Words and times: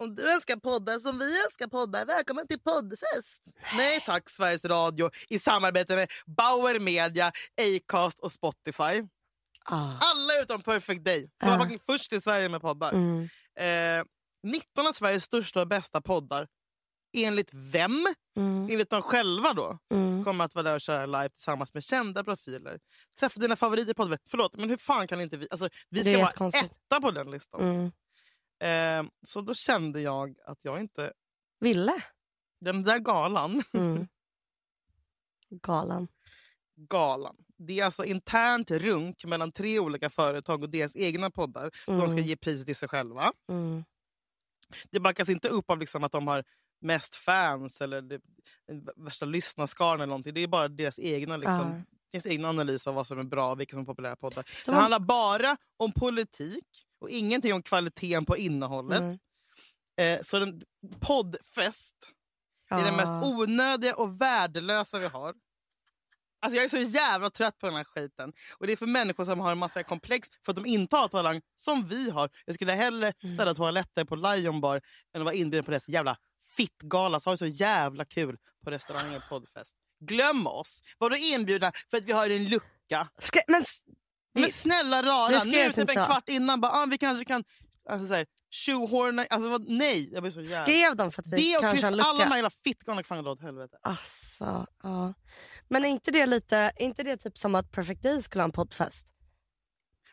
Om 0.00 0.14
du 0.14 0.32
älskar 0.32 0.56
poddar 0.56 0.98
som 0.98 1.18
vi 1.18 1.44
älskar 1.44 1.66
poddar, 1.66 2.06
välkommen 2.06 2.46
till 2.46 2.60
poddfest! 2.60 3.42
Nej 3.76 4.02
tack, 4.06 4.30
Sveriges 4.30 4.64
Radio 4.64 5.10
i 5.28 5.38
samarbete 5.38 5.96
med 5.96 6.08
Bauer 6.26 6.80
Media, 6.80 7.32
Acast 7.60 8.20
och 8.20 8.32
Spotify. 8.32 9.02
Ah. 9.64 9.98
Alla 10.00 10.42
utom 10.42 10.62
Perfect 10.62 11.04
Day, 11.04 11.30
som 11.40 11.50
var 11.50 11.58
fucking 11.58 11.78
först 11.86 12.12
i 12.12 12.20
Sverige 12.20 12.48
med 12.48 12.60
poddar. 12.60 12.92
Mm. 12.92 13.28
Eh, 13.60 14.04
19 14.42 14.86
av 14.86 14.92
Sveriges 14.92 15.24
största 15.24 15.60
och 15.60 15.68
bästa 15.68 16.00
poddar. 16.00 16.48
Enligt 17.16 17.50
vem? 17.52 18.06
Mm. 18.36 18.68
Enligt 18.70 18.90
dem 18.90 19.02
själva 19.02 19.52
då. 19.52 19.78
Mm. 19.94 20.24
Kommer 20.24 20.44
att 20.44 20.54
vara 20.54 20.62
där 20.62 20.74
och 20.74 20.80
köra 20.80 21.06
live 21.06 21.28
tillsammans 21.28 21.74
med 21.74 21.84
kända 21.84 22.24
profiler. 22.24 22.78
Träffa 23.20 23.40
dina 23.40 23.56
favoriter 23.56 23.94
podden. 23.94 24.18
Förlåt, 24.28 24.56
men 24.56 24.70
hur 24.70 24.76
fan 24.76 25.06
kan 25.06 25.20
inte 25.20 25.36
vi... 25.36 25.46
Alltså, 25.50 25.68
vi 25.88 26.00
ska 26.00 26.12
vara 26.12 26.20
jättekonstigt. 26.20 26.64
etta 26.64 27.00
på 27.00 27.10
den 27.10 27.30
listan. 27.30 27.60
Mm. 27.60 27.92
Eh, 28.60 29.02
så 29.26 29.40
då 29.40 29.54
kände 29.54 30.00
jag 30.00 30.34
att 30.46 30.64
jag 30.64 30.80
inte... 30.80 31.12
Ville. 31.60 32.02
Den 32.60 32.82
där 32.82 32.98
galan, 32.98 33.62
Mm. 33.72 34.08
Galan. 35.50 36.08
galan. 36.76 37.36
Det 37.58 37.80
är 37.80 37.84
alltså 37.84 38.04
internt 38.04 38.70
runk 38.70 39.24
mellan 39.24 39.52
tre 39.52 39.78
olika 39.78 40.10
företag 40.10 40.62
och 40.62 40.70
deras 40.70 40.96
egna 40.96 41.30
poddar. 41.30 41.70
De 41.86 42.00
ska 42.08 42.12
Mm. 42.16 42.24
ge 42.26 42.36
priset 42.36 42.66
till 42.66 42.76
sig 42.76 42.88
själva. 42.88 43.32
Mm. 43.48 43.84
Det 44.90 45.00
backas 45.00 45.28
inte 45.28 45.48
upp 45.48 45.70
av 45.70 45.78
liksom 45.78 46.04
att 46.04 46.12
de 46.12 46.26
har 46.26 46.44
mest 46.80 47.16
fans 47.16 47.80
eller 47.80 48.02
det, 48.02 48.20
värsta 48.96 49.24
lyssnarskaran 49.26 49.94
eller 50.00 50.06
någonting. 50.06 50.34
Det 50.34 50.40
är 50.40 50.46
bara 50.48 50.68
deras 50.68 50.98
egna, 50.98 51.36
liksom, 51.36 51.84
deras 52.12 52.26
egna 52.26 52.48
analys 52.48 52.86
av 52.86 52.94
vad 52.94 53.06
som 53.06 53.18
är 53.18 53.22
bra 53.24 53.50
och 53.50 53.60
vilka 53.60 53.72
som 53.74 53.82
är 53.82 53.86
populära 53.86 54.16
poddar. 54.16 54.44
Så 54.64 54.72
Det 54.72 54.78
handlar 54.78 55.00
bara 55.00 55.56
om 55.76 55.92
politik 55.92 56.86
och 57.00 57.10
ingenting 57.10 57.54
om 57.54 57.62
kvaliteten 57.62 58.24
på 58.24 58.36
innehållet. 58.36 59.00
Mm. 59.00 59.18
Eh, 60.00 60.20
så 60.22 60.38
den, 60.38 60.62
poddfest 61.00 61.94
är 62.70 62.84
det 62.84 62.92
mest 62.92 63.08
Ah. 63.08 63.26
onödiga 63.26 63.94
och 63.96 64.20
värdelösa 64.20 64.98
vi 64.98 65.06
har. 65.06 65.34
Alltså 66.42 66.56
jag 66.56 66.64
är 66.64 66.68
så 66.68 66.76
jävla 66.76 67.30
trött 67.30 67.58
på 67.58 67.66
den 67.66 67.74
här 67.76 67.84
skiten. 67.84 68.32
Och 68.58 68.66
Det 68.66 68.72
är 68.72 68.76
för 68.76 68.86
människor 68.86 69.24
som 69.24 69.40
har 69.40 69.52
en 69.52 69.58
massa 69.58 69.82
komplex 69.82 70.28
för 70.44 70.52
att 70.52 70.56
de 70.56 70.66
inte 70.66 70.96
har 70.96 71.08
talang 71.08 71.40
som 71.56 71.86
vi 71.86 72.10
har. 72.10 72.30
Jag 72.46 72.54
skulle 72.54 72.72
hellre 72.72 73.12
Mm. 73.22 73.34
ställa 73.36 73.54
toaletter 73.54 74.04
på 74.04 74.16
Lion 74.16 74.60
Bar 74.60 74.80
än 75.14 75.20
att 75.20 75.24
vara 75.24 75.34
inbjuden 75.34 75.64
på 75.64 75.70
deras 75.70 75.88
jävla 75.88 76.16
fittgala. 76.56 77.20
Så 77.20 77.30
har 77.30 77.32
vi 77.34 77.38
så 77.38 77.46
jävla 77.46 78.04
kul 78.04 78.36
på 78.64 78.70
restaurangen 78.70 79.20
poddfest. 79.28 79.74
Glöm 80.00 80.46
oss! 80.46 80.82
Var 80.98 81.10
du 81.10 81.18
inbjudna 81.18 81.72
för 81.90 81.96
att 81.96 82.04
vi 82.04 82.12
har 82.12 82.30
en 82.30 82.44
lucka? 82.48 83.08
Ska, 83.18 83.40
men, 83.48 83.64
Men 84.40 84.50
snälla 84.52 85.02
rara, 85.02 85.44
nu 85.44 85.72
typ 85.72 85.78
en 85.78 85.86
så. 85.86 85.92
kvart 85.92 86.28
innan 86.28 86.60
bara, 86.60 86.72
ah, 86.72 86.86
vi 86.90 86.98
kanske 86.98 87.24
kan 87.24 87.44
alltså, 87.88 88.08
så 88.08 88.14
här, 88.14 88.26
tjohorna, 88.50 89.26
alltså 89.30 89.48
vad, 89.50 89.68
nej. 89.68 90.10
Jag 90.12 90.22
blir 90.22 90.32
så 90.32 90.40
jävla... 90.40 90.66
skrev 90.66 90.96
de 90.96 91.12
för 91.12 91.22
att 91.22 91.26
vi 91.26 91.36
Det 91.36 91.56
och 91.56 91.62
kanske 91.62 91.86
har 91.86 91.92
en 91.92 91.94
Christ, 91.94 92.06
alla 92.06 92.12
de 92.12 92.18
lucka? 92.18 92.28
här 92.28 92.36
jävla 92.36 92.50
fittgalna 92.50 93.02
kan 93.02 93.24
dra 93.24 93.30
åt 93.32 93.42
helvete. 93.42 93.76
Alltså, 93.82 94.66
ja. 94.82 95.14
Men 95.68 95.84
är 95.84 95.88
inte 95.88 96.10
det 96.10 96.26
lite, 96.26 96.56
är 96.56 96.82
inte 96.82 97.02
det 97.02 97.16
typ 97.16 97.38
som 97.38 97.54
att 97.54 97.72
Perfect 97.72 98.02
Day 98.02 98.22
skulle 98.22 98.42
ha 98.42 98.46
en 98.46 98.52
poddfest? 98.52 99.06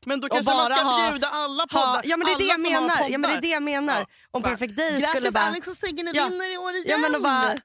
Men 0.05 0.19
då 0.21 0.27
kanske 0.29 0.51
man 0.53 0.57
bara 0.69 0.75
ska 0.75 0.85
ha- 0.85 1.09
bjuda 1.11 1.27
alla 1.27 1.67
poddar. 1.67 1.85
Ha, 1.87 2.01
ja 2.03 2.17
men 2.17 2.25
det 2.27 2.33
är 2.33 2.37
det 2.37 2.43
jag 2.45 2.59
menar. 2.59 3.09
Ja, 3.09 3.17
men 3.17 3.29
det 3.31 3.37
är 3.37 3.41
det 3.41 3.47
jag 3.47 3.63
menar. 3.63 3.99
Ja. 3.99 4.05
Om 4.31 4.43
Perfect 4.43 4.75
Day 4.75 4.91
Grattis 4.91 5.09
skulle 5.09 5.31
bara... 5.31 5.43
Alex 5.43 5.67
och 5.67 5.77
Sigge, 5.77 6.03
ni 6.03 6.11
Ja. 6.13 6.23
vinner 6.29 6.53
i 6.53 6.57
år 6.57 6.71
igen! 6.71 6.85
Ja 6.87 6.97
men 6.97 7.15
och 7.15 7.21
bara, 7.21 7.55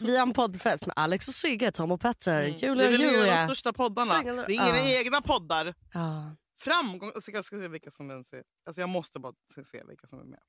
vi 0.00 0.16
har 0.16 0.22
en 0.26 0.32
poddfest 0.32 0.86
med 0.86 0.92
Alex 0.96 1.28
och 1.28 1.34
Sigge, 1.34 1.72
Tom 1.72 1.90
och 1.92 2.00
Petter, 2.00 2.40
Mm. 2.44 2.54
Julia 2.56 2.70
och 2.70 2.76
det 2.76 2.84
är 2.84 2.90
väl 2.90 3.00
de 3.00 3.06
Julia. 3.06 3.46
största 3.46 3.72
poddarna. 3.72 4.22
Det 4.22 4.56
är 4.56 4.68
era 4.68 4.78
Ja. 4.78 4.98
egna 5.00 5.20
poddar. 5.22 5.74
Ja. 5.94 6.36
Framgång... 6.60 7.12
Alltså, 7.14 7.30
jag 7.30 7.44
ska 7.44 7.58
se 7.58 7.68
vilka 7.68 7.90
som 7.90 8.10
ens 8.10 8.32
är. 8.32 8.42
Alltså, 8.66 8.80
jag 8.80 8.88
måste 8.88 9.18
bara 9.18 9.32
se 9.72 9.82
vilka 9.88 10.06
som 10.06 10.18
är 10.20 10.24
med. 10.24 10.40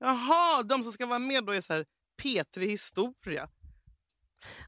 Jaha, 0.00 0.62
de 0.62 0.82
som 0.82 0.92
ska 0.92 1.06
vara 1.06 1.18
med 1.18 1.44
då 1.44 1.52
är 1.52 1.60
så 1.60 1.72
här 1.72 1.84
P3 2.22 2.60
Historia. 2.60 3.48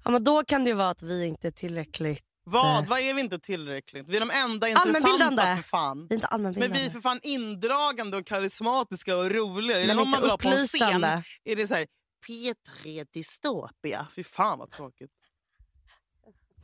ja 0.05 0.11
men 0.11 0.25
då 0.25 0.44
kan 0.44 0.65
det 0.65 0.71
ju 0.71 0.77
vara 0.77 0.91
att 0.91 1.03
vi 1.03 1.27
inte 1.27 1.47
är 1.49 1.53
tillräckligt... 1.53 2.25
Vad? 2.45 2.87
Vad 2.87 3.01
är 3.01 3.15
vi 3.15 3.21
inte 3.21 3.39
tillräckligt? 3.39 4.09
Vi 4.09 4.17
är 4.17 4.21
de 4.21 4.31
enda 4.31 4.69
intressanta 4.69 5.56
för 5.56 5.62
fan. 5.62 6.06
Vi 6.11 6.21
Men 6.61 6.73
vi 6.73 6.87
är 6.87 6.91
för 6.91 7.01
fan 7.01 7.21
indragande 7.23 8.17
och 8.17 8.27
karismatiska 8.27 9.17
och 9.17 9.31
roliga. 9.31 9.77
Är 9.77 9.81
det 9.81 9.87
Men 9.87 9.99
inte 9.99 10.11
man 10.11 10.21
vill 10.21 10.31
ha 10.31 10.39
på 10.39 10.49
en 10.49 10.67
scen 10.67 11.05
är 11.45 11.56
det 11.56 11.67
så 11.67 11.75
här 11.75 11.87
P3 12.29 13.06
Dystopia. 13.12 14.06
Fy 14.17 14.25
fan 14.25 14.59
vad 14.59 14.71
tråkigt. 14.71 15.11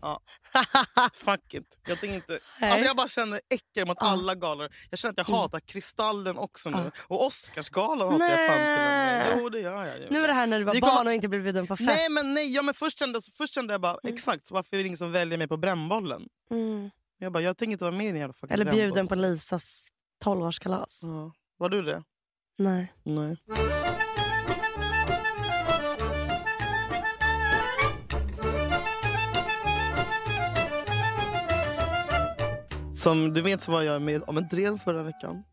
Ja, 0.00 0.20
fuck 1.14 1.54
it. 1.54 1.78
Jag, 1.86 2.00
tänker 2.00 2.14
inte, 2.16 2.38
alltså 2.60 2.84
jag 2.86 2.96
bara 2.96 3.08
känner 3.08 3.40
äckel 3.48 3.86
mot 3.86 3.96
alla 4.00 4.34
galor. 4.34 4.68
Jag 4.90 4.98
känner 4.98 5.12
att 5.12 5.18
jag 5.18 5.28
Mm. 5.28 5.40
hatar 5.40 5.60
Kristallen 5.60 6.38
också 6.38 6.70
nu. 6.70 6.90
Och 7.08 7.26
Oscarsgalan 7.26 8.12
hatar 8.12 8.26
jag 8.28 8.48
fan 8.50 8.56
till 8.58 8.84
och 8.84 8.90
med. 8.90 9.38
Jo 9.40 9.48
det 9.48 9.60
gör 9.60 9.86
jag. 9.86 9.98
ju. 10.00 10.10
Nu 10.10 10.24
är 10.24 10.28
det 10.28 10.34
här 10.34 10.46
när 10.46 10.58
du 10.58 10.64
var 10.64 10.74
Vi 10.74 10.80
barn 10.80 11.06
och 11.06 11.12
inte 11.14 11.28
blev 11.28 11.42
bjuden 11.42 11.66
på 11.66 11.76
fest. 11.76 11.86
Nej 11.86 12.08
men 12.10 12.34
nej, 12.34 12.54
ja, 12.54 12.62
men 12.62 12.74
först, 12.74 12.98
kände, 12.98 13.20
först 13.32 13.54
kände 13.54 13.74
jag 13.74 13.80
bara 13.80 13.98
Mm. 14.04 14.14
exakt 14.14 14.50
varför 14.50 14.76
är 14.76 14.80
det 14.82 14.86
ingen 14.86 14.98
som 14.98 15.12
väljer 15.12 15.38
mig 15.38 15.48
på 15.48 15.56
brännbollen? 15.56 16.28
mm. 16.50 16.90
Jag 17.18 17.32
bara 17.32 17.42
jag 17.42 17.56
tänker 17.56 17.72
inte 17.72 17.84
vara 17.84 17.94
med 17.94 18.06
i 18.06 18.10
den 18.12 18.20
jävla 18.20 18.34
Eller 18.48 18.72
bjuden 18.72 19.06
på 19.08 19.14
Lisas 19.14 19.88
12-årskalas. 20.24 21.00
Ja. 21.02 21.32
Var 21.56 21.68
du 21.68 21.82
det? 21.82 22.02
Nej. 22.58 22.92
Nej. 23.02 23.36
Som 33.06 33.34
du 33.34 33.42
vet 33.42 33.62
så 33.62 33.72
var 33.72 33.82
jag 33.82 34.02
med 34.02 34.22
om 34.26 34.36
en 34.38 34.48
drev 34.48 34.78
förra 34.78 35.02
veckan. 35.02 35.44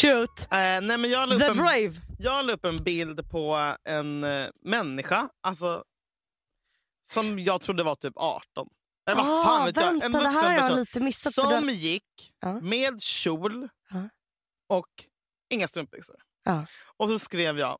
Shoot! 0.00 0.40
Eh, 0.40 0.46
nej 0.50 0.80
men 0.98 1.10
jag, 1.10 1.38
The 1.38 1.44
en, 1.44 1.56
Brave! 1.56 1.92
jag 2.18 2.46
la 2.46 2.52
upp 2.52 2.64
en 2.64 2.82
bild 2.82 3.30
på 3.30 3.74
en 3.84 4.24
eh, 4.24 4.48
människa 4.64 5.28
alltså, 5.40 5.84
som 7.08 7.38
jag 7.38 7.60
trodde 7.60 7.82
var 7.82 7.94
typ 7.94 8.12
18. 8.16 8.68
Eller 9.06 9.22
vad 9.22 9.40
Ah, 9.40 9.44
fan 9.44 9.66
vet 9.66 9.76
jag? 9.76 9.84
vänta, 9.84 10.06
En 10.06 10.12
det 10.12 10.18
vuxen 10.18 10.52
jag 10.52 10.60
person 10.62 10.78
lite 10.78 11.00
missat. 11.00 11.34
Som 11.34 11.66
du... 11.66 11.72
gick 11.72 12.32
Ja. 12.40 12.60
med 12.60 13.02
kjol 13.02 13.68
Ja. 13.90 14.08
och 14.68 14.86
inga 15.50 15.68
strumpbyxor. 15.68 16.16
Och 16.96 17.08
så 17.08 17.18
skrev 17.18 17.58
jag 17.58 17.78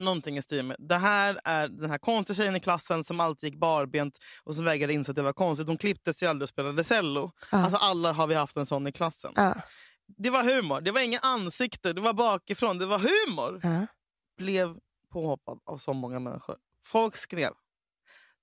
någonting 0.00 0.36
i 0.38 0.42
stil 0.42 0.64
med 0.64 0.76
det 0.78 0.96
här 0.96 1.40
är 1.44 1.68
den 1.68 1.90
här 1.90 1.98
konstiga 1.98 2.36
tjejen 2.36 2.56
i 2.56 2.60
klassen 2.60 3.04
som 3.04 3.20
alltid 3.20 3.50
gick 3.52 3.60
barbent 3.60 4.18
och 4.44 4.54
som 4.56 4.64
vägrade 4.64 4.92
inse 4.92 5.12
att 5.12 5.16
det 5.16 5.22
var 5.22 5.32
konstigt. 5.32 5.66
Hon 5.68 5.76
klippte 5.78 6.14
sig 6.14 6.28
aldrig 6.28 6.42
och 6.42 6.48
spelade 6.48 6.84
cello. 6.84 7.32
Ja. 7.52 7.58
Alltså 7.58 7.76
alla 7.76 8.12
har 8.12 8.26
vi 8.26 8.34
haft 8.34 8.56
en 8.56 8.66
sån 8.66 8.86
i 8.86 8.92
klassen. 8.92 9.32
Ja. 9.36 9.54
Det 10.16 10.30
var 10.30 10.42
humor. 10.42 10.80
Det 10.80 10.90
var 10.90 11.00
inga 11.00 11.18
ansikte. 11.18 11.92
Det 11.92 12.00
var 12.00 12.12
bakifrån. 12.12 12.78
Det 12.78 12.86
var 12.86 12.98
humor. 12.98 13.60
Ja. 13.62 13.86
Blev 14.38 14.76
påhoppad 15.12 15.58
av 15.64 15.78
så 15.78 15.92
många 15.92 16.18
människor. 16.20 16.56
Folk 16.86 17.16
skrev. 17.16 17.50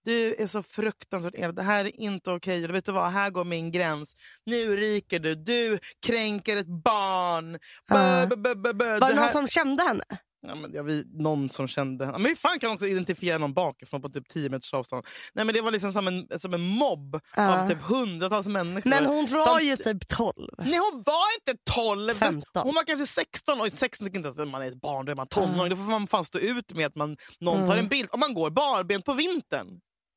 Du 0.05 0.35
är 0.35 0.47
så 0.47 0.63
fruktansvärt 0.63 1.35
elak. 1.35 1.55
Det 1.55 1.63
här 1.63 1.85
är 1.85 1.99
inte 1.99 2.31
okej. 2.31 2.63
Eller 2.63 2.73
Vet 2.73 2.85
du 2.85 2.91
vad? 2.91 3.11
Här 3.11 3.29
går 3.29 3.43
min 3.43 3.71
gräns. 3.71 4.15
Nu 4.45 4.75
ryker 4.77 5.19
du. 5.19 5.35
Du 5.35 5.79
kränker 6.05 6.57
ett 6.57 6.67
barn. 6.83 7.59
Bö. 7.89 8.25
Var 8.25 8.73
det 8.73 8.83
Det 8.83 8.99
någon 8.99 9.17
här- 9.17 9.29
som 9.29 9.47
kände 9.47 9.83
henne? 9.83 10.03
Ja, 10.47 10.55
men 10.55 10.73
jag 10.73 10.83
vet, 10.83 11.05
någon 11.13 11.49
som 11.49 11.67
kände 11.67 12.05
henne. 12.05 12.17
Men 12.17 12.27
hur 12.27 12.35
fan 12.35 12.59
kan 12.59 12.69
man 12.69 12.83
identifiera 12.89 13.37
någon 13.37 13.53
bakifrån 13.53 14.01
på 14.01 14.09
typ 14.09 14.27
10 14.29 14.49
meters 14.49 14.73
avstånd? 14.73 15.05
Nej, 15.33 15.45
men 15.45 15.55
det 15.55 15.61
var 15.61 15.71
liksom 15.71 15.93
som 15.93 16.07
en, 16.07 16.39
som 16.39 16.53
en 16.53 16.61
mobb 16.61 17.19
Ja. 17.35 17.63
av 17.63 17.69
typ 17.69 17.81
hundratals 17.81 18.47
människor. 18.47 18.89
Men 18.89 19.05
hon 19.05 19.25
var 19.31 19.57
som- 19.59 19.67
ju 19.67 19.77
typ 19.77 20.07
12. 20.07 20.33
Nej 20.57 20.79
hon 20.91 21.03
var 21.05 21.25
inte 21.39 21.61
12! 21.73 22.13
15. 22.13 22.63
Hon 22.63 22.73
var 22.75 22.83
kanske 22.83 23.05
16. 23.05 23.61
Och 23.61 23.67
16 23.73 24.07
tycker 24.07 24.17
inte 24.17 24.29
att 24.41 24.47
man 24.49 24.61
är 24.61 24.67
ett 24.71 24.81
barn, 24.81 25.05
då 25.05 25.11
är 25.11 25.15
man 25.15 25.27
tonåring. 25.27 25.57
Ja. 25.57 25.69
Då 25.69 25.75
får 25.75 25.83
man 25.83 26.07
fan 26.07 26.25
stå 26.25 26.39
ut 26.39 26.73
med 26.73 26.87
att 26.87 26.95
man, 26.95 27.17
någon 27.39 27.57
Mm. 27.57 27.69
tar 27.69 27.77
en 27.77 27.87
bild. 27.87 28.09
Om 28.11 28.19
man 28.19 28.33
går 28.33 28.49
barbent 28.49 29.05
på 29.05 29.13
vintern. 29.13 29.67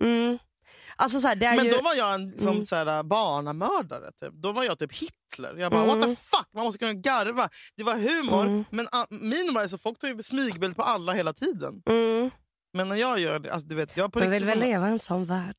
Mm. 0.04 0.38
Alltså 0.96 1.20
så 1.20 1.26
här, 1.28 1.36
det 1.36 1.46
är 1.46 1.56
Men 1.56 1.64
ju... 1.64 1.70
då 1.72 1.80
var 1.80 1.94
jag 1.94 2.14
en 2.14 2.38
som 2.38 2.48
Mm. 2.48 2.66
så 2.66 2.76
här, 2.76 3.02
barnamördare. 3.02 4.12
Typ. 4.20 4.32
Då 4.34 4.52
var 4.52 4.64
jag 4.64 4.78
typ 4.78 4.92
Hitler. 4.92 5.54
Jag 5.56 5.72
bara, 5.72 5.82
Mm. 5.84 5.98
what 6.00 6.08
the 6.08 6.16
fuck? 6.24 6.46
Man 6.54 6.64
måste 6.64 6.78
kunna 6.78 6.92
garva. 6.92 7.48
Det 7.76 7.82
var 7.82 7.94
humor. 7.94 8.42
Mm. 8.46 8.64
Men 8.70 8.86
uh, 8.86 9.04
min 9.20 9.54
var 9.54 9.66
så 9.68 9.78
folk 9.78 9.98
tog 9.98 10.10
ju 10.10 10.22
smygbild 10.22 10.76
på 10.76 10.82
alla 10.82 11.12
hela 11.12 11.32
tiden. 11.32 11.82
Mm. 11.86 12.30
Men 12.74 12.88
när 12.88 12.96
jag 12.96 13.18
gör 13.18 13.38
det, 13.38 13.52
alltså, 13.52 13.68
du 13.68 13.74
vet, 13.74 13.96
jag 13.96 14.12
på 14.12 14.18
Man 14.18 14.30
vill 14.30 14.44
väl 14.44 14.50
som- 14.52 14.60
leva 14.68 14.88
i 14.88 14.92
en 14.92 14.98
sån 14.98 15.24
värld? 15.24 15.56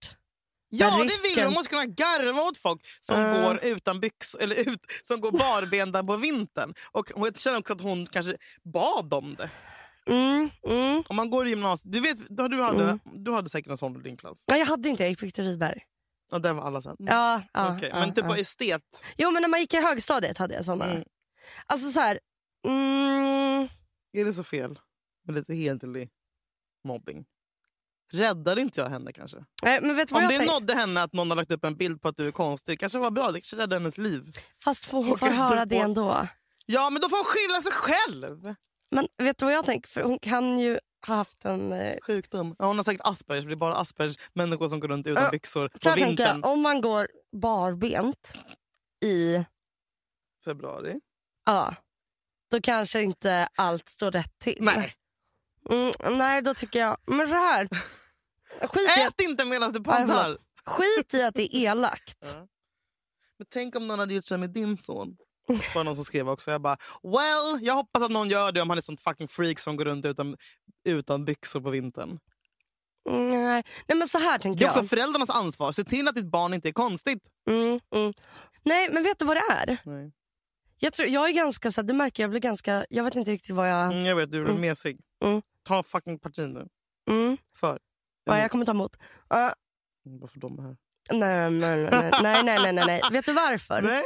Ja 0.70 0.90
Men 0.90 0.98
det 0.98 1.04
vill 1.04 1.12
risken-! 1.12 1.44
Man 1.44 1.54
måste 1.54 1.70
kunna 1.70 1.86
garva 1.86 2.42
åt 2.42 2.58
folk 2.58 2.82
som 3.00 3.16
Mm. 3.20 3.42
går 3.44 3.60
utan 3.64 4.00
byxor, 4.00 4.42
eller 4.42 4.56
ut, 4.70 4.80
som 5.08 5.22
går 5.22 5.32
barbenta 5.32 6.04
på 6.04 6.16
vintern. 6.18 6.74
Och 6.92 7.12
och 7.12 7.28
jag 7.28 7.40
känner 7.40 7.60
också 7.60 7.74
att 7.74 7.82
hon 7.82 8.08
kanske 8.08 8.38
bad 8.64 9.14
om 9.14 9.36
det. 9.36 9.50
Mm. 10.10 10.50
Mm. 10.68 11.04
Om 11.10 11.16
man 11.16 11.30
går 11.30 11.48
i 11.48 11.50
gymnasiet, 11.50 11.92
du 11.94 12.00
vet, 12.00 12.18
du, 12.30 12.44
hade, 12.62 12.84
Mm. 12.84 13.00
du 13.06 13.32
hade 13.34 13.50
säkert 13.50 13.72
en 13.72 13.78
sån 13.78 13.96
i 14.00 14.04
din 14.04 14.18
klass. 14.18 14.44
Ja, 14.48 14.58
jag 14.58 14.66
hade 14.66 14.90
inte, 14.90 15.04
jag 15.04 15.10
gick 15.10 15.20
på 15.20 15.26
Viktor 15.26 15.44
Rydberg. 15.44 15.84
Och 16.32 16.42
där 16.42 16.54
var 16.54 16.64
alla 16.64 16.82
sen. 16.82 16.96
Ja, 17.00 17.42
ja, 17.54 17.76
Okej, 17.78 17.90
ja, 17.94 18.00
men 18.00 18.14
typ 18.14 18.26
ja. 18.26 18.30
på 18.32 18.36
estet. 18.36 18.82
Jo 19.18 19.32
men 19.32 19.42
när 19.42 19.50
man 19.50 19.60
gick 19.60 19.74
i 19.74 19.78
högstadiet 19.82 20.38
hade 20.38 20.54
jag 20.54 20.66
såna. 20.66 20.86
Mm. 20.92 21.04
Alltså 21.66 21.92
så 21.92 22.00
här... 22.00 22.20
Mm, 22.66 23.68
Är 24.14 24.26
det 24.26 24.34
så 24.34 24.44
fel 24.44 24.80
med 25.26 25.36
lite 25.36 25.54
hederlig 25.54 26.10
mobbing? 26.84 27.26
Räddade 28.12 28.62
inte 28.62 28.82
jag 28.82 28.90
henne 28.90 29.12
kanske? 29.12 29.38
nej, 29.64 29.82
men 29.82 29.96
vet 29.96 30.08
du 30.08 30.14
vad 30.14 30.24
Om 30.24 30.30
det 30.30 30.38
tänker? 30.38 30.54
nådde 30.54 30.74
henne 30.76 31.04
att 31.04 31.14
någon 31.14 31.30
har 31.32 31.36
lagt 31.36 31.52
upp 31.52 31.66
en 31.66 31.76
bild 31.76 32.02
på 32.02 32.08
att 32.08 32.18
du 32.18 32.28
är 32.28 32.32
konstig, 32.32 32.80
kanske 32.80 33.00
var 33.00 33.12
bra, 33.12 33.28
det 33.32 33.34
kanske 33.40 33.56
räddade 33.56 33.76
hennes 33.76 33.98
liv. 33.98 34.32
Fast 34.64 34.86
får 34.86 34.98
hon 35.04 35.18
får 35.18 35.28
kanske 35.28 35.44
höra 35.46 35.66
det 35.66 35.76
på- 35.76 35.82
ändå. 35.82 36.28
Ja, 36.66 36.90
men 36.90 37.02
då 37.02 37.10
får 37.10 37.18
hon 37.18 37.26
skylla 37.26 37.62
sig 37.62 37.72
själv. 37.72 38.56
Men 38.94 39.08
vet 39.18 39.38
du 39.38 39.46
vad 39.46 39.54
jag 39.54 39.66
tänker? 39.66 39.90
För 39.90 40.02
hon 40.02 40.20
kan 40.20 40.60
ju 40.60 40.80
ha 41.08 41.16
haft 41.16 41.46
en... 41.46 41.74
Eh, 41.74 41.96
Sjukdom. 42.02 42.56
Ja, 42.60 42.66
hon 42.66 42.78
har 42.78 42.84
säkert 42.84 43.02
Aspergers, 43.08 43.44
för 43.44 43.50
det 43.50 43.54
är 43.54 43.58
bara 43.58 43.76
Aspergers 43.76 44.18
människor 44.34 44.68
som 44.68 44.80
går 44.80 44.88
runt 44.88 45.08
utan 45.08 45.24
Ja, 45.24 45.30
byxor 45.30 45.68
på 45.70 45.78
jag 45.82 45.96
vintern. 45.96 46.44
om 46.44 46.62
man 46.62 46.82
går 46.82 47.08
barbent 47.32 48.34
i... 49.06 49.46
Februari. 50.46 51.00
Ja, 51.46 51.76
då 52.52 52.62
kanske 52.62 53.02
inte 53.02 53.48
allt 53.56 53.90
står 53.90 54.12
rätt 54.12 54.40
till. 54.40 54.58
Nej. 54.62 54.94
Mm, 55.70 56.18
nej, 56.18 56.42
då 56.42 56.54
tycker 56.54 56.80
jag... 56.80 56.98
Men 57.06 57.28
så 57.28 57.34
här. 57.36 57.68
Skit 58.62 58.98
i, 58.98 59.02
att, 59.02 59.08
Ät 59.14 59.22
inte 59.22 59.46
medan 59.46 59.72
du 59.74 59.84
förlåt. 59.84 60.42
skit 60.66 61.14
i 61.14 61.24
att 61.24 61.36
det 61.36 61.56
är 61.56 61.60
elakt. 61.72 62.18
Ja. 62.22 62.48
Men 63.38 63.48
tänk 63.50 63.76
om 63.76 63.88
någon 63.88 64.00
hade 64.00 64.14
gjort 64.14 64.26
så 64.26 64.38
med 64.38 64.50
din 64.50 64.78
son. 64.78 65.18
Bara 65.74 65.84
någon 65.84 65.96
som 65.96 66.06
skrev 66.06 66.30
också. 66.30 66.52
Jag 66.52 66.62
bara, 66.62 66.78
well, 67.04 67.66
jag 67.66 67.74
hoppas 67.74 68.04
att 68.04 68.12
någon 68.12 68.30
gör 68.30 68.52
det 68.52 68.62
om 68.62 68.70
han 68.70 68.78
är 68.78 68.82
sånt 68.82 69.02
fucking 69.02 69.28
freak 69.28 69.60
som 69.60 69.76
går 69.76 69.86
runt 69.86 70.06
utan, 70.06 70.38
utan 70.86 71.26
byxor 71.26 71.62
på 71.62 71.70
vintern. 71.70 72.20
Mm, 73.10 73.30
nej. 73.30 73.64
nej, 73.88 73.98
men 73.98 74.08
så 74.08 74.18
här 74.20 74.38
Det 74.38 74.42
tänker 74.44 74.66
är 74.66 74.70
också 74.70 74.80
jag. 74.80 74.90
föräldrarnas 74.90 75.30
ansvar. 75.30 75.72
Se 75.72 75.84
till 75.84 76.08
att 76.08 76.16
ditt 76.16 76.26
barn 76.32 76.54
inte 76.54 76.70
är 76.70 76.74
konstigt. 76.74 77.24
Mm, 77.50 77.80
mm. 77.96 78.14
Nej, 78.64 78.90
men 78.92 79.04
vet 79.04 79.20
du 79.20 79.26
vad 79.26 79.38
det 79.38 79.44
är? 79.52 79.78
Nej. 79.86 80.12
Jag, 80.80 80.94
tror, 80.94 81.08
jag 81.10 81.30
är 81.30 81.34
ganska... 81.34 81.72
Så 81.72 81.82
här, 81.82 81.88
du 81.88 81.94
märker, 81.94 82.24
jag 82.24 82.30
blir 82.30 82.40
ganska... 82.40 82.86
Jag 82.90 83.04
vet 83.04 83.16
inte 83.16 83.32
riktigt 83.32 83.56
vad 83.56 83.70
jag... 83.72 83.84
Mm, 83.86 84.06
jag 84.06 84.16
vet, 84.16 84.32
du 84.32 84.38
är 84.42 84.46
Mm. 84.46 84.62
mesig. 84.62 85.00
Mm. 85.26 85.42
Ta 85.64 85.84
fucking 85.84 86.20
parti 86.20 86.40
nu. 86.50 86.68
För. 87.58 87.80
Ja, 88.24 88.40
jag 88.40 88.52
kommer 88.52 88.66
ta 88.66 88.72
emot. 88.72 88.98
Ja, 89.30 89.54
Varför 90.04 90.40
de 90.40 90.60
är 90.60 90.64
här? 90.64 90.78
nej, 91.12 91.52
nej, 91.52 91.78
nej, 91.92 92.12
nej, 92.22 92.44
nej, 92.44 92.60
nej, 92.60 92.74
nej, 92.74 92.86
nej. 92.86 93.02
Vet 93.12 93.26
du 93.26 93.34
varför? 93.34 93.82
Nej. 93.82 94.04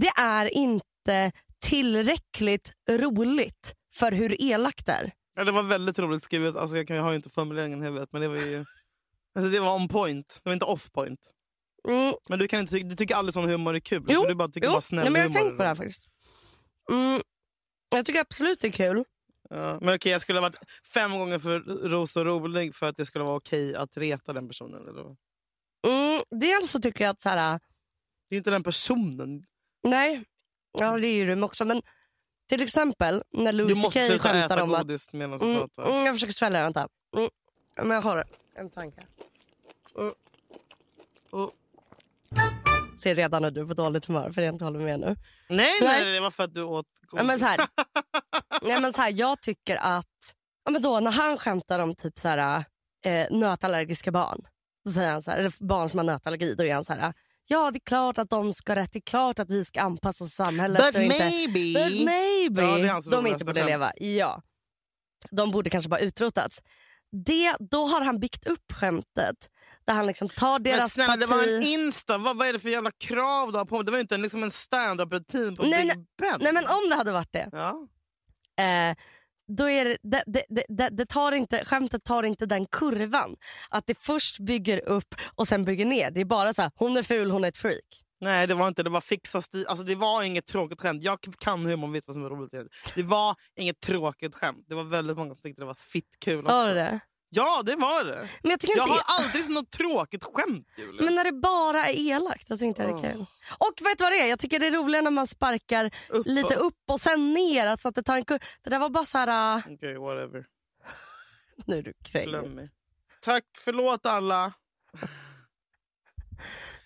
Det 0.00 0.12
är 0.16 0.54
inte 0.54 1.32
tillräckligt 1.62 2.72
roligt 2.90 3.74
för 3.94 4.12
hur 4.12 4.42
elakt 4.42 4.86
det 4.86 4.92
är. 4.92 5.12
Ja, 5.34 5.44
det 5.44 5.52
var 5.52 5.62
väldigt 5.62 5.98
roligt 5.98 6.22
skrivet. 6.22 6.56
Alltså, 6.56 6.76
jag, 6.76 6.88
kan, 6.88 6.96
jag 6.96 7.02
har 7.02 7.10
ju 7.10 7.16
inte 7.16 7.30
formuleringen 7.30 7.82
i 7.82 7.84
huvudet. 7.84 8.08
Men 8.12 8.22
det 8.22 8.28
var 8.28 8.36
ju... 8.36 8.64
Alltså, 9.34 9.50
det 9.50 9.60
var 9.60 9.74
on 9.74 9.88
point. 9.88 10.40
Det 10.42 10.48
var 10.48 10.52
inte 10.52 10.64
off 10.64 10.92
point. 10.92 11.20
Mm. 11.88 12.14
Men 12.28 12.38
du, 12.38 12.48
kan 12.48 12.60
inte, 12.60 12.78
du 12.78 12.96
tycker 12.96 13.14
aldrig 13.14 13.34
sån 13.34 13.48
humor 13.48 13.74
är 13.74 13.80
kul. 13.80 14.04
Jo, 14.08 14.20
för 14.20 14.28
du 14.28 14.34
bara 14.34 14.48
tycker 14.48 14.66
Jo, 14.66 14.72
bara 14.72 14.80
snäll 14.80 15.02
nej, 15.02 15.12
men 15.12 15.22
jag 15.22 15.28
har 15.28 15.32
tänkt 15.32 15.56
på 15.56 15.62
det 15.62 15.68
här 15.68 15.74
faktiskt. 15.74 16.08
Mm. 16.90 17.22
Jag 17.90 18.06
tycker 18.06 18.20
absolut 18.20 18.60
det 18.60 18.68
är 18.68 18.72
kul. 18.72 19.04
Ja, 19.50 19.78
men 19.80 19.94
okej, 19.94 20.12
jag 20.12 20.20
skulle 20.20 20.38
ha 20.38 20.48
varit 20.48 20.56
fem 20.94 21.18
gånger 21.18 21.38
för 21.38 21.60
ros 21.88 22.16
och 22.16 22.24
rolig 22.24 22.74
för 22.74 22.88
att 22.88 22.96
det 22.96 23.06
skulle 23.06 23.24
vara 23.24 23.36
okej 23.36 23.74
att 23.74 23.96
reta 23.96 24.32
den 24.32 24.48
personen. 24.48 24.88
Eller? 24.88 25.02
vad? 25.02 25.16
Mm. 25.86 26.20
Dels 26.30 26.70
så 26.70 26.80
tycker 26.80 27.04
jag 27.04 27.10
att 27.10 27.20
så 27.20 27.28
här, 27.28 27.60
Det 28.28 28.36
är 28.36 28.38
inte 28.38 28.50
den 28.50 28.62
personen. 28.62 29.44
Nej, 29.82 30.24
ja 30.78 30.98
det 30.98 31.06
är 31.06 31.12
ju 31.14 31.34
det 31.34 31.42
också. 31.42 31.64
Men 31.64 31.82
till 32.48 32.62
exempel 32.62 33.22
när 33.32 33.52
Du 33.52 33.58
Lucy 33.58 33.80
måste 33.80 34.06
sluta 34.06 34.22
skämtar 34.28 34.56
äta 34.56 34.62
om 34.62 34.74
att... 34.74 34.80
godis 34.80 35.12
medan 35.12 35.38
du 35.38 35.44
Mm, 35.44 35.58
pratar. 35.58 35.90
mm, 35.90 36.06
jag 36.06 36.14
försöker 36.14 36.32
svälja, 36.32 36.62
vänta. 36.62 36.88
Mm. 37.16 37.30
Men 37.76 37.90
jag 37.90 38.02
har 38.02 38.24
en 38.54 38.70
tanke. 38.70 39.02
Mm. 39.98 40.12
Och- 41.30 41.52
Ser 42.98 43.14
redan 43.14 43.44
att 43.44 43.54
du 43.54 43.60
är 43.60 43.64
på 43.66 43.74
dåligt 43.74 44.04
humör 44.04 44.30
för 44.30 44.42
jag 44.42 44.54
inte 44.54 44.64
håller 44.64 44.80
med 44.80 45.00
nu. 45.00 45.06
Nej, 45.06 45.16
nej, 45.48 45.68
Nej. 45.80 46.04
nej, 46.04 46.14
det 46.14 46.20
var 46.20 46.30
för 46.30 46.44
att 46.44 46.54
du 46.54 46.62
åt 46.62 46.86
godis. 47.06 47.18
Ja, 47.20 47.22
men 47.24 47.38
så 47.38 47.44
här, 47.44 47.60
nej, 48.62 48.80
men 48.80 48.92
så 48.92 49.00
här, 49.02 49.10
jag 49.12 49.40
tycker 49.40 49.76
att... 49.76 50.34
Ja, 50.64 50.70
men 50.70 50.82
då, 50.82 51.00
när 51.00 51.10
han 51.10 51.38
skämtar 51.38 51.78
om 51.78 51.94
typ 51.94 52.18
så 52.18 52.28
här, 52.28 52.64
eh, 53.04 53.26
nötallergiska 53.30 54.10
barn, 54.12 54.46
då 54.84 54.90
säger 54.92 55.12
han 55.12 55.22
så 55.22 55.30
här, 55.30 55.38
eller 55.38 55.52
barn 55.64 55.90
som 55.90 55.98
har 55.98 56.04
nötallergi, 56.04 56.54
då 56.54 56.64
är 56.64 56.74
han 56.74 56.84
så 56.84 56.92
här... 56.92 57.12
Ja, 57.48 57.70
det 57.70 57.76
är 57.76 57.84
klart 57.86 58.18
att 58.18 58.30
de 58.30 58.52
ska 58.52 58.76
rätt. 58.76 58.92
Det 58.92 58.98
är 58.98 59.00
klart 59.00 59.38
att 59.38 59.50
vi 59.50 59.64
ska 59.64 59.80
anpassa 59.80 60.26
samhället. 60.26 60.82
But 60.86 60.96
och 60.96 61.02
inte, 61.02 61.18
maybe. 61.18 61.84
But 61.90 62.04
maybe 62.04 62.62
Ja, 62.62 62.76
det 62.76 62.88
är 62.88 62.92
hans 62.92 63.10
de 63.10 63.26
inte 63.26 63.44
borde 63.44 63.64
leva. 63.66 63.92
Ja. 63.96 64.42
De 65.30 65.50
borde 65.50 65.70
kanske 65.70 65.88
bara 65.88 66.00
utrotats. 66.00 66.62
Det, 67.26 67.56
då 67.70 67.84
har 67.84 68.00
han 68.00 68.20
byggt 68.20 68.46
upp 68.46 68.72
skämtet 68.72 69.36
där 69.86 69.94
han 69.94 70.06
liksom 70.06 70.28
tar 70.28 70.58
deras 70.58 70.78
Men 70.78 70.88
snälla, 70.88 71.12
parti. 71.12 71.20
det 71.20 71.26
var 71.26 71.56
en 71.56 71.62
Insta. 71.62 72.18
Vad, 72.18 72.36
vad 72.36 72.48
är 72.48 72.52
det 72.52 72.58
för 72.58 72.68
jävla 72.68 72.90
krav 72.90 73.52
du 73.52 73.58
har 73.58 73.64
på 73.64 73.82
Det 73.82 73.90
var 73.90 73.98
ju 73.98 74.02
inte 74.02 74.16
liksom 74.16 74.42
en 74.42 74.50
stand-up-rutin 74.50 75.56
på 75.56 75.62
Nej, 75.62 75.82
Big 75.82 76.06
Ben. 76.18 76.38
Nej 76.40 76.52
men 76.52 76.64
om 76.64 76.88
det 76.90 76.94
hade 76.94 77.12
varit 77.12 77.32
det. 77.32 77.48
Ja. 77.52 77.88
Eh, 78.64 78.96
då 79.48 79.70
är 79.70 79.84
det, 79.84 79.98
det, 80.02 80.24
det, 80.26 80.64
det, 80.68 80.88
det, 80.88 81.06
tar 81.06 81.32
inte, 81.32 81.64
skämtet 81.64 82.04
tar 82.04 82.22
inte 82.22 82.46
den 82.46 82.66
kurvan. 82.66 83.36
Att 83.70 83.86
det 83.86 83.98
först 83.98 84.38
bygger 84.38 84.88
upp 84.88 85.14
och 85.34 85.48
sen 85.48 85.64
bygger 85.64 85.84
ner. 85.84 86.10
Det 86.10 86.20
är 86.20 86.24
bara 86.24 86.54
så 86.54 86.62
här, 86.62 86.70
hon 86.74 86.96
är 86.96 87.02
ful, 87.02 87.30
hon 87.30 87.44
är 87.44 87.48
ett 87.48 87.56
freak. 87.56 88.06
Nej, 88.20 88.46
det 88.46 88.54
var 88.54 88.68
inte. 88.68 88.82
Det 88.82 88.90
var 88.90 89.00
fixa 89.00 89.42
stil. 89.42 89.66
Alltså, 89.68 89.84
det 89.84 89.94
var 89.94 90.22
inget 90.22 90.46
tråkigt 90.46 90.80
skämt. 90.80 91.02
Jag 91.02 91.18
kan 91.38 91.66
humor 91.66 91.88
och 91.88 91.94
vet 91.94 92.06
vad 92.06 92.14
som 92.14 92.24
är 92.24 92.28
roligt. 92.28 92.52
Det 92.94 93.02
var 93.02 93.34
inget 93.56 93.80
tråkigt 93.80 94.34
skämt. 94.34 94.64
Det 94.68 94.74
var 94.74 94.84
väldigt 94.84 95.16
många 95.16 95.34
som 95.34 95.42
tyckte 95.42 95.62
det 95.62 95.66
var 95.66 95.92
fitt 95.92 96.16
kul 96.24 96.38
också. 96.38 96.52
Var 96.52 96.74
det? 96.74 97.00
Ja, 97.28 97.62
det 97.62 97.76
var 97.76 98.04
det. 98.04 98.28
Men 98.42 98.50
jag 98.50 98.60
tycker 98.60 98.76
Jag 98.76 98.88
inte... 98.88 99.02
har 99.06 99.24
aldrig 99.24 99.50
något 99.50 99.70
tråkigt 99.70 100.24
skämt, 100.24 100.68
Julia. 100.78 101.04
Men 101.04 101.14
när 101.14 101.24
det 101.24 101.32
bara 101.32 101.86
är 101.86 101.94
elakt, 101.94 102.50
alltså 102.50 102.64
inte 102.66 102.82
är 102.82 102.86
det 102.86 103.08
kul. 103.12 103.26
Och 103.58 103.74
vet 103.82 103.98
du 103.98 104.04
vad 104.04 104.12
det 104.12 104.20
är? 104.20 104.26
Jag 104.26 104.38
tycker 104.38 104.58
det 104.60 104.66
är 104.66 104.70
roligare 104.70 105.02
när 105.04 105.10
man 105.10 105.26
sparkar 105.26 105.90
Upp 106.08 106.26
lite 106.26 106.54
upp 106.54 106.82
och 106.86 107.00
sen 107.00 107.34
ner. 107.34 107.66
Alltså 107.66 107.88
att 107.88 107.94
det 107.94 108.02
tar 108.02 108.16
en 108.16 108.24
kur- 108.24 108.42
Det 108.62 108.70
där 108.70 108.78
var 108.78 108.88
bara 108.88 109.04
så 109.04 109.18
här... 109.18 109.56
Uh, 109.56 109.64
Okej, 109.74 109.98
whatever. 109.98 110.46
nu 111.66 111.78
är 111.78 111.82
du 111.82 111.92
krängd. 112.04 112.28
Glöm 112.28 112.54
mig. 112.54 112.70
Tack, 113.22 113.44
förlåt 113.58 114.06
alla. 114.06 114.52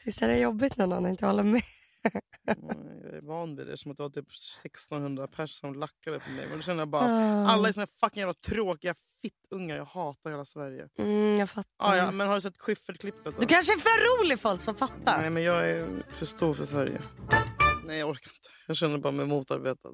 Visst 0.05 0.23
är 0.23 0.29
det 0.29 0.39
jobbigt 0.39 0.77
när 0.77 0.87
någon 0.87 1.07
inte 1.07 1.27
håller 1.27 1.43
med? 1.43 1.63
Mm, 2.47 3.00
Jag 3.05 3.14
är 3.14 3.20
van 3.23 3.56
vid 3.56 3.67
det. 3.67 3.76
Som 3.76 3.91
att 3.91 3.97
det 3.97 4.02
var 4.02 4.11
typ 4.11 4.29
1600 4.31 5.26
personer 5.26 5.47
som 5.73 5.81
lackade 5.81 6.20
på 6.20 6.31
mig. 6.31 6.47
Men 6.49 6.58
då 6.58 6.62
känner 6.62 6.79
jag 6.81 6.88
bara, 6.88 7.02
Ah. 7.05 7.49
alla 7.52 7.69
är 7.69 7.73
såna 7.73 7.87
fucking 8.00 8.20
jävla 8.20 8.35
tråkiga 8.35 8.94
fittungar. 9.23 9.76
Jag 9.76 9.85
hatar 9.85 10.31
hela 10.31 10.44
Sverige. 10.44 10.88
Mm, 10.99 11.37
jag 11.37 11.50
fattar. 11.50 11.69
Ah, 11.79 11.97
ja, 11.97 12.11
men 12.11 12.26
har 12.29 12.35
du 12.35 12.41
sett 12.41 12.56
Schyffert-klippet? 12.58 13.35
Du 13.41 13.47
kanske 13.47 13.73
är 13.75 13.79
för 13.79 14.23
rolig 14.25 14.41
för 14.41 14.52
oss 14.55 14.69
att 14.69 14.79
fatta. 14.79 15.20
Nej, 15.20 15.31
men 15.31 15.43
jag 15.43 15.70
är 15.70 15.88
för 16.12 16.26
stor 16.26 16.55
för 16.55 16.64
Sverige. 16.64 17.00
Nej, 17.87 17.99
jag 17.99 18.08
orkar 18.08 18.31
inte. 18.31 18.49
Jag 18.67 18.76
känner 18.76 18.99
bara 18.99 19.12
mig 19.12 19.26
motarbetad. 19.26 19.88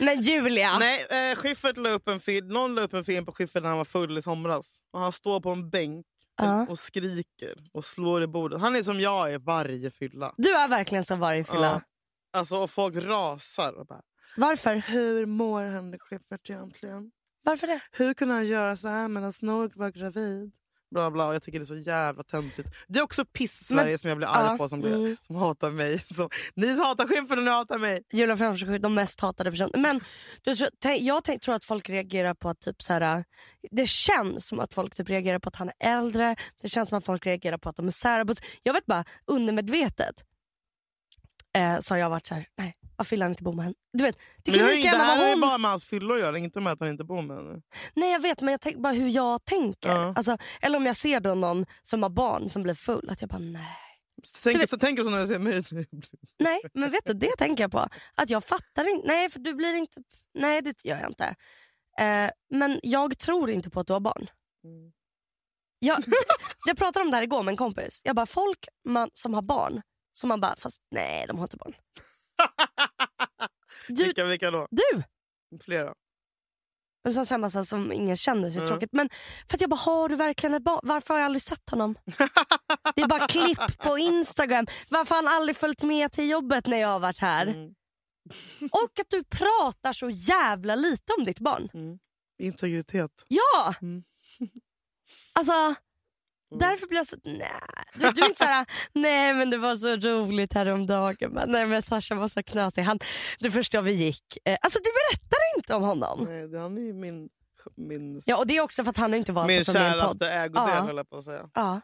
Men 0.00 0.20
Julia! 0.20 0.78
Nej, 0.78 1.30
eh, 1.30 1.36
Schyffert 1.36 1.76
la 1.76 1.90
upp 1.90 2.08
en 2.08 2.20
film, 2.20 2.48
någon 2.48 2.74
la 2.74 2.82
upp 2.82 2.94
en 2.94 3.04
film 3.04 3.24
på 3.26 3.32
Schyffert 3.32 3.62
när 3.62 3.68
han 3.68 3.78
var 3.78 3.84
full 3.84 4.18
i 4.18 4.22
somras. 4.22 4.78
Och 4.92 5.00
han 5.00 5.12
står 5.12 5.40
på 5.40 5.50
en 5.50 5.70
bänk 5.70 6.06
Ja. 6.44 6.66
och 6.68 6.78
skriker 6.78 7.54
och 7.72 7.84
slår 7.84 8.22
i 8.22 8.26
bordet. 8.26 8.60
Han 8.60 8.76
är 8.76 8.82
som 8.82 9.00
jag 9.00 9.32
är 9.32 9.38
varje 9.38 9.90
fylla. 9.90 10.34
Du 10.36 10.54
är 10.56 10.68
verkligen 10.68 11.04
så 11.04 11.16
varje 11.16 11.44
fylla. 11.44 11.66
Ja. 11.66 11.80
Alltså, 12.38 12.56
och 12.56 12.70
folk 12.70 12.96
rasar. 12.96 13.72
Och 13.72 13.86
bara, 13.86 14.02
Varför? 14.36 14.74
Hur 14.74 15.26
mår 15.26 15.62
Henrik 15.62 16.02
Schyffert 16.02 16.50
egentligen? 16.50 17.10
Varför 17.44 17.66
det? 17.66 17.80
Hur 17.92 18.14
kunde 18.14 18.34
han 18.34 18.46
göra 18.46 18.76
så 18.76 18.88
här 18.88 19.08
medan 19.08 19.32
Snork 19.32 19.76
var 19.76 19.90
gravid? 19.90 20.52
Bla, 20.90 21.10
bla. 21.10 21.26
Och 21.26 21.34
jag 21.34 21.42
tycker 21.42 21.58
det 21.58 21.62
är 21.62 21.66
så 21.66 21.76
jävla 21.76 22.22
töntigt. 22.22 22.68
Det 22.88 22.98
är 22.98 23.02
också 23.02 23.24
piss-Sverige 23.24 23.90
Men- 23.90 23.98
som 23.98 24.08
jag 24.08 24.16
blir 24.18 24.28
arg 24.28 24.46
ja, 24.46 24.56
på. 24.56 24.68
Som, 24.68 24.80
blir, 24.80 24.94
mm. 24.94 25.16
som 25.26 25.36
hatar 25.36 25.70
mig. 25.70 25.98
Som, 26.14 26.28
ni 26.54 26.76
hatar 26.78 27.06
Schyffert 27.06 27.38
och 27.38 27.44
ni 27.44 27.50
hatar 27.50 27.78
mig. 27.78 28.02
Julia 28.12 28.36
Framförsjö 28.36 28.74
är 28.74 28.78
de 28.78 28.94
mest 28.94 29.20
hatade 29.20 29.50
personerna. 29.50 29.78
Men 29.78 30.00
du, 30.42 30.56
tänk- 30.78 31.02
jag 31.02 31.24
tänk, 31.24 31.42
tror 31.42 31.54
att 31.54 31.64
folk 31.64 31.90
reagerar 31.90 32.34
på 32.34 32.48
att 32.48 32.60
typ 32.60 32.82
så 32.82 32.92
här, 32.92 33.24
det 33.70 33.88
känns 33.88 34.46
som 34.46 34.60
att 34.60 34.74
folk 34.74 34.94
typ 34.94 35.08
reagerar 35.08 35.38
på 35.38 35.48
att 35.48 35.56
han 35.56 35.68
är 35.68 35.98
äldre. 35.98 36.36
Det 36.62 36.68
känns 36.68 36.88
som 36.88 36.98
att 36.98 37.04
folk 37.04 37.26
reagerar 37.26 37.58
på 37.58 37.68
att 37.68 37.76
de 37.76 37.86
är 37.86 37.90
särabos. 37.90 38.38
Jag 38.62 38.72
vet 38.72 38.86
bara 38.86 39.04
undermedvetet 39.26 40.14
eh, 41.56 41.80
så 41.80 41.94
har 41.94 41.98
jag 41.98 42.10
varit 42.10 42.26
så 42.26 42.34
här, 42.34 42.46
nej 42.58 42.74
varför 42.98 43.10
vill 43.10 43.22
han 43.22 43.30
inte 43.30 43.42
bo 43.42 43.52
med 43.52 43.64
henne? 43.64 43.74
Du 43.92 44.04
vet, 44.04 44.18
det 44.44 44.52
kan 44.52 44.68
ju- 44.76 44.82
det 44.82 44.88
här 44.88 45.30
hon. 45.30 45.40
bara 45.40 45.58
med 45.58 45.70
hans 45.70 45.84
fyllor 45.84 46.14
att 46.14 46.20
göra, 46.20 46.38
inte 46.38 46.60
med 46.60 46.72
att 46.72 46.80
han 46.80 46.88
inte 46.88 47.04
bor 47.04 47.22
med 47.22 47.36
henne. 47.36 47.62
Nej 47.94 48.12
jag 48.12 48.20
vet 48.20 48.40
men 48.40 48.50
jag 48.52 48.60
tänker 48.60 48.80
bara 48.80 48.92
hur 48.92 49.08
jag 49.08 49.44
tänker. 49.44 49.88
Ja. 49.88 50.12
Alltså, 50.16 50.38
eller 50.60 50.76
om 50.78 50.86
jag 50.86 50.96
ser 50.96 51.20
då 51.20 51.34
någon 51.34 51.66
som 51.82 52.02
har 52.02 52.10
barn 52.10 52.48
som 52.48 52.62
blir 52.62 52.74
full, 52.74 53.10
att 53.10 53.20
jag 53.20 53.30
bara 53.30 53.38
nej. 53.38 53.66
Så 54.24 54.42
tänker, 54.42 54.60
vet- 54.60 54.70
så 54.70 54.78
tänker 54.78 55.02
du 55.02 55.10
så 55.10 55.10
när 55.16 55.20
du 55.20 55.26
ser 55.26 55.38
mig? 55.38 55.62
Nej, 56.38 56.60
men 56.74 56.90
vet 56.90 57.04
du, 57.04 57.12
det 57.12 57.36
tänker 57.38 57.64
jag 57.64 57.70
på. 57.70 57.88
Att 58.14 58.30
jag 58.30 58.44
fattar 58.44 58.88
inte. 58.94 59.08
Nej, 59.08 59.30
för 59.30 59.38
du 59.40 59.54
blir 59.54 59.74
inte... 59.74 60.00
Nej, 60.34 60.62
det 60.62 60.84
gör 60.84 60.96
jag 60.98 61.10
inte. 61.10 61.34
Eh, 61.98 62.30
men 62.50 62.80
jag 62.82 63.18
tror 63.18 63.50
inte 63.50 63.70
på 63.70 63.80
att 63.80 63.86
du 63.86 63.92
har 63.92 64.00
barn. 64.00 64.26
Mm. 64.64 64.92
Jag, 65.78 66.04
jag 66.66 66.78
pratade 66.78 67.04
om 67.04 67.10
det 67.10 67.16
här 67.16 67.22
igår 67.24 67.42
med 67.42 67.52
en 67.52 67.56
kompis. 67.56 68.00
Jag 68.04 68.16
bara, 68.16 68.26
folk 68.26 68.66
man, 68.88 69.10
som 69.14 69.34
har 69.34 69.42
barn, 69.42 69.82
som 70.12 70.28
man 70.28 70.40
bara, 70.40 70.56
fast 70.56 70.80
nej, 70.90 71.24
de 71.28 71.36
har 71.38 71.44
inte 71.44 71.56
barn. 71.56 71.74
Du, 73.88 74.04
vilka, 74.04 74.24
vilka 74.24 74.50
då? 74.50 74.66
du! 74.70 75.02
Flera. 75.64 75.94
Och 77.08 77.14
sen 77.14 77.26
samma 77.26 77.50
sak 77.50 77.66
som 77.68 77.92
ingen 77.92 78.16
känner 78.16 78.50
sig 78.50 78.58
Mm. 78.58 78.68
tråkigt. 78.68 78.92
Men 78.92 79.08
för 79.48 79.56
att 79.56 79.60
jag 79.60 79.70
bara, 79.70 79.76
har 79.76 80.08
du 80.08 80.16
verkligen 80.16 80.54
ett 80.54 80.62
barn? 80.62 80.80
Varför 80.82 81.14
har 81.14 81.18
jag 81.20 81.24
aldrig 81.24 81.42
sett 81.42 81.70
honom? 81.70 81.94
Det 82.94 83.02
är 83.02 83.08
bara 83.08 83.26
klipp 83.28 83.78
på 83.78 83.98
Instagram. 83.98 84.66
Varför 84.90 85.14
har 85.14 85.22
han 85.22 85.34
aldrig 85.36 85.56
följt 85.56 85.82
med 85.82 86.12
till 86.12 86.28
jobbet 86.30 86.66
när 86.66 86.76
jag 86.78 86.88
har 86.88 87.00
varit 87.00 87.18
här? 87.18 87.46
Mm. 87.46 87.74
Och 88.72 89.00
att 89.00 89.10
du 89.10 89.24
pratar 89.24 89.92
så 89.92 90.10
jävla 90.10 90.74
lite 90.74 91.12
om 91.18 91.24
ditt 91.24 91.38
barn. 91.40 91.68
Mm. 91.74 91.98
Integritet. 92.42 93.10
Ja! 93.28 93.74
Mm. 96.50 96.58
Därför 96.58 96.86
blir 96.86 96.98
jag 96.98 97.06
så, 97.06 97.16
nej. 97.24 97.50
Du, 97.94 98.10
du 98.10 98.22
är 98.22 98.26
inte 98.28 98.38
såhär, 98.38 98.66
nej 98.92 99.34
men 99.34 99.50
det 99.50 99.58
var 99.58 99.76
så 99.76 99.96
roligt 99.96 100.52
häromdagen. 100.52 101.30
Men, 101.32 101.50
nej 101.50 101.66
men 101.66 101.82
Sasha 101.82 102.14
var 102.14 102.28
så 102.28 102.42
knasig. 102.42 102.82
Han, 102.82 102.98
det 103.38 103.50
första 103.50 103.80
vi 103.80 103.92
gick, 103.92 104.38
eh, 104.44 104.58
alltså 104.62 104.78
du 104.78 104.90
berättar 104.90 105.38
inte 105.56 105.74
om 105.74 105.82
honom. 105.82 106.24
Nej, 106.28 106.60
han 106.60 106.78
är 106.78 106.82
ju 106.82 106.92
min, 106.92 107.28
min, 107.76 108.22
Ja 108.24 108.36
och 108.36 108.46
det 108.46 108.56
är 108.56 108.60
också 108.60 108.84
för 108.84 108.90
att 108.90 108.96
han 108.96 109.14
inte 109.14 109.32
valt 109.32 109.46
min 109.48 109.60
att 109.60 109.68
vara 109.68 109.78
med 109.78 109.88
i 109.90 109.92
en 109.94 110.00
podd. 110.00 110.02
käraste 110.20 110.30
ägodel 110.30 110.62
Ja. 110.76 110.80
höll 110.82 110.96
jag 110.96 111.10
på 111.10 111.16
att 111.16 111.24
säga. 111.24 111.50
Ja. 111.54 111.80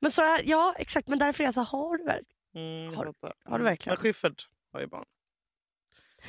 Men 0.00 0.10
så 0.10 0.22
är, 0.22 0.42
ja 0.44 0.74
exakt, 0.78 1.08
men 1.08 1.18
därför 1.18 1.44
är 1.44 1.46
jag 1.46 1.54
så 1.54 1.60
har 1.62 1.96
du 1.98 2.04
verkligen? 2.04 2.28
Mm, 2.86 2.96
Har- 2.96 3.14
har 3.50 3.58
du 3.58 3.64
verkligen? 3.64 3.94
Men 3.94 4.02
Schyffert 4.02 4.48
har 4.72 4.80
ju 4.80 4.86
barn. 4.86 5.04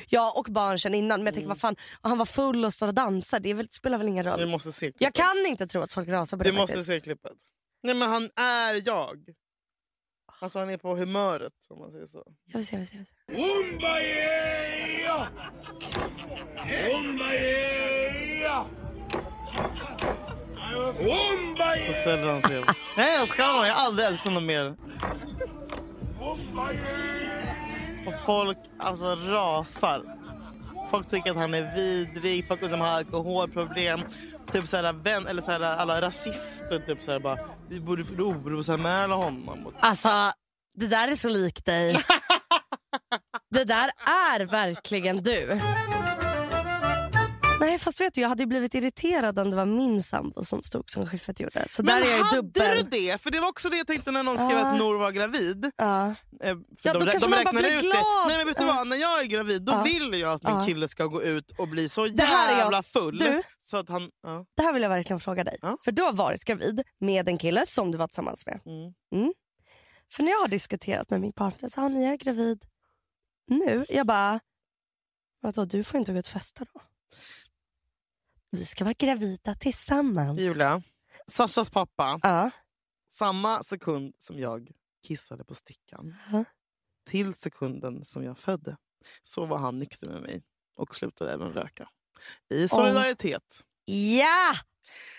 Ja 0.08 0.32
och 0.36 0.44
barn 0.44 0.78
sedan 0.78 0.94
innan. 0.94 1.08
Men 1.08 1.26
jag 1.26 1.32
Mm. 1.32 1.34
tänker 1.34 1.48
vad 1.48 1.60
fan, 1.60 1.76
han 2.00 2.18
var 2.18 2.26
full 2.26 2.64
och 2.64 2.74
står 2.74 2.86
och 2.88 2.94
dansar. 2.94 3.40
Det 3.40 3.50
är 3.50 3.54
väl, 3.54 3.68
spelar 3.70 3.98
väl 3.98 4.08
ingen 4.08 4.24
roll. 4.24 4.38
Du 4.40 4.46
måste 4.46 4.72
se 4.72 4.80
klippet. 4.86 5.00
Jag 5.00 5.14
kan 5.14 5.46
inte 5.46 5.66
tro 5.66 5.82
att 5.82 5.92
folk 5.92 6.08
rasar 6.08 6.36
på 6.36 6.42
det 6.44 6.50
Du 6.50 6.56
måste 6.56 6.72
faktiskt. 6.72 6.88
se 6.88 7.00
klippet. 7.00 7.32
Nej 7.82 7.94
men 7.94 8.08
han 8.10 8.30
är 8.36 8.86
jag. 8.86 9.34
Alltså 10.40 10.58
han 10.58 10.70
är 10.70 10.76
på 10.76 10.96
humöret 10.96 11.52
om 11.70 11.78
man 11.78 11.90
säger 11.92 12.06
så. 12.06 12.24
Jag 12.44 12.58
vill 12.58 12.66
se, 12.66 12.74
jag 12.74 12.78
vill 12.78 12.88
se. 12.88 12.96
Jag 12.96 13.34
vill 13.36 13.80
se. 13.80 13.86
Då 21.86 21.92
ställer 22.02 22.32
han 22.32 22.42
sig 22.42 22.58
upp. 22.58 22.64
Nej 22.96 23.14
jag 23.18 23.28
ska 23.28 23.42
jag 23.42 23.74
har 23.74 23.86
aldrig 23.86 24.06
älskat 24.08 24.26
honom 24.26 24.46
mer. 24.46 24.76
Och 28.06 28.14
folk 28.24 28.58
alltså 28.78 29.16
rasar. 29.16 30.02
Folk 30.90 31.10
tycker 31.10 31.30
att 31.30 31.36
han 31.36 31.54
är 31.54 31.74
vidrig, 31.74 32.48
folk 32.48 32.62
undrar 32.62 32.78
om 32.78 32.80
han 32.80 32.90
har 32.90 32.98
alkoholproblem. 32.98 34.00
Typ 34.52 34.68
såhär, 34.68 34.92
vän, 34.92 35.26
eller 35.26 35.42
såhär, 35.42 35.60
alla 35.60 36.00
rasister 36.00 36.78
typ 36.86 37.02
såhär 37.02 37.18
bara, 37.18 37.38
vi 37.68 37.80
borde 37.80 38.02
orosanmäla 38.22 39.14
honom. 39.14 39.72
Alltså, 39.80 40.08
det 40.78 40.86
där 40.86 41.08
är 41.08 41.16
så 41.16 41.28
likt 41.28 41.64
dig. 41.64 41.96
det 43.50 43.64
där 43.64 43.90
är 44.06 44.44
verkligen 44.44 45.16
du. 45.16 45.60
Nej 47.66 47.78
fast 47.78 48.00
vet 48.00 48.14
du, 48.14 48.20
jag 48.20 48.28
hade 48.28 48.46
blivit 48.46 48.74
irriterad 48.74 49.38
om 49.38 49.50
det 49.50 49.56
var 49.56 49.66
min 49.66 50.02
sambo 50.02 50.44
som 50.44 50.62
stod 50.62 50.90
som 50.90 51.06
Schyffert 51.06 51.40
gjorde. 51.40 51.64
Så 51.68 51.82
Men 51.82 52.00
där 52.00 52.06
är 52.06 52.10
jag 52.10 52.18
ju 52.18 52.22
hade 52.24 52.36
dubbel. 52.36 52.76
du 52.76 52.82
det? 52.90 53.22
För 53.22 53.30
det 53.30 53.40
var 53.40 53.48
också 53.48 53.68
det 53.70 53.76
jag 53.76 53.86
tänkte 53.86 54.10
när 54.10 54.22
någon 54.22 54.36
skrev 54.36 54.50
Ja. 54.50 54.66
att 54.72 54.78
Nor 54.78 54.98
var 54.98 55.10
gravid. 55.10 55.64
Eh, 55.64 55.70
för 55.78 56.56
Ja, 56.82 56.92
de, 56.92 56.98
då 56.98 56.98
rä- 57.06 57.10
kanske 57.10 57.28
de 57.30 57.36
man 57.36 57.44
bara 57.44 57.52
blir 57.60 57.76
ut 57.76 57.82
glad. 57.82 57.96
det. 57.96 58.28
Nej 58.28 58.36
men 58.38 58.46
vet 58.46 58.56
du 58.58 58.64
vad, 58.64 58.86
när 58.88 58.96
jag 58.96 59.20
är 59.20 59.24
gravid 59.24 59.62
då 59.62 59.82
vill 59.84 60.20
jag 60.20 60.32
att 60.32 60.42
min 60.56 60.66
kille 60.66 60.88
ska 60.88 61.06
gå 61.06 61.22
ut 61.22 61.50
och 61.58 61.68
bli 61.68 61.88
så 61.88 62.06
jag- 62.06 62.18
jävla 62.58 62.82
full. 62.82 63.18
Du? 63.18 63.42
Så 63.58 63.76
att 63.76 63.88
han. 63.88 64.10
Det 64.56 64.62
här 64.62 64.72
vill 64.72 64.82
jag 64.82 64.90
verkligen 64.90 65.20
fråga 65.20 65.44
dig. 65.44 65.58
För 65.84 65.92
du 65.92 66.02
har 66.02 66.12
varit 66.12 66.44
gravid 66.44 66.82
med 67.00 67.28
en 67.28 67.38
kille 67.38 67.66
som 67.66 67.90
du 67.92 67.98
var 67.98 68.06
tillsammans 68.08 68.46
med. 68.46 68.60
Mm. 69.12 69.32
För 70.12 70.22
när 70.22 70.30
jag 70.30 70.38
har 70.40 70.48
diskuterat 70.48 71.10
med 71.10 71.20
min 71.20 71.32
partner 71.32 71.68
så 71.68 71.80
har 71.80 71.88
ni 71.88 72.04
är 72.04 72.16
gravid 72.16 72.64
nu. 73.48 73.86
Jag 73.88 74.06
bara, 74.06 74.40
vadå 75.40 75.64
du 75.64 75.84
får 75.84 75.98
inte 76.00 76.12
gå 76.12 76.18
ut 76.18 76.26
och 76.26 76.32
festa 76.32 76.64
då? 76.74 76.80
Vi 78.58 78.66
ska 78.66 78.84
vara 78.84 78.94
gravida 78.98 79.54
tillsammans. 79.54 80.40
Julia, 80.40 80.82
Sashas 81.26 81.70
pappa, 81.70 82.20
Ja. 82.22 82.50
samma 83.10 83.62
sekund 83.62 84.14
som 84.18 84.38
jag 84.38 84.68
kissade 85.06 85.44
på 85.44 85.54
stickan 85.54 86.14
Ja. 86.32 86.44
till 87.08 87.34
sekunden 87.34 88.04
som 88.04 88.24
jag 88.24 88.38
födde 88.38 88.76
så 89.22 89.46
var 89.46 89.58
han 89.58 89.78
nykter 89.78 90.06
med 90.08 90.22
mig 90.22 90.42
och 90.76 90.94
slutade 90.94 91.32
även 91.32 91.52
röka. 91.52 91.88
I 92.54 92.68
solidaritet. 92.68 93.64
Ja! 93.84 94.54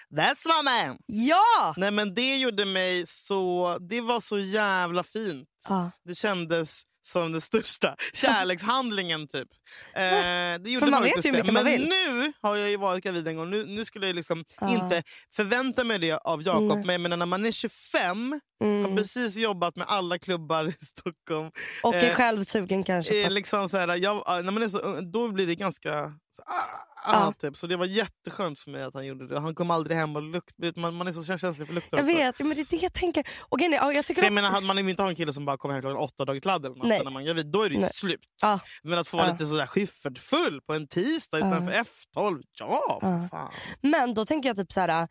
That's 0.09 0.45
my 0.47 0.63
man! 0.63 0.97
Ja! 1.05 1.73
Nej 1.77 1.91
men 1.91 2.13
det 2.13 2.37
gjorde 2.37 2.65
mig 2.65 3.07
så... 3.07 3.77
Det 3.79 4.01
var 4.01 4.19
så 4.19 4.39
jävla 4.39 5.03
fint. 5.03 5.49
ja. 5.69 5.91
Det 6.03 6.15
kändes 6.15 6.83
som 7.07 7.31
den 7.31 7.41
största 7.41 7.95
kärlekshandlingen. 8.13 9.27
typ. 9.27 9.47
Eh, 9.93 10.01
det 10.01 10.69
gjorde 10.69 10.85
För 10.85 10.91
man 10.91 11.03
vet 11.03 11.25
ju 11.25 11.29
hur 11.31 11.37
mycket 11.37 11.53
man 11.53 11.63
Men 11.63 11.73
vill. 11.73 11.89
nu 11.89 12.33
har 12.41 12.55
jag 12.55 12.69
ju 12.69 12.77
varit 12.77 13.03
gravid 13.03 13.27
en 13.27 13.35
gång. 13.35 13.49
Nu, 13.49 13.65
nu 13.65 13.85
skulle 13.85 14.07
jag 14.07 14.15
liksom 14.15 14.45
Ja. 14.61 14.73
inte 14.73 15.03
förvänta 15.35 15.83
mig 15.83 15.99
det 15.99 16.11
av 16.17 16.41
Jakob. 16.43 16.67
Nej. 16.77 16.85
Men 16.85 16.89
jag 16.93 17.01
menar, 17.01 17.17
när 17.17 17.25
man 17.25 17.45
är 17.45 17.51
25, 17.51 18.31
har 18.59 18.67
Mm. 18.67 18.95
precis 18.95 19.35
jobbat 19.35 19.75
med 19.75 19.87
alla 19.89 20.19
klubbar 20.19 20.65
i 20.67 20.85
Stockholm. 20.85 21.51
Och 21.83 21.95
är 21.95 22.09
eh, 22.09 22.15
själv 22.15 22.43
sugen 22.43 22.83
kanske. 22.83 23.23
Eh, 23.23 23.29
liksom 23.31 23.69
så 23.69 23.77
här, 23.77 23.95
jag, 23.95 24.23
ah, 24.25 24.41
när 24.41 24.51
man 24.51 24.63
är 24.63 24.67
så 24.67 24.79
ung, 24.79 25.11
då 25.11 25.27
blir 25.31 25.47
det 25.47 25.55
ganska... 25.55 26.13
Så, 26.37 26.43
ah, 26.45 27.27
ah, 27.27 27.31
typ. 27.31 27.57
så 27.57 27.67
det 27.67 27.75
var 27.75 27.85
jätteskönt 27.85 28.59
för 28.59 28.71
mig 28.71 28.83
att 28.83 28.93
han 28.93 29.05
gjorde 29.05 29.27
det. 29.27 29.39
Han 29.39 29.55
kom 29.55 29.71
aldrig 29.71 29.97
hem 29.97 30.15
och 30.15 30.21
luktade. 30.21 30.73
Man, 30.75 30.93
man 30.95 31.07
är 31.07 31.11
så 31.11 31.37
känslig 31.37 31.67
för 31.67 31.73
lukter 31.75 31.97
Jag 31.97 32.03
också. 32.05 32.17
vet, 32.17 32.39
men 32.39 32.49
det 32.49 32.61
är 32.61 32.65
det 32.69 32.77
jag 32.83 32.93
tänker. 32.93 33.27
Och 33.41 33.61
ja, 33.61 33.93
jag 33.93 34.05
tycker 34.05 34.21
Så 34.21 34.25
jag 34.25 34.33
menar, 34.33 34.61
man 34.61 34.75
vill 34.75 34.89
inte 34.89 35.01
ha 35.01 35.09
en 35.09 35.15
kille 35.15 35.33
som 35.33 35.45
bara 35.45 35.57
kommer 35.57 35.73
hem 35.73 35.81
klockan 35.81 35.97
åtta 35.97 36.23
och 36.23 36.25
dragit 36.25 36.43
kladd 36.43 36.65
eller 36.65 36.75
något 36.75 36.87
när 36.87 37.11
man 37.11 37.21
är 37.21 37.25
gravid, 37.27 37.47
då 37.47 37.61
är 37.63 37.69
det 37.69 37.75
ju 37.75 37.81
Nej. 37.81 37.89
slut. 37.93 38.19
Ja. 38.41 38.59
Men 38.83 38.99
att 38.99 39.07
få 39.07 39.17
vara 39.17 39.27
Ja. 39.27 39.33
lite 39.33 39.45
sådär 39.45 39.65
skifferfull 39.65 40.61
på 40.61 40.73
en 40.73 40.87
tisdag 40.87 41.37
utanför 41.37 41.71
F12, 41.73 42.41
ja, 42.59 42.99
Ja. 43.01 43.27
fan. 43.31 43.51
Men 43.81 44.13
då 44.13 44.25
tänker 44.25 44.49
jag 44.49 44.57
typ 44.57 44.71
så 44.71 44.79
här. 44.79 45.07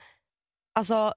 Alltså, 0.75 1.13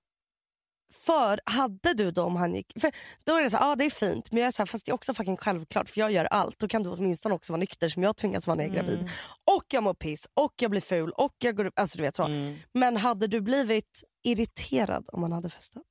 för 0.94 1.40
hade 1.46 1.94
du 1.94 2.12
då 2.12 2.24
om 2.24 2.36
han 2.36 2.56
gick... 2.56 2.74
För 2.82 2.92
då 3.24 3.36
är 3.36 3.42
det 3.42 3.50
så 3.50 3.58
här, 3.58 3.70
ja 3.70 3.76
det 3.76 3.86
är 3.86 3.90
fint 3.90 4.32
men 4.32 4.40
jag 4.42 4.48
är 4.48 4.52
så 4.52 4.62
här, 4.62 4.66
fast 4.68 4.86
det 4.86 4.92
är 4.92 4.94
också 4.94 5.14
fucking 5.14 5.38
självklart 5.38 5.90
för 5.90 6.00
jag 6.02 6.12
gör 6.12 6.26
allt. 6.26 6.60
Då 6.60 6.68
kan 6.68 6.84
du 6.84 6.90
åtminstone 6.90 7.36
också 7.36 7.54
vara 7.54 7.60
nykter 7.60 7.90
som 7.90 8.04
jag 8.04 8.16
tvingas 8.18 8.48
vara 8.48 8.56
när 8.56 8.64
jag 8.64 8.72
är 8.72 8.76
gravid. 8.76 9.00
Mm. 9.00 9.10
Och 9.58 9.66
jag 9.70 9.84
mår 9.84 9.94
piss 9.94 10.28
och 10.34 10.54
jag 10.62 10.72
blir 10.72 10.82
ful 10.82 11.12
och 11.12 11.36
jag 11.38 11.56
går 11.56 11.66
upp. 11.66 11.80
Alltså 11.80 11.98
du 11.98 12.04
vet 12.04 12.16
så. 12.16 12.24
Mm. 12.24 12.58
Men 12.74 12.98
hade 12.98 13.28
du 13.28 13.42
blivit 13.42 14.04
irriterad 14.24 15.10
om 15.14 15.24
han 15.24 15.32
hade 15.32 15.50
festat? 15.50 15.84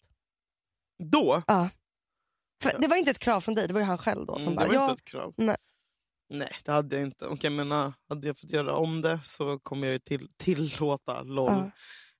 Då? 1.12 1.42
För 2.62 2.70
Ja. 2.72 2.78
Det 2.78 2.86
var 2.88 2.96
inte 2.96 3.10
ett 3.10 3.18
krav 3.18 3.40
från 3.40 3.54
dig, 3.54 3.66
det 3.68 3.72
var 3.74 3.80
ju 3.80 3.86
han 3.86 3.98
själv 3.98 4.26
då 4.26 4.38
som 4.38 4.42
Mm, 4.42 4.54
bara, 4.56 4.66
det 4.66 4.78
var 4.78 4.84
ja, 4.84 4.90
inte 4.90 5.00
ett 5.00 5.04
krav. 5.04 5.34
nej. 5.36 5.56
Nej, 6.30 6.52
det 6.64 6.72
hade 6.72 6.96
jag 6.96 7.06
inte. 7.06 7.26
Och 7.26 7.44
jag 7.44 7.52
menar, 7.52 7.92
hade 8.08 8.26
jag 8.26 8.38
fått 8.38 8.50
göra 8.50 8.74
om 8.76 9.00
det 9.00 9.20
så 9.24 9.58
kommer 9.58 9.86
jag 9.86 9.92
ju 9.92 9.98
till, 9.98 10.28
tillåta 10.36 11.22
LOL. 11.22 11.50
Ja. 11.52 11.70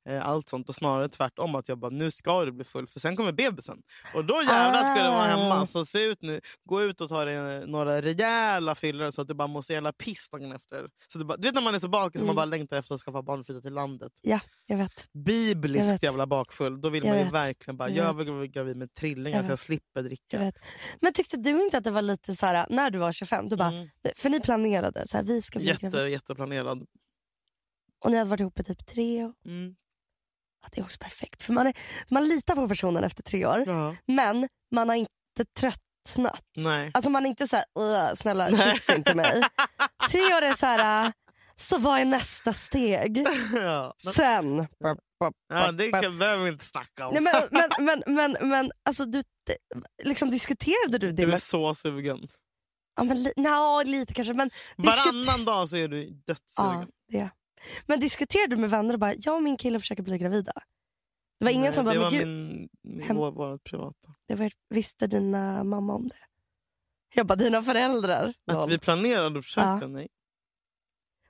Eh, 0.09 0.29
allt 0.29 0.49
sånt 0.49 0.69
och 0.69 0.75
snarare 0.75 1.09
tvärtom 1.09 1.55
att 1.55 1.69
jag 1.69 1.79
bara 1.79 1.91
nu 1.91 2.11
ska 2.11 2.45
du 2.45 2.53
bli 2.53 2.65
full 2.65 2.87
för 2.87 3.01
sen 3.01 3.17
kommer 3.17 3.33
bebisen. 3.33 3.83
Och 4.15 4.25
då 4.25 4.35
jävlar 4.35 4.83
ska 4.83 5.03
du 5.03 5.09
vara 5.11 5.23
hemma. 5.27 5.55
Ah. 5.63 5.67
Så 5.67 5.85
se 5.85 6.03
ut 6.05 6.23
nu, 6.23 6.41
gå 6.65 6.83
ut 6.83 7.01
och 7.01 7.09
ta 7.09 7.25
dig 7.25 7.35
eh, 7.35 7.67
några 7.67 8.03
rejäla 8.03 8.75
fyllor 8.75 9.11
så 9.11 9.23
att 9.23 9.29
du 9.29 9.35
bara 9.35 9.63
så 9.63 9.73
jävla 9.73 9.93
piss 9.93 10.29
dagen 10.33 10.53
efter. 10.53 10.89
Så 11.09 11.19
du, 11.19 11.25
bara, 11.25 11.37
du 11.37 11.49
vet 11.49 11.55
när 11.55 11.63
man 11.63 11.75
är 11.75 11.79
så 11.79 11.89
bakis 11.89 12.19
som 12.21 12.27
man 12.27 12.33
Mm. 12.33 12.37
bara 12.37 12.45
längtar 12.45 12.77
efter 12.77 12.95
att 12.95 13.01
skaffa 13.01 13.23
barn 13.23 13.41
och 13.41 13.47
flytta 13.47 13.61
till 13.61 13.73
landet. 13.73 14.13
ja 14.23 14.41
jag 14.67 14.77
vet. 14.77 15.09
Jag 15.13 15.23
Bibliskt 15.25 15.87
vet. 15.89 16.03
jävla 16.03 16.27
bakfull. 16.27 16.81
Då 16.81 16.89
vill 16.89 17.05
Jag 17.05 17.11
man 17.11 17.19
ju 17.19 17.25
vet. 17.25 17.33
verkligen 17.33 17.77
bara, 17.77 17.89
Jag 17.91 18.07
jag 18.07 18.15
vill 18.15 18.33
vara 18.33 18.47
gravid 18.47 18.77
med 18.77 18.95
trillingar 18.95 19.39
Jag 19.39 19.47
så 19.47 19.53
jag 19.53 19.59
slipper 19.59 20.01
Jag 20.01 20.05
dricka. 20.05 20.53
Men 21.01 21.13
tyckte 21.13 21.37
du 21.37 21.63
inte 21.65 21.79
att 21.79 21.85
det 21.85 21.91
var 21.91 22.03
lite 22.03 22.37
så 22.37 22.47
här 22.47 22.67
när 22.71 22.91
du 22.91 22.99
var 22.99 23.13
25, 23.13 23.49
du 23.49 23.57
bara, 23.57 23.69
Mm. 23.69 23.89
för 24.17 24.29
ni 24.31 24.41
planerade 24.41 25.07
så 25.09 25.17
här, 25.17 25.25
vi 25.25 25.43
ska 25.43 25.59
bli 25.59 25.69
Jätte, 25.69 25.81
gravida. 25.87 26.09
jätteplanerad. 26.09 26.87
Och 28.05 28.11
ni 28.11 28.17
hade 28.17 28.31
varit 28.31 28.41
ihop 28.41 28.59
i 28.61 28.65
typ 28.65 28.87
tre 28.87 29.25
år. 29.25 29.33
Mm. 29.47 29.75
Ja, 30.63 30.69
det 30.73 30.81
är 30.81 30.85
också 30.85 30.99
perfekt. 30.99 31.43
För 31.43 31.53
man, 31.53 31.67
är, 31.67 31.75
man 32.11 32.29
litar 32.29 32.55
på 32.55 32.69
personen 32.69 33.05
efter 33.05 33.23
tre 33.23 33.47
år, 33.47 33.65
Ja. 33.67 33.97
men 34.07 34.49
man 34.75 34.89
har 34.89 34.97
inte 34.97 35.11
tröttnat. 35.61 36.43
Nej. 36.57 36.91
Alltså 36.95 37.11
man 37.11 37.25
är 37.25 37.29
inte 37.31 37.49
så 37.49 37.57
här, 37.57 37.65
"Ugh, 37.79 38.15
snälla 38.15 38.57
kyss 38.57 38.89
inte 38.91 39.15
mig. 39.15 39.43
Tre 40.11 40.21
år 40.21 40.43
är 40.43 40.55
så 40.55 40.67
här, 40.67 41.05
äh, 41.07 41.13
så 41.57 41.79
vad 41.79 42.01
är 42.01 42.05
nästa 42.05 42.53
steg? 42.53 43.27
ja. 43.55 43.95
Sen. 44.15 44.67
ja, 45.49 45.73
det 45.73 45.91
kan, 45.91 46.17
behöver 46.17 46.45
vi 46.45 46.51
inte 46.51 46.65
snacka 46.65 47.07
om. 47.07 47.15
Nej, 47.15 47.23
men, 47.23 47.35
men, 47.85 47.85
men, 48.07 48.15
men, 48.15 48.49
men 48.49 48.71
alltså, 48.83 49.05
du, 49.05 49.23
liksom, 50.03 50.31
diskuterade 50.31 50.99
du 50.99 51.13
det? 51.13 51.27
du 51.27 51.33
är 51.33 51.37
så 51.37 51.75
sugen. 51.75 52.29
ja, 52.97 53.05
men, 53.05 53.23
li, 53.23 53.33
nja, 53.37 53.83
lite 53.83 54.15
kanske. 54.15 54.35
Men, 54.35 54.51
Varannan 54.77 55.45
dag 55.45 55.69
så 55.69 55.77
är 55.77 55.89
du 55.89 56.03
ja, 56.05 56.15
dödssugen. 56.27 56.89
det. 57.13 57.31
Men 57.87 58.01
diskuterade 58.01 58.57
du 58.57 58.61
med 58.61 58.71
vänner 58.71 58.95
och 58.95 59.01
bara, 59.01 59.15
jag 59.15 59.35
och 59.37 59.43
min 59.43 59.57
kille 59.57 59.81
försöker 59.81 60.03
bli 60.03 60.19
gravida? 60.19 60.53
Det 61.39 61.45
var 61.45 61.53
ingen 61.53 61.63
Nej, 61.65 61.73
som 61.73 61.85
bara, 61.85 61.95
det 61.95 62.01
var 62.01 62.11
min, 62.11 62.69
min, 62.83 63.03
Hem- 63.03 63.17
vår, 63.17 63.33
vårt 63.33 63.65
privata. 63.65 64.15
det 64.29 64.35
var, 64.35 64.51
visste 64.69 65.07
dina 65.07 65.65
mamma 65.65 65.95
om 65.95 66.09
det? 66.09 66.17
Jag 67.15 67.27
bara, 67.27 67.37
dina 67.37 67.63
föräldrar? 67.63 68.35
Att 68.47 68.71
vi 68.71 68.79
planerade 68.79 69.39
och 69.39 69.45
försökte, 69.45 69.79
Ja. 69.81 69.87
nej. 69.87 70.09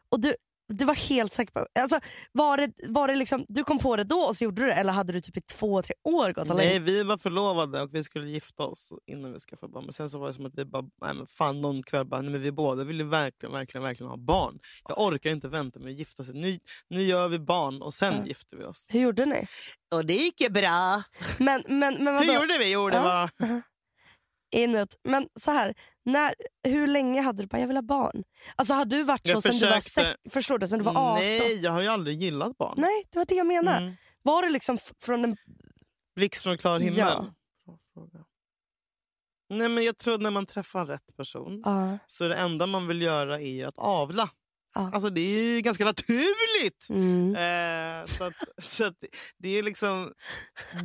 Och 0.08 0.20
du, 0.20 0.34
du 0.68 0.84
var 0.84 0.94
helt 0.94 1.32
säker 1.32 1.52
på 1.52 1.66
alltså, 1.80 2.00
var 2.32 2.56
det, 2.56 2.72
var 2.88 3.08
det 3.08 3.14
liksom, 3.14 3.44
Du 3.48 3.64
kom 3.64 3.78
på 3.78 3.96
det 3.96 4.04
då 4.04 4.18
och 4.20 4.36
så 4.36 4.44
gjorde 4.44 4.62
du 4.62 4.66
det 4.68 4.74
eller 4.74 4.92
hade 4.92 5.12
du 5.12 5.20
typ 5.20 5.36
i 5.36 5.40
två, 5.40 5.82
tre 5.82 5.94
år 6.04 6.32
gått 6.32 6.48
Nej, 6.56 6.78
vi 6.78 7.02
var 7.02 7.16
förlovade 7.18 7.82
och 7.82 7.94
vi 7.94 8.04
skulle 8.04 8.28
gifta 8.30 8.62
oss 8.62 8.92
innan 9.06 9.32
vi 9.32 9.40
skaffade 9.40 9.72
barn. 9.72 9.84
Men 9.84 9.92
sen 9.92 10.10
så 10.10 10.18
var 10.18 10.26
det 10.26 10.32
som 10.32 10.46
att 10.46 10.54
vi 10.54 10.64
bara, 10.64 10.82
nej 11.00 11.14
men 11.14 11.26
fan 11.26 11.60
någon 11.60 11.82
kväll 11.82 12.06
bara, 12.06 12.20
nej 12.20 12.30
men 12.30 12.40
vi 12.40 12.52
båda 12.52 12.84
ville 12.84 13.04
verkligen, 13.04 13.52
verkligen, 13.52 13.82
verkligen 13.82 14.10
ha 14.10 14.16
barn. 14.16 14.58
Jag 14.88 15.00
orkar 15.00 15.30
inte 15.30 15.48
vänta 15.48 15.78
med 15.80 15.90
att 15.92 15.98
gifta 15.98 16.24
sig. 16.24 16.34
Nu, 16.34 16.58
nu 16.88 17.02
gör 17.02 17.28
vi 17.28 17.38
barn 17.38 17.82
och 17.82 17.94
sen 17.94 18.14
Ja. 18.14 18.26
gifter 18.26 18.56
vi 18.56 18.64
oss. 18.64 18.86
Hur 18.90 19.00
gjorde 19.00 19.26
ni? 19.26 19.46
Och 19.94 20.04
det 20.06 20.14
gick 20.14 20.40
ju 20.40 20.48
bra. 20.48 21.02
Men, 21.38 21.62
men, 21.68 21.78
men 22.04 22.06
Hur 22.06 22.26
vadå? 22.26 22.32
gjorde 22.32 22.58
vi? 22.58 22.72
Jo, 22.72 22.88
det 22.90 22.96
Ja. 22.96 23.02
var... 23.02 23.30
Inåt. 24.56 24.88
Men 25.08 25.28
så 25.40 25.50
här, 25.50 25.74
när, 26.08 26.34
hur 26.64 26.86
länge 26.86 27.20
hade 27.20 27.42
du 27.42 27.46
bara, 27.46 27.60
jag 27.60 27.66
vill 27.68 27.76
ha 27.76 27.82
barn? 27.82 28.24
Alltså 28.56 28.74
har 28.74 28.84
du 28.84 29.02
varit 29.02 29.26
så 29.26 29.32
Jag 29.32 29.42
sen 29.42 29.52
du 29.58 29.66
var 29.66 29.80
försökte- 29.80 29.90
sex, 30.22 30.34
förstår 30.34 30.58
du, 30.58 30.68
sen 30.68 30.78
du 30.78 30.84
var 30.84 30.92
18? 31.12 31.14
Nej, 31.14 31.60
jag 31.62 31.72
har 31.72 31.80
ju 31.80 31.88
aldrig 31.88 32.22
gillat 32.22 32.56
barn. 32.58 32.74
Nej, 32.76 33.04
det 33.10 33.18
var 33.18 33.26
det 33.28 33.34
jag 33.34 33.46
menar. 33.46 33.80
Mm. 33.82 33.94
Var 34.22 34.42
det 34.42 34.48
liksom 34.48 34.78
från 35.04 35.24
en... 35.24 35.36
Blixt 36.16 36.42
från 36.42 36.58
klar 36.58 36.78
himmel? 36.80 36.98
Ja. 36.98 37.34
Nej, 39.50 39.68
men 39.68 39.84
jag 39.84 39.98
tror 39.98 40.14
att 40.14 40.20
när 40.20 40.30
man 40.30 40.46
träffar 40.46 40.86
rätt 40.86 41.16
person 41.16 41.62
Ja. 41.64 41.98
så 42.06 42.28
det 42.28 42.34
enda 42.36 42.66
man 42.66 42.86
vill 42.88 43.02
göra 43.02 43.40
är 43.40 43.66
att 43.66 43.78
avla. 43.78 44.30
Ja. 44.74 44.90
Alltså 44.94 45.10
det 45.10 45.20
är 45.20 45.42
ju 45.54 45.60
ganska 45.60 45.84
naturligt. 45.84 46.88
Mm. 46.90 47.34
Eh, 47.34 48.06
så 48.06 48.24
att, 48.24 48.34
så 48.64 48.84
att 48.84 49.04
det 49.38 49.48
är 49.58 49.62
liksom... 49.62 50.12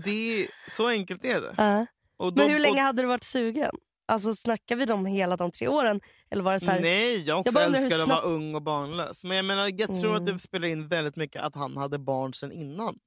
Det 0.06 0.48
så 0.72 0.88
enkelt 0.88 1.26
är 1.26 1.42
det. 1.42 1.88
Och 2.18 2.34
då- 2.34 2.42
Men 2.44 2.52
hur 2.52 2.60
länge 2.60 2.74
och, 2.82 2.86
hade 2.86 3.02
du 3.02 3.08
varit 3.08 3.24
sugen? 3.24 3.76
Alltså 4.06 4.36
snackar 4.36 4.76
vi 4.76 4.92
om 4.92 5.06
hela 5.06 5.38
de 5.38 5.52
tre 5.52 5.68
åren? 5.68 6.02
Eller 6.30 6.44
var 6.44 6.54
det 6.54 6.60
så 6.60 6.66
här, 6.66 6.82
Nej, 6.82 7.22
jag 7.24 7.40
också 7.40 7.48
Jag 7.48 7.54
bara 7.54 7.66
undrar 7.66 7.80
hur 7.80 7.86
älskar 7.86 8.04
att 8.04 8.10
vara 8.10 8.22
ung 8.22 8.56
och 8.56 8.62
barnlös. 8.62 9.24
Men 9.24 9.38
jag, 9.38 9.46
menar, 9.46 9.72
jag 9.80 10.02
tror 10.02 10.16
att 10.16 10.22
Mm. 10.22 10.34
det 10.34 10.40
spelar 10.40 10.68
in 10.68 10.88
väldigt 10.88 11.16
mycket 11.16 11.42
att 11.42 11.56
han 11.56 11.78
hade 11.78 12.00
barn 12.00 12.34
sen 12.34 12.52
innan. 12.52 13.00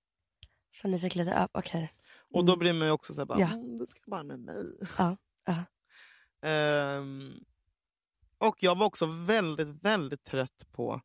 så 0.76 0.88
ni 0.88 0.98
fick 1.00 1.14
lite 1.14 1.30
upp? 1.44 1.50
Okej. 1.52 1.92
Och 2.34 2.44
då 2.44 2.56
blir 2.56 2.72
man 2.72 2.86
ju 2.88 2.92
också 2.92 3.14
så 3.14 3.20
här, 3.20 3.26
bara, 3.26 3.40
Ja. 3.40 3.46
mm, 3.52 3.78
du 3.78 3.86
ska 3.86 4.00
bara 4.06 4.22
med 4.22 4.38
mig. 4.40 4.64
Ja, 4.98 5.16
ja. 5.46 5.64
Ehm, 6.48 7.32
och 8.38 8.56
jag 8.62 8.78
var 8.78 8.86
också 8.86 9.06
väldigt, 9.06 9.68
väldigt 9.84 10.24
trött 10.24 10.66
på... 10.72 11.00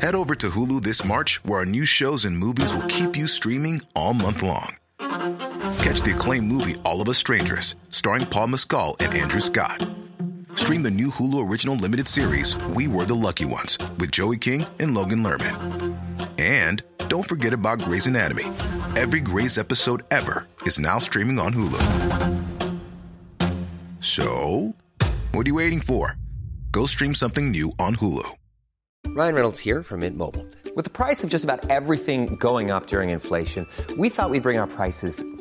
Head 0.00 0.14
over 0.16 0.34
to 0.34 0.46
Hulu 0.48 0.80
this 0.80 1.04
March, 1.04 1.40
where 1.44 1.58
our 1.58 1.64
new 1.66 1.86
shows 1.86 2.24
and 2.26 2.38
movies 2.38 2.74
will 2.74 2.88
keep 2.88 3.16
you 3.16 3.26
streaming 3.28 3.80
all 3.94 4.14
month 4.14 4.44
long. 4.44 4.76
Catch 5.78 6.02
the 6.02 6.12
acclaimed 6.14 6.48
movie 6.48 6.74
All 6.84 7.00
of 7.00 7.08
Us 7.08 7.18
Strangers, 7.18 7.76
starring 7.88 8.26
Paul 8.26 8.48
Mescal 8.48 8.96
and 8.98 9.14
Andrew 9.14 9.40
Scott. 9.40 9.86
Stream 10.54 10.82
the 10.82 10.90
new 10.90 11.08
Hulu 11.08 11.48
original 11.48 11.76
limited 11.76 12.08
series 12.08 12.56
We 12.74 12.88
Were 12.88 13.04
the 13.04 13.14
Lucky 13.14 13.44
Ones 13.44 13.78
with 13.98 14.10
Joey 14.10 14.38
King 14.38 14.66
and 14.80 14.94
Logan 14.94 15.22
Lerman. 15.22 15.96
And 16.36 16.82
don't 17.06 17.26
forget 17.26 17.52
about 17.54 17.80
Grey's 17.80 18.06
Anatomy. 18.06 18.44
Every 18.96 19.20
Grey's 19.20 19.56
episode 19.56 20.02
ever 20.10 20.48
is 20.64 20.80
now 20.80 20.98
streaming 20.98 21.38
on 21.38 21.54
Hulu. 21.54 21.78
So, 24.00 24.74
what 25.32 25.46
are 25.46 25.48
you 25.48 25.54
waiting 25.54 25.80
for? 25.80 26.16
Go 26.72 26.86
stream 26.86 27.14
something 27.14 27.52
new 27.52 27.72
on 27.78 27.96
Hulu. 27.96 28.28
Ryan 29.06 29.34
Reynolds 29.34 29.60
here 29.60 29.84
from 29.84 30.00
Mint 30.00 30.16
Mobile. 30.16 30.44
With 30.74 30.84
the 30.84 30.90
price 30.90 31.22
of 31.22 31.30
just 31.30 31.44
about 31.44 31.70
everything 31.70 32.34
going 32.36 32.70
up 32.72 32.88
during 32.88 33.10
inflation, 33.10 33.64
we 33.96 34.08
thought 34.08 34.30
we'd 34.30 34.42
bring 34.42 34.58
our 34.58 34.66
prices 34.66 35.22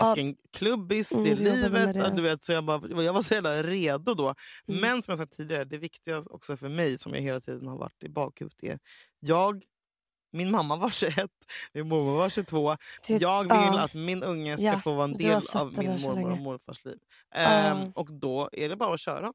Fucking 0.00 0.36
klubbis, 0.52 1.12
Mm, 1.12 1.24
det 1.24 1.30
är 1.30 1.36
livet. 1.36 1.94
det. 1.94 2.12
Du 2.16 2.22
vet, 2.22 2.44
så 2.44 2.52
jag, 2.52 2.64
bara, 2.64 3.02
jag 3.02 3.12
var 3.12 3.22
så 3.22 3.34
jävla 3.34 3.62
redo 3.62 4.14
då. 4.14 4.34
Mm. 4.68 4.80
Men 4.80 5.02
som 5.02 5.12
jag 5.12 5.18
sagt 5.18 5.36
tidigare, 5.36 5.64
det 5.64 5.78
viktiga 5.78 6.18
också 6.18 6.56
för 6.56 6.68
mig 6.68 6.98
som 6.98 7.14
jag 7.14 7.20
hela 7.20 7.40
tiden 7.40 7.66
har 7.68 7.76
varit 7.78 8.02
i 8.04 8.08
bakhuvudet 8.08 8.62
är 8.62 8.78
jag, 9.20 9.62
min 10.32 10.50
mamma 10.50 10.76
var 10.76 10.90
21, 11.00 11.30
min 11.72 11.88
mormor 11.88 12.16
var 12.16 12.28
22. 12.28 12.76
Det- 13.08 13.20
jag 13.20 13.42
vill 13.42 13.50
ja. 13.50 13.80
att 13.80 13.94
min 13.94 14.22
unge 14.22 14.56
ska 14.56 14.66
Ja, 14.66 14.78
få 14.78 14.94
vara 14.94 15.04
en 15.04 15.12
del 15.12 15.40
av 15.54 15.72
min 15.78 16.00
mormor 16.02 16.32
och 16.32 16.38
morfars 16.38 16.84
liv. 16.84 16.98
Ja. 17.34 17.38
Ehm, 17.40 17.90
och 17.94 18.12
då 18.12 18.48
är 18.52 18.68
det 18.68 18.76
bara 18.76 18.94
att 18.94 19.00
köra. 19.00 19.32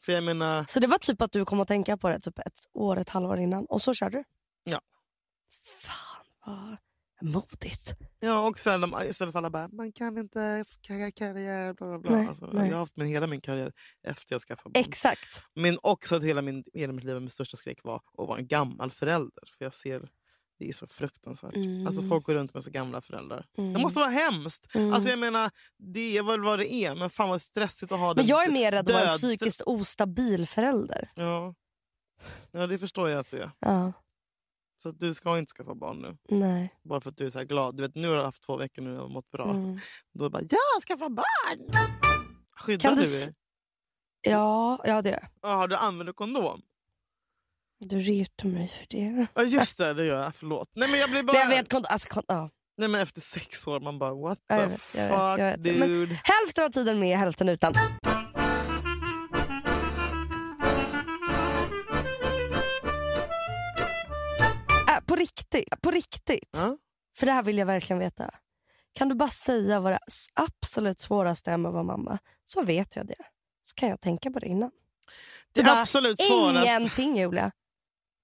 För 0.00 0.12
jag 0.12 0.24
menar, 0.24 0.64
Så 0.68 0.80
det 0.80 0.86
var 0.86 0.98
typ 0.98 1.22
att 1.22 1.32
du 1.32 1.44
kom 1.44 1.60
att 1.60 1.68
tänka 1.68 1.96
på 1.96 2.08
det 2.08 2.20
typ 2.20 2.38
ett 2.38 2.66
år, 2.72 2.96
ett 2.98 3.08
halvår 3.08 3.38
innan 3.38 3.64
och 3.66 3.82
så 3.82 3.94
körde 3.94 4.18
du? 4.18 4.24
Ja. 4.64 4.80
Fan 5.78 6.26
vad 6.46 6.76
modigt. 7.22 7.94
ja, 8.20 8.48
och 8.48 8.58
sen 8.58 8.80
de, 8.80 9.02
istället 9.08 9.32
för 9.32 9.38
alla 9.38 9.50
bara, 9.50 9.68
man 9.68 9.92
kan 9.92 10.18
inte 10.18 10.64
karriär, 10.80 11.10
karriär 11.10 11.74
bla 11.74 11.86
bla 11.86 11.98
bla. 11.98 12.10
Nej, 12.10 12.26
alltså, 12.28 12.46
nej. 12.46 12.66
Jag 12.66 12.74
har 12.74 12.80
haft 12.80 12.96
min, 12.96 13.06
hela 13.06 13.26
min 13.26 13.40
karriär 13.40 13.72
efter 14.08 14.34
jag 14.34 14.42
skaffade 14.42 14.72
barn. 14.72 14.84
Exakt. 14.88 15.42
Men 15.54 15.78
också 15.82 16.16
att 16.16 16.22
hela, 16.22 16.42
min, 16.42 16.64
hela 16.72 16.92
mitt 16.92 17.04
liv 17.04 17.20
min 17.20 17.30
största 17.30 17.56
skräck 17.56 17.78
var 17.84 17.96
att 17.96 18.02
vara 18.14 18.38
en 18.38 18.46
gammal 18.46 18.90
förälder. 18.90 19.44
För 19.58 19.64
jag 19.64 19.74
ser, 19.74 20.08
det 20.58 20.68
är 20.68 20.72
så 20.72 20.86
fruktansvärt. 20.86 21.56
Mm. 21.56 21.86
Alltså 21.86 22.02
folk 22.02 22.26
går 22.26 22.34
runt 22.34 22.54
med 22.54 22.64
så 22.64 22.70
gamla 22.70 23.00
föräldrar. 23.00 23.46
Mm. 23.58 23.72
Det 23.72 23.80
måste 23.80 23.98
vara 23.98 24.10
hemskt. 24.10 24.74
Mm. 24.74 24.92
Alltså 24.92 25.10
jag 25.10 25.18
menar, 25.18 25.50
det 25.78 26.16
är 26.16 26.22
väl 26.22 26.40
vad 26.40 26.58
det 26.58 26.72
är. 26.72 26.94
Men 26.94 27.10
fan 27.10 27.28
vad 27.28 27.42
stressigt 27.42 27.92
att 27.92 27.98
ha 27.98 28.14
Men 28.14 28.24
det. 28.24 28.30
jag 28.30 28.46
är 28.46 28.50
mer 28.50 28.70
rädd 28.70 28.88
att 28.88 28.94
vara 28.94 29.10
en 29.10 29.18
psykiskt 29.18 29.62
ostabil 29.66 30.46
förälder. 30.46 31.10
Ja. 31.14 31.54
ja, 32.50 32.66
det 32.66 32.78
förstår 32.78 33.08
jag 33.08 33.20
att 33.20 33.30
du 33.30 33.40
är. 33.40 33.50
Ja, 33.58 33.92
Så 34.82 34.90
du 34.90 35.14
ska 35.14 35.38
inte 35.38 35.52
skaffa 35.52 35.74
barn 35.74 35.98
nu. 36.02 36.16
nej. 36.38 36.74
Bara 36.82 37.00
för 37.00 37.10
att 37.10 37.16
du 37.16 37.26
är 37.26 37.30
så 37.30 37.44
glad. 37.44 37.76
Du 37.76 37.82
vet, 37.82 37.94
nu 37.94 38.08
har 38.08 38.16
du 38.16 38.22
haft 38.22 38.42
två 38.42 38.56
veckor 38.56 38.82
nu 38.82 39.00
och 39.00 39.10
mått 39.10 39.30
bra. 39.30 39.50
Mm. 39.50 39.78
Då 40.14 40.24
är 40.24 40.28
det 40.28 40.32
bara, 40.32 40.42
ja, 40.50 40.80
skaffa 40.86 41.08
barn! 41.08 41.58
Skyddar 42.56 42.80
Kan 42.80 42.96
du 42.96 43.02
du 43.02 43.10
dig? 43.10 43.34
Ja, 44.22 44.80
ja 44.84 45.02
det 45.02 45.10
gör 45.10 45.18
jag. 45.22 45.50
Ja, 45.50 45.56
har 45.56 45.68
du 45.68 45.76
använt 45.76 46.16
kondom? 46.16 46.62
Du 47.78 47.98
retar 47.98 48.48
mig 48.48 48.68
för 48.68 48.86
det. 48.90 49.26
Ja, 49.34 49.42
just 49.42 49.78
det, 49.78 49.94
det 49.94 50.04
gör 50.04 50.22
jag. 50.22 50.34
Förlåt. 50.34 50.68
Nej, 50.74 50.90
men 50.90 51.00
jag 51.00 51.10
blir 51.10 51.22
bara... 51.22 51.32
Nej, 51.32 51.42
jag 51.42 51.48
vet, 51.48 51.72
kont- 51.72 51.86
alltså, 51.88 52.08
kont- 52.08 52.24
ja. 52.28 52.50
Nej, 52.76 52.88
men 52.88 53.00
efter 53.00 53.20
sex 53.20 53.66
år, 53.66 53.80
man 53.80 53.98
bara 53.98 54.14
what 54.14 54.38
the 54.48 54.66
vet, 54.66 54.80
fuck 54.80 55.00
jag 55.00 55.36
vet, 55.36 55.38
jag 55.38 55.58
vet. 55.58 55.78
Men- 55.78 55.88
dude. 55.88 56.20
Hälften 56.24 56.64
av 56.64 56.70
tiden 56.70 56.98
med, 56.98 57.18
hälften 57.18 57.48
utan. 57.48 57.74
Riktigt, 65.54 65.80
på 65.80 65.90
riktigt. 65.90 66.50
Ja? 66.52 66.76
För 67.16 67.26
det 67.26 67.32
här 67.32 67.42
vill 67.42 67.58
jag 67.58 67.66
verkligen 67.66 68.00
veta. 68.00 68.30
Kan 68.92 69.08
du 69.08 69.14
bara 69.14 69.30
säga 69.30 69.80
vad 69.80 69.92
det 69.92 70.00
absolut 70.34 71.00
svåraste 71.00 71.50
är 71.52 71.56
med 71.56 71.68
att 71.68 71.72
vara 71.72 71.82
mamma? 71.82 72.18
Så 72.44 72.62
vet 72.62 72.96
jag 72.96 73.06
det. 73.06 73.24
Så 73.62 73.74
kan 73.74 73.88
jag 73.88 74.00
tänka 74.00 74.30
på 74.30 74.38
det 74.38 74.46
innan. 74.46 74.70
Det 75.52 75.62
bara, 75.62 75.80
absolut, 75.80 76.20
svåraste, 76.20 76.70
Ingenting 76.70 77.16
Julia. 77.16 77.52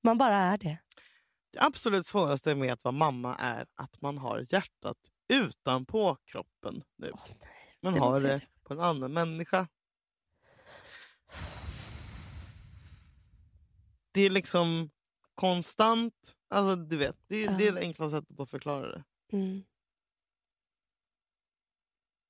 Man 0.03 0.19
bara 0.19 0.37
är 0.37 0.59
det. 0.59 0.79
det 1.53 1.61
absolut 1.61 2.07
svåraste 2.07 2.55
med 2.55 2.73
att 2.73 2.85
vara 2.85 2.93
mamma 2.93 3.35
är 3.35 3.67
att 3.75 4.01
man 4.01 4.19
har 4.19 4.45
hjärtat 4.49 4.97
utanpå 5.29 6.17
kroppen 6.25 6.83
nu. 6.97 7.12
Man 7.83 7.93
det 7.93 8.01
har 8.01 8.21
det 8.21 8.41
på 8.64 8.75
en 8.75 8.81
annan 8.81 9.12
människa. 9.12 9.69
Det 14.12 14.23
är 14.23 14.31
liksom 14.31 14.91
konstant. 15.38 16.37
Alltså 16.48 16.77
du 16.77 16.96
vet, 16.96 17.16
det, 17.27 17.46
det 17.46 17.66
är 17.66 17.66
Ja. 17.66 17.72
det 17.72 17.81
enkla 17.81 18.11
sättet 18.11 18.40
att 18.40 18.51
förklara 18.51 18.88
det. 18.92 19.05
Mm. 19.33 19.62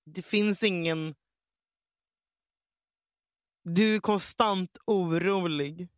Det 0.05 0.23
finns 0.23 0.62
ingen... 0.62 1.14
Du 3.62 3.94
är 3.94 4.01
konstant 4.01 4.79
orolig. 4.85 5.88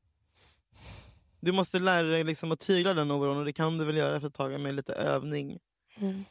Du 1.40 1.52
måste 1.52 1.78
lära 1.78 2.06
dig 2.06 2.24
liksom 2.24 2.52
att 2.52 2.60
tygla 2.60 2.94
den 2.94 3.10
oron 3.10 3.36
och 3.38 3.44
det 3.44 3.52
kan 3.52 3.78
du 3.78 3.84
väl 3.84 3.96
göra 3.96 4.16
efter 4.16 4.28
ett 4.28 4.34
tag 4.34 4.60
med 4.60 4.74
lite 4.74 4.94
övning. 4.94 5.58
Mm. 5.96 6.24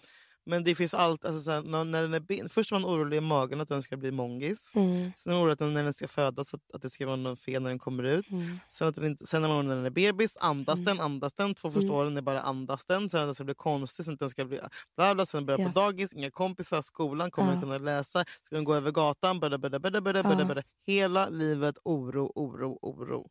Men 0.49 0.63
det 0.63 0.75
finns 0.75 0.93
allt, 0.93 1.25
alltså 1.25 1.41
så 1.41 1.51
här, 1.51 1.61
när, 1.61 1.83
när 1.83 2.01
den 2.01 2.13
är, 2.13 2.19
be- 2.19 2.49
först 2.49 2.71
är 2.71 2.79
man 2.79 2.85
orolig 2.91 3.17
i 3.17 3.21
magen 3.21 3.61
att 3.61 3.67
den 3.67 3.83
ska 3.83 3.97
bli 3.97 4.11
mongis. 4.11 4.71
Mm. 4.75 5.11
Sen 5.17 5.31
är 5.31 5.35
man 5.35 5.43
orolig 5.43 5.53
att 5.53 5.59
den, 5.59 5.73
när 5.73 5.83
den 5.83 5.93
ska 5.93 6.07
födas 6.07 6.53
att, 6.53 6.71
att 6.73 6.81
det 6.81 6.89
ska 6.89 7.05
vara 7.05 7.15
något 7.15 7.39
fel 7.39 7.61
när 7.61 7.69
den 7.69 7.79
kommer 7.79 8.03
ut. 8.03 8.29
Mm. 8.29 8.59
Sen, 8.69 8.87
att 8.87 8.95
den 8.95 9.05
inte, 9.05 9.25
sen 9.27 9.43
är 9.43 9.47
man 9.47 9.57
orolig 9.57 9.67
när 9.69 9.75
den 9.75 9.85
är 9.85 9.89
bebis, 9.89 10.37
andas 10.39 10.79
den, 10.79 10.99
andas 10.99 11.33
den. 11.33 11.55
Två 11.55 11.69
första 11.71 11.87
Mm. 11.87 11.95
åren 11.95 12.17
är 12.17 12.21
bara 12.21 12.41
andas 12.41 12.85
den. 12.85 13.09
Sen 13.09 13.19
att 13.19 13.27
den 13.27 13.35
ska 13.35 13.43
bli 13.43 13.53
konstig, 13.53 14.05
sen 14.05 14.13
att 14.13 14.19
den 14.19 14.29
ska 14.29 14.45
bli 14.45 14.59
bla 14.97 15.15
bla. 15.15 15.25
Sen 15.25 15.45
börjar 15.45 15.59
Ja. 15.59 15.67
på 15.71 15.79
dagis, 15.79 16.13
inga 16.13 16.31
kompisar, 16.31 16.81
skolan, 16.81 17.31
kommer 17.31 17.51
den 17.51 17.61
kunna 17.61 17.77
läsa. 17.77 18.25
Ska 18.43 18.55
den 18.55 18.63
gå 18.63 18.75
över 18.75 18.91
gatan, 18.91 19.39
bada, 19.39 19.57
bada, 19.57 19.79
bada, 19.79 20.01
bada, 20.01 20.23
bada, 20.23 20.45
bada. 20.45 20.63
Hela 20.87 21.29
livet 21.29 21.75
oro, 21.83 22.31
oro, 22.35 22.79
oro. 22.81 23.29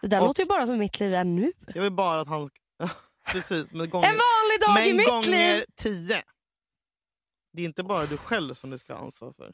Det 0.00 0.06
där 0.08 0.20
Och- 0.20 0.26
låter 0.26 0.42
ju 0.42 0.46
bara 0.48 0.66
som 0.66 0.78
mitt 0.78 1.00
liv 1.00 1.14
är 1.14 1.24
nu. 1.24 1.52
Jag 1.74 1.82
vill 1.82 1.92
bara 1.92 2.20
att 2.20 2.28
han... 2.28 2.50
Precis, 3.32 3.72
men 3.74 3.90
gånger, 3.90 4.06
En 4.08 4.12
vanlig 4.18 4.60
dag 4.60 4.86
i 4.86 4.88
men 4.88 4.96
mitt 4.96 5.08
gånger 5.08 5.56
liv. 5.56 5.64
tio. 5.76 6.22
Det 7.52 7.62
är 7.62 7.66
inte 7.66 7.82
bara 7.82 8.06
du 8.06 8.16
själv 8.16 8.54
som 8.54 8.70
du 8.70 8.78
ska 8.78 8.94
ha 8.94 9.00
ansvar 9.04 9.32
för. 9.32 9.52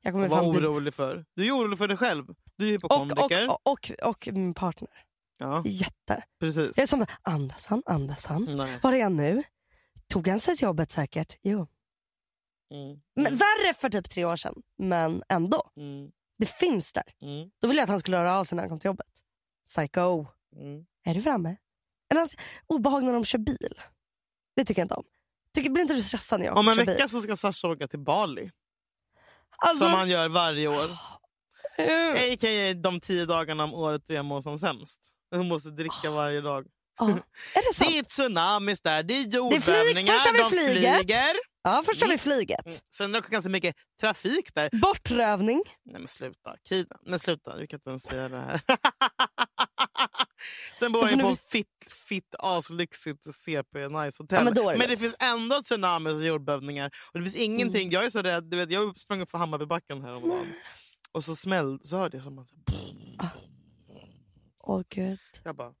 Jag 0.00 0.12
kommer 0.12 0.28
vara 0.28 0.42
fan 0.42 0.50
bli... 0.52 0.60
orolig 0.60 0.94
för. 0.94 1.24
Du 1.34 1.46
är 1.46 1.50
orolig 1.52 1.78
för 1.78 1.88
dig 1.88 1.96
själv. 1.96 2.26
Du 2.56 2.66
är 2.68 2.70
hypokondriker. 2.72 3.48
och, 3.50 3.60
och, 3.64 3.90
och, 4.02 4.08
och 4.08 4.28
min 4.32 4.54
partner. 4.54 4.90
Ja, 5.38 5.62
Jätte. 5.66 6.24
precis. 6.40 6.70
Jag 6.76 6.82
är 6.82 6.86
som 6.86 7.06
andas 7.22 7.66
han, 7.66 7.82
andas 7.86 8.26
han. 8.26 8.44
Nej. 8.56 8.78
Var 8.82 8.92
är 8.92 9.02
han 9.02 9.16
nu? 9.16 9.42
Tog 10.08 10.28
han 10.28 10.40
sig 10.40 10.56
till 10.56 10.64
jobbet 10.64 10.90
säkert? 10.92 11.38
Jo. 11.42 11.66
Mm. 12.74 13.00
Men, 13.16 13.26
Mm. 13.26 13.38
värre 13.38 13.74
för 13.74 13.88
typ 13.90 14.10
tre 14.10 14.24
år 14.24 14.36
sedan, 14.36 14.62
men 14.78 15.22
ändå. 15.28 15.70
Mm. 15.76 16.10
Det 16.38 16.46
finns 16.46 16.92
där. 16.92 17.14
Mm. 17.22 17.50
Då 17.60 17.68
ville 17.68 17.80
jag 17.80 17.84
att 17.84 17.90
han 17.90 18.00
skulle 18.00 18.16
höra 18.16 18.38
av 18.38 18.44
sig 18.44 18.56
när 18.56 18.62
han 18.62 18.70
kom 18.70 18.78
till 18.80 18.88
jobbet. 18.88 19.06
Psycho. 19.66 20.26
Mm. 20.56 20.86
Är 21.04 21.14
du 21.14 21.22
framme? 21.22 21.56
Alltså, 22.14 22.36
obehag 22.66 23.02
när 23.04 23.12
de 23.12 23.24
kör 23.24 23.38
bil. 23.38 23.74
Det 24.56 24.64
tycker 24.64 24.80
jag 24.82 24.84
inte 24.84 24.94
om. 24.94 25.04
Tycker, 25.54 25.70
blir 25.70 25.82
inte 25.82 25.94
du 25.94 26.02
stressad 26.02 26.40
när 26.40 26.46
jag 26.46 26.56
Om 26.58 26.68
en 26.68 26.74
förbi? 26.76 26.92
vecka 26.92 27.08
så 27.08 27.22
ska 27.22 27.36
Sasha 27.36 27.68
åka 27.68 27.88
till 27.88 27.98
Bali. 27.98 28.50
Alltså, 29.58 29.84
Som 29.84 29.92
han 29.92 30.08
gör 30.08 30.28
varje 30.28 30.68
år. 30.68 30.90
eh, 31.78 32.12
A.k.a. 32.32 32.74
de 32.74 33.00
tio 33.00 33.26
dagarna 33.26 33.64
om 33.64 33.74
året 33.74 34.02
jag 34.06 34.24
mår 34.24 34.42
som 34.42 34.58
sämst. 34.58 35.00
Hon 35.30 35.48
måste 35.48 35.70
dricka 35.70 36.10
varje 36.10 36.40
dag. 36.40 36.66
ja. 36.98 37.06
Är 37.54 37.68
det 37.68 37.74
sant? 37.74 37.90
Det 37.92 37.98
är 37.98 38.02
tsunamis 38.02 38.80
där, 38.80 39.02
det 39.02 39.14
är 39.14 39.22
jordbävningar, 39.28 40.12
först 40.12 40.26
har 40.26 40.32
vi 40.32 40.38
de 40.38 40.50
flyget. 40.50 40.96
flyger. 40.98 41.34
Ja, 41.62 41.82
först 41.86 42.02
har 42.02 42.08
vi 42.08 42.18
flyget. 42.18 42.66
Mm. 42.66 42.78
Sen 42.96 43.14
är 43.14 43.20
det 43.20 43.28
ganska 43.28 43.50
mycket 43.50 43.76
trafik 44.00 44.54
där. 44.54 44.68
Bortrövning. 44.80 45.62
Nej 45.84 45.98
men 46.00 46.08
sluta, 46.08 46.56
Kida. 46.68 46.96
Men 47.06 47.18
sluta, 47.18 47.56
vi 47.56 47.66
kan 47.66 47.76
inte 47.78 47.90
ens 47.90 48.02
säga 48.02 48.28
det 48.28 48.38
här. 48.38 48.60
Sen 50.78 50.92
bor 50.92 51.06
för 51.06 51.14
ju 51.16 51.22
på 51.22 51.28
en 51.28 51.36
fitt, 51.48 51.92
fitt 52.08 52.34
aslyxigt 52.38 53.34
CP 53.34 53.88
nice 53.88 54.22
hotell. 54.22 54.38
Ja, 54.38 54.44
men 54.44 54.54
det 54.54 54.60
det 54.72 54.86
lugnt. 54.88 55.00
finns 55.00 55.16
ändå 55.20 55.62
tsunamis 55.62 56.12
och 56.14 56.24
jordbävningar. 56.26 56.90
Och 57.12 57.18
det 57.20 57.24
finns 57.24 57.36
ingenting. 57.36 57.82
Mm. 57.82 57.92
Jag 57.92 58.04
är 58.04 58.10
så 58.10 58.22
rädd. 58.22 58.44
Du 58.44 58.56
vet, 58.56 58.70
jag 58.70 58.98
sprang 58.98 59.20
upp 59.20 59.30
för 59.30 59.38
Hammarbybacken 59.38 60.02
häromdagen. 60.02 60.52
Och 61.12 61.24
så 61.24 61.36
smällde, 61.36 61.86
så 61.86 61.96
hörde 61.96 62.16
jag 62.16 62.24
som 62.24 62.38
att... 62.38 62.48
Åh 64.62 64.82
gud. 64.88 65.18
Jag 65.44 65.56
bara... 65.56 65.72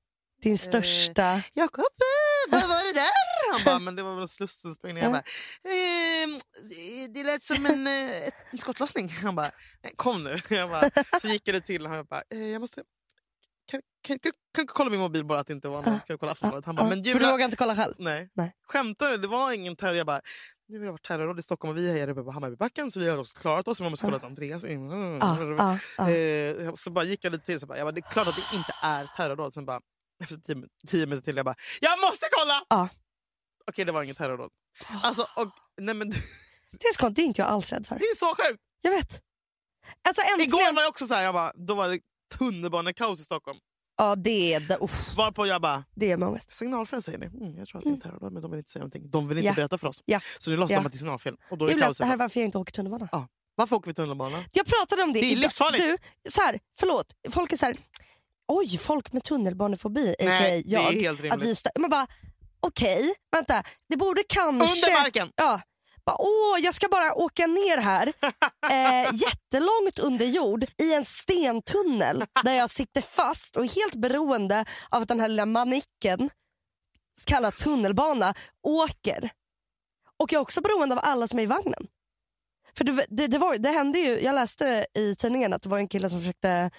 Din 0.42 0.58
största... 0.58 1.42
Jakob, 1.52 1.84
eh, 1.84 2.50
vad 2.50 2.68
var 2.68 2.86
det 2.86 2.92
där? 3.00 3.52
Han 3.52 3.64
bara, 3.64 3.78
men 3.78 3.96
det 3.96 4.02
var 4.02 4.16
väl 4.16 4.28
Slussen 4.28 4.74
sprängning. 4.74 5.02
Jag 5.02 5.08
Ja. 5.10 5.22
bara, 5.64 5.72
ehm, 5.74 6.40
det 7.14 7.24
lät 7.24 7.42
som 7.42 7.66
en, 7.66 7.86
eh, 7.86 8.58
skottlossning. 8.58 9.08
Han 9.08 9.34
bara, 9.34 9.46
"Eh, 9.46 9.90
kom 9.96 10.24
nu. 10.24 10.38
Jag 10.50 10.70
bara, 10.70 10.90
så 11.20 11.28
gick 11.28 11.44
det 11.44 11.60
till. 11.60 11.86
Han 11.86 12.04
bara, 12.10 12.22
eh, 12.30 12.38
jag 12.46 12.60
måste... 12.60 12.82
Kan, 13.66 13.80
kan, 14.02 14.18
kan, 14.18 14.32
kan 14.54 14.66
kolla 14.66 14.90
min 14.90 15.00
mobil 15.00 15.24
bara 15.24 15.40
att 15.40 15.46
det 15.46 15.52
inte 15.52 15.68
var 15.68 15.76
något? 15.76 15.84
Kan 15.84 16.00
jag 16.06 16.20
kolla 16.20 16.32
Aftonbladet? 16.32 16.66
Han 16.66 16.74
bara, 16.74 16.88
men 16.88 16.98
för 16.98 17.02
du 17.04 17.10
Julia... 17.10 17.30
vågar 17.32 17.44
inte 17.44 17.56
kolla 17.56 17.76
själv? 17.76 17.94
Nej. 17.98 18.30
Nej. 18.34 18.56
Skämtar 18.68 19.10
du? 19.10 19.16
Det 19.16 19.28
var 19.28 19.52
ingen 19.52 19.76
terror. 19.76 19.94
Jag 19.94 20.06
bara, 20.06 20.20
nu 20.68 20.78
har 20.78 20.84
det 20.84 20.90
varit 20.90 21.02
terrorråd 21.02 21.38
i 21.38 21.42
Stockholm 21.42 21.70
och 21.70 21.78
vi 21.78 22.00
är 22.00 22.08
uppe 22.08 22.22
på 22.22 22.30
Hammarbybacken 22.30 22.92
så 22.92 23.00
vi 23.00 23.08
har 23.08 23.18
också 23.18 23.40
klarat 23.40 23.68
oss. 23.68 23.80
Man 23.80 23.90
måste 23.90 24.04
kolla 24.06 24.16
att 24.16 24.24
Andreas... 24.24 24.64
Mm. 24.64 25.18
Ja, 25.18 25.78
ja. 25.98 26.10
Eh, 26.10 26.74
så 26.74 26.90
bara 26.90 27.04
gick 27.04 27.24
jag 27.24 27.32
lite 27.32 27.44
till. 27.46 27.60
Så 27.60 27.66
bara, 27.66 27.78
jag 27.78 27.86
bara, 27.86 27.92
det 27.92 28.00
är 28.00 28.10
klart 28.10 28.28
att 28.28 28.36
det 28.36 28.56
inte 28.56 28.74
är 28.82 29.06
terrordåd. 29.16 29.54
Sen 29.54 29.64
bara, 29.66 29.80
efter 30.22 30.36
tio, 30.36 30.56
tio 30.86 31.06
minuter 31.06 31.24
till, 31.24 31.36
jag 31.36 31.44
bara, 31.44 31.56
jag 31.80 32.00
måste 32.00 32.26
kolla! 32.32 32.62
Ja. 32.68 32.88
Okej, 33.70 33.84
det 33.84 33.92
var 33.92 34.02
inget 34.02 34.18
terrordåd. 34.18 34.50
Alltså, 35.02 35.22
och, 35.22 35.50
nej, 35.80 35.94
men, 35.94 36.10
det 36.10 36.16
Det 36.70 36.86
är 36.88 36.92
skott, 36.92 37.14
det 37.14 37.22
är 37.22 37.26
inte 37.26 37.40
jag 37.40 37.48
alls 37.48 37.72
rädd 37.72 37.86
för. 37.86 37.94
är 37.94 38.16
så 38.16 38.26
sjukt! 38.26 38.62
Jag 38.80 38.90
vet. 38.90 39.22
Alltså 40.08 40.22
äntligen. 40.22 40.48
Igår 40.48 40.74
var 40.74 40.82
jag 40.82 40.88
också 40.90 41.06
så 41.06 41.14
här, 41.14 41.22
jag 41.24 41.34
bara, 41.34 41.52
då 41.54 41.74
var 41.74 41.88
det 41.88 42.00
tunnelbanekaos 42.38 43.20
i 43.20 43.24
Stockholm. 43.24 43.58
Ja 43.96 44.16
det 44.16 44.54
är 44.54 44.60
det. 44.60 44.76
Uff, 44.80 45.14
Varpå 45.16 45.46
jag 45.46 45.62
bara, 45.62 45.84
det 45.94 46.10
är 46.10 46.22
ångest. 46.22 46.52
signalfel 46.52 47.02
säger 47.02 47.18
ni. 47.18 47.26
Mm, 47.26 47.56
jag 47.58 47.68
tror 47.68 47.78
att 47.78 47.84
det 47.84 47.90
är 47.90 47.94
en 47.94 48.00
terrordåd 48.00 48.32
men 48.32 48.42
de 48.42 48.50
vill 48.50 48.58
inte 48.58 48.70
säga 48.70 48.80
någonting. 48.80 49.10
De 49.10 49.28
vill 49.28 49.38
inte 49.38 49.46
Ja. 49.46 49.54
berätta 49.54 49.78
för 49.78 49.88
oss. 49.88 50.02
Ja. 50.04 50.20
Så 50.38 50.50
nu 50.50 50.56
låtsas 50.56 50.70
Ja. 50.72 50.78
de 50.80 50.86
att 50.86 50.92
det 50.92 50.96
är 50.96 50.98
signalfel. 50.98 51.36
Och 51.50 51.58
då 51.58 51.66
är 51.70 51.78
kaos. 51.78 51.98
det 51.98 52.04
här 52.04 52.12
är 52.12 52.16
varför 52.16 52.40
jag 52.40 52.44
inte 52.46 52.58
åker 52.58 52.72
tunnelbana. 52.72 53.08
Ja. 53.12 53.28
Varför 53.54 53.76
åker 53.76 53.86
vi 53.90 53.94
tunnelbana? 53.94 54.44
Jag 54.52 54.66
pratade 54.66 55.02
om 55.02 55.12
det. 55.12 55.20
Det 55.20 55.32
är 55.32 55.36
livsfarligt. 55.36 55.84
Du, 56.24 56.30
så 56.30 56.40
här, 56.40 56.58
förlåt. 56.78 57.06
Folk 57.30 57.52
är 57.52 57.56
så 57.56 57.66
här, 57.66 57.76
oj 58.48 58.78
folk 58.78 59.12
med 59.12 59.24
tunnelbanefobi, 59.24 60.14
Nej, 60.20 60.28
aka 60.28 60.44
det 60.68 60.76
är 60.76 60.82
jag. 60.92 60.92
helt 60.92 61.20
rimligt. 61.20 61.32
att 61.64 61.76
vi 61.76 61.80
man 61.80 61.90
bara, 61.90 62.06
okej, 62.60 63.14
vänta. 63.36 63.62
Det 63.88 63.96
borde 63.96 64.22
kanske... 64.28 64.88
Under 64.90 65.02
marken! 65.02 65.28
Ja. 65.36 65.60
Bara, 66.06 66.16
åh, 66.18 66.58
jag 66.60 66.74
ska 66.74 66.88
bara 66.88 67.14
åka 67.14 67.46
ner 67.46 67.78
här 67.78 68.06
eh, 68.70 69.10
jättelångt 69.14 69.98
under 69.98 70.26
jord 70.26 70.64
i 70.82 70.94
en 70.94 71.04
stentunnel 71.04 72.24
där 72.44 72.54
jag 72.54 72.70
sitter 72.70 73.00
fast 73.00 73.56
och 73.56 73.64
är 73.64 73.68
helt 73.68 73.94
beroende 73.94 74.64
av 74.88 75.02
att 75.02 75.08
den 75.08 75.20
här 75.20 75.28
lilla 75.28 75.46
manicken 75.46 76.30
kallad 77.26 77.56
tunnelbana 77.56 78.34
åker. 78.62 79.30
Och 80.16 80.32
jag 80.32 80.38
är 80.38 80.42
också 80.42 80.60
beroende 80.60 80.94
av 80.94 81.00
alla 81.04 81.28
som 81.28 81.38
är 81.38 81.42
i 81.42 81.46
vagnen. 81.46 81.86
För 82.76 82.84
det, 82.84 83.06
det, 83.08 83.26
det, 83.26 83.38
var, 83.38 83.56
det 83.58 83.70
hände 83.70 83.98
ju, 83.98 84.20
jag 84.20 84.34
läste 84.34 84.86
i 84.94 85.14
tidningen 85.14 85.52
att 85.52 85.62
det 85.62 85.68
var 85.68 85.78
en 85.78 85.88
kille 85.88 86.10
som 86.10 86.20
försökte 86.20 86.70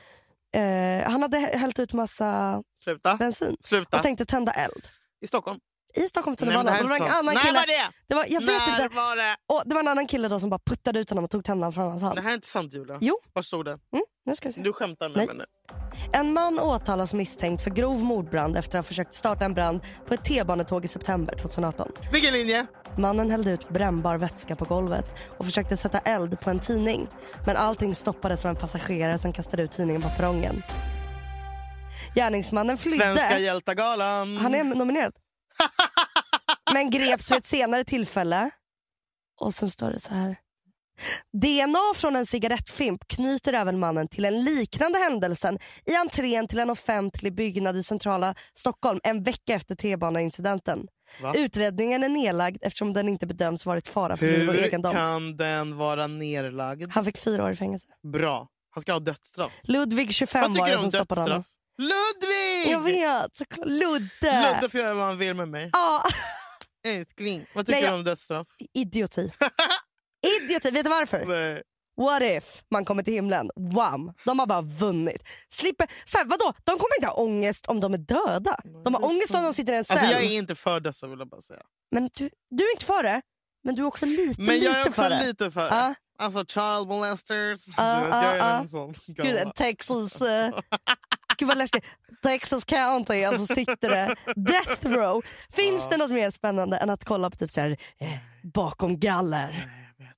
eh, 0.55 1.09
han 1.11 1.21
hade 1.21 1.37
hällt 1.39 1.79
ut 1.79 1.93
massa 1.93 2.63
Sluta. 2.83 3.15
bensin 3.15 3.57
Sluta. 3.61 3.97
och 3.97 4.03
tänkte 4.03 4.25
tända 4.25 4.51
eld. 4.51 4.87
I 5.21 5.27
Stockholm? 5.27 5.59
I 5.95 6.07
Stockholm 6.07 6.35
Nej, 6.39 6.47
det 6.49 6.53
tunnelbana. 6.53 6.77
Det 6.77 6.87
var 6.99 7.07
en 7.07 7.13
annan 7.13 7.35
kille. 7.35 7.59
var 7.59 7.67
det? 8.07 8.15
Var, 8.15 8.25
jag 8.29 8.41
vet 8.41 8.47
När 8.67 8.83
inte. 8.83 8.95
var 8.95 9.15
det? 9.15 9.35
Och 9.47 9.61
det 9.65 9.73
var 9.75 9.79
en 9.81 9.87
annan 9.87 10.07
kille 10.07 10.27
då 10.27 10.39
som 10.39 10.49
bara 10.49 10.59
puttade 10.65 10.99
ut 10.99 11.09
honom 11.09 11.23
och 11.23 11.31
tog 11.31 11.43
tändan 11.45 11.73
från 11.73 11.89
hans 11.89 12.01
hand. 12.03 12.15
Det 12.17 12.21
här 12.21 12.29
är 12.29 12.35
inte 12.35 12.47
sant 12.47 12.73
Julia. 12.73 12.97
Jo. 13.01 13.17
Var 13.33 13.41
stod 13.41 13.65
det? 13.65 13.71
Mm, 13.71 14.05
nu 14.25 14.35
ska 14.35 14.49
vi 14.49 14.53
se. 14.53 14.61
Du 14.61 14.73
skämtar 14.73 15.09
med 15.09 15.17
Nej. 15.17 15.27
mig 15.27 15.35
nu. 15.35 15.45
En 16.13 16.33
man 16.33 16.59
åtalas 16.59 17.13
misstänkt 17.13 17.63
för 17.63 17.69
grov 17.69 18.03
mordbrand 18.03 18.57
efter 18.57 18.79
att 18.79 18.85
ha 18.85 18.87
försökt 18.87 19.13
starta 19.13 19.45
en 19.45 19.53
brand 19.53 19.79
på 20.07 20.13
ett 20.13 20.25
T-banetåg 20.25 20.85
i 20.85 20.87
september 20.87 21.35
2018. 21.35 21.91
Vilken 22.11 22.33
linje? 22.33 22.65
Mannen 22.97 23.31
hällde 23.31 23.51
ut 23.51 23.69
brännbar 23.69 24.17
vätska 24.17 24.55
på 24.55 24.65
golvet 24.65 25.11
och 25.37 25.45
försökte 25.45 25.77
sätta 25.77 25.99
eld 25.99 26.39
på 26.39 26.49
en 26.49 26.59
tidning. 26.59 27.07
Men 27.45 27.55
allting 27.55 27.95
stoppades 27.95 28.45
av 28.45 28.49
en 28.49 28.55
passagerare 28.55 29.17
som 29.17 29.33
kastade 29.33 29.63
ut 29.63 29.71
tidningen 29.71 30.01
på 30.01 30.09
perrongen. 30.09 30.63
Gärningsmannen 32.15 32.77
flydde. 32.77 32.97
Svenska 33.13 33.39
hjältagalan. 33.39 34.37
Han 34.37 34.55
är 34.55 34.63
nominerad. 34.63 35.13
Men 36.73 36.89
greps 36.89 37.31
vid 37.31 37.37
ett 37.37 37.45
senare 37.45 37.83
tillfälle. 37.83 38.49
Och 39.39 39.53
sen 39.53 39.69
står 39.69 39.91
det 39.91 39.99
så 39.99 40.13
här. 40.13 40.35
DNA 41.33 41.93
från 41.95 42.15
en 42.15 42.25
cigarettfimp 42.25 43.07
knyter 43.07 43.53
även 43.53 43.79
mannen 43.79 44.07
till 44.07 44.25
en 44.25 44.43
liknande 44.43 44.99
händelsen 44.99 45.59
i 45.85 45.95
entrén 45.95 46.47
till 46.47 46.59
en 46.59 46.69
offentlig 46.69 47.35
byggnad 47.35 47.77
i 47.77 47.83
centrala 47.83 48.35
Stockholm 48.53 48.99
en 49.03 49.23
vecka 49.23 49.53
efter 49.53 49.75
T-banaincidenten. 49.75 50.87
Va? 51.21 51.33
Utredningen 51.35 52.03
är 52.03 52.09
nedlagd 52.09 52.57
eftersom 52.61 52.93
den 52.93 53.09
inte 53.09 53.25
bedöms 53.27 53.65
varit 53.65 53.87
fara 53.87 54.17
för 54.17 54.25
liv 54.25 54.49
och 54.49 54.55
Hur 54.55 54.63
egendom. 54.63 54.93
kan 54.93 55.37
den 55.37 55.77
vara 55.77 56.07
nerlagd? 56.07 56.91
Han 56.91 57.05
fick 57.05 57.17
fyra 57.17 57.43
år 57.43 57.51
i 57.51 57.55
fängelse. 57.55 57.87
Bra. 58.03 58.47
Han 58.69 58.81
ska 58.81 58.91
ha 58.93 58.99
dödsstraff. 58.99 59.51
Ludvig 59.63 60.13
25 60.13 60.41
Vad 60.41 60.57
var 60.57 60.75
som 60.75 60.83
om 60.85 60.91
stoppade 60.91 61.21
honom. 61.21 61.43
Ludvig! 61.77 62.71
Jag 62.71 62.79
vet, 62.81 63.35
såklart. 63.37 63.67
Ludde. 63.67 64.51
Ludde 64.53 64.69
får 64.69 64.79
göra 64.79 64.93
vad 64.93 65.05
han 65.05 65.17
vill 65.17 65.33
med 65.33 65.47
mig. 65.47 65.69
Ja, 65.73 66.03
Älskling. 66.87 67.45
Vad 67.55 67.65
tycker 67.65 67.75
Nej, 67.77 67.83
jag- 67.83 67.93
du 67.93 67.97
om 67.97 68.03
dödsstraff? 68.03 68.47
idioti. 68.73 69.31
idioti, 70.41 70.71
vet 70.71 70.83
du 70.83 70.89
varför? 70.89 71.25
Nej. 71.25 71.63
What 71.97 72.21
if 72.21 72.61
man 72.71 72.85
kommer 72.85 73.03
till 73.03 73.13
himlen? 73.13 73.49
Wham! 73.55 74.13
De 74.25 74.39
har 74.39 74.45
bara 74.47 74.61
vunnit. 74.61 75.23
Slipper, 75.49 75.87
så 76.05 76.17
här, 76.17 76.25
vadå? 76.25 76.53
De 76.63 76.71
kommer 76.77 76.95
inte 76.97 77.07
ha 77.07 77.13
ångest 77.13 77.65
om 77.65 77.79
de 77.79 77.93
är 77.93 77.97
döda. 77.97 78.59
De 78.83 78.93
har 78.93 79.01
är 79.01 79.05
ångest 79.05 79.35
om 79.35 79.43
de 79.43 79.53
sitter 79.53 79.73
i 79.73 79.75
en 79.75 79.85
cell. 79.85 79.97
Alltså 79.97 80.11
jag 80.13 80.23
är 80.23 80.31
inte 80.37 80.55
för 80.55 80.79
dessa 80.79 81.07
vill 81.07 81.19
jag 81.19 81.29
bara 81.29 81.41
säga. 81.41 81.61
Men 81.91 82.09
du, 82.17 82.29
du 82.49 82.63
är 82.67 82.71
inte 82.71 82.85
för 82.85 83.03
det, 83.03 83.21
men 83.63 83.75
du 83.75 83.81
är 83.81 83.85
också 83.85 84.05
lite, 84.05 84.41
Men 84.41 84.59
jag 84.59 84.73
är 84.75 84.77
lite 84.77 84.89
också 84.89 85.01
för 85.01 85.09
det. 85.09 85.25
lite 85.25 85.51
för 85.51 85.61
det. 85.69 85.75
Ja. 85.75 85.93
Alltså 86.19 86.45
child 86.45 86.87
molesters. 86.87 87.61
Ja, 87.77 87.95
du 87.99 88.05
vet, 88.05 88.13
jag 88.15 88.25
är 88.25 88.37
ja, 88.37 88.59
en 88.59 88.69
sån 88.69 88.93
Gud, 89.07 89.35
en 89.35 89.51
Texas... 89.51 90.21
Uh, 90.21 90.27
gud 91.37 91.47
vad 91.47 91.57
läskigt. 91.57 91.85
Texas 92.23 92.63
County, 92.65 93.23
alltså 93.23 93.53
sitter 93.53 93.89
det 93.89 94.15
death 94.35 94.87
row. 94.87 95.25
Finns 95.49 95.89
det 95.89 95.97
något 95.97 96.11
mer 96.11 96.31
spännande 96.31 96.77
än 96.77 96.89
att 96.89 97.05
kolla 97.05 97.29
på 97.29 97.37
typ 97.37 97.51
så 97.51 97.61
här, 97.61 97.77
eh, 97.97 98.09
bakom 98.43 98.99
galler? 98.99 99.51
Nej, 99.51 99.93
jag 99.97 100.05
vet. 100.05 100.15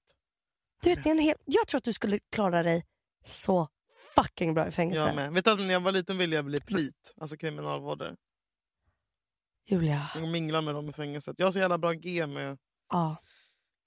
Du 0.83 0.89
vet, 0.89 1.03
det 1.03 1.09
är 1.09 1.11
en 1.11 1.19
hel, 1.19 1.35
jag 1.45 1.67
tror 1.67 1.77
att 1.77 1.83
du 1.83 1.93
skulle 1.93 2.19
klara 2.31 2.63
dig 2.63 2.85
så 3.25 3.67
fucking 4.15 4.53
bra 4.53 4.67
i 4.67 4.71
fängelse. 4.71 5.05
Jag 5.07 5.15
med. 5.15 5.33
Vet 5.33 5.45
du 5.45 5.55
när 5.55 5.73
jag 5.73 5.79
var 5.79 5.91
liten 5.91 6.17
ville 6.17 6.35
jag 6.35 6.45
bli 6.45 6.61
plit, 6.61 7.13
alltså 7.21 7.37
kriminalvårdare. 7.37 8.15
Julia. 9.69 10.09
Jag 10.15 10.27
minglar 10.27 10.61
med 10.61 10.75
dem 10.75 10.89
i 10.89 10.93
fängelset. 10.93 11.35
Jag 11.39 11.47
har 11.47 11.51
så 11.51 11.59
jävla 11.59 11.77
bra 11.77 11.93
G 11.93 12.27
med 12.27 12.57
Ja. 12.89 13.17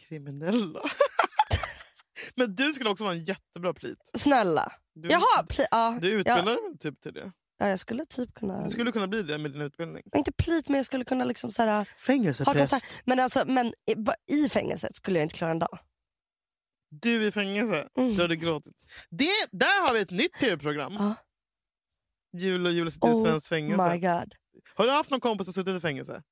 kriminella. 0.09 0.81
Men 2.35 2.55
du 2.55 2.73
skulle 2.73 2.91
också 2.91 3.05
vara 3.05 3.15
en 3.15 3.25
jättebra 3.25 3.75
plit. 3.75 4.11
Snälla. 4.15 4.73
Du, 4.95 5.09
Jaha, 5.09 5.47
pli, 5.49 5.67
ja. 5.71 5.99
Du 6.01 6.09
ja, 6.13 6.19
utbildar 6.19 6.45
dig 6.45 6.55
väl 6.69 6.79
typ 6.79 7.01
till 7.01 7.13
det? 7.15 7.33
ja, 7.59 7.69
jag 7.69 7.81
skulle 7.81 8.07
typ 8.07 8.35
kunna... 8.35 8.63
Du 8.65 8.71
skulle 8.71 8.93
kunna 8.93 9.07
bli 9.07 9.23
det 9.23 9.39
med 9.39 9.53
din 9.53 9.61
utbildning. 9.61 10.03
Inte 10.17 10.33
plit, 10.33 10.69
men 10.69 10.77
jag 10.77 10.87
skulle 10.87 11.05
kunna 11.05 11.25
liksom 11.25 11.51
så 11.51 11.63
här, 11.63 11.79
ha 11.79 11.85
Fängelsepräst. 11.99 12.87
Men, 13.05 13.21
alltså, 13.21 13.45
men 13.47 13.67
i, 13.67 13.97
i 14.35 14.49
fängelset 14.49 14.97
skulle 14.97 15.19
jag 15.19 15.25
inte 15.25 15.35
klara 15.35 15.51
en 15.51 15.59
dag. 15.59 15.79
Du 16.91 17.27
i 17.27 17.33
fängelse. 17.33 17.89
Mm. 17.99 18.15
Du 18.17 18.23
hade 18.23 18.37
gråtit. 18.37 18.77
Det, 19.11 19.31
där 19.53 19.87
har 19.87 19.95
vi 19.95 20.01
ett 20.01 20.11
nytt 20.11 20.33
tv-program. 20.41 20.97
Ja. 20.99 21.15
Jul 22.33 22.67
och 22.67 22.73
jul 22.73 22.93
sitter 22.93 23.09
i 23.09 23.13
Oh 23.13 23.25
svenskt 23.25 23.49
fängelse. 23.49 23.89
My 23.93 23.99
god. 23.99 24.35
Har 24.75 24.87
du 24.87 24.93
haft 24.93 25.11
någon 25.11 25.21
kompis 25.21 25.45
som 25.47 25.55
suttit 25.55 25.77
i 25.77 25.81
fängelse? 25.81 26.23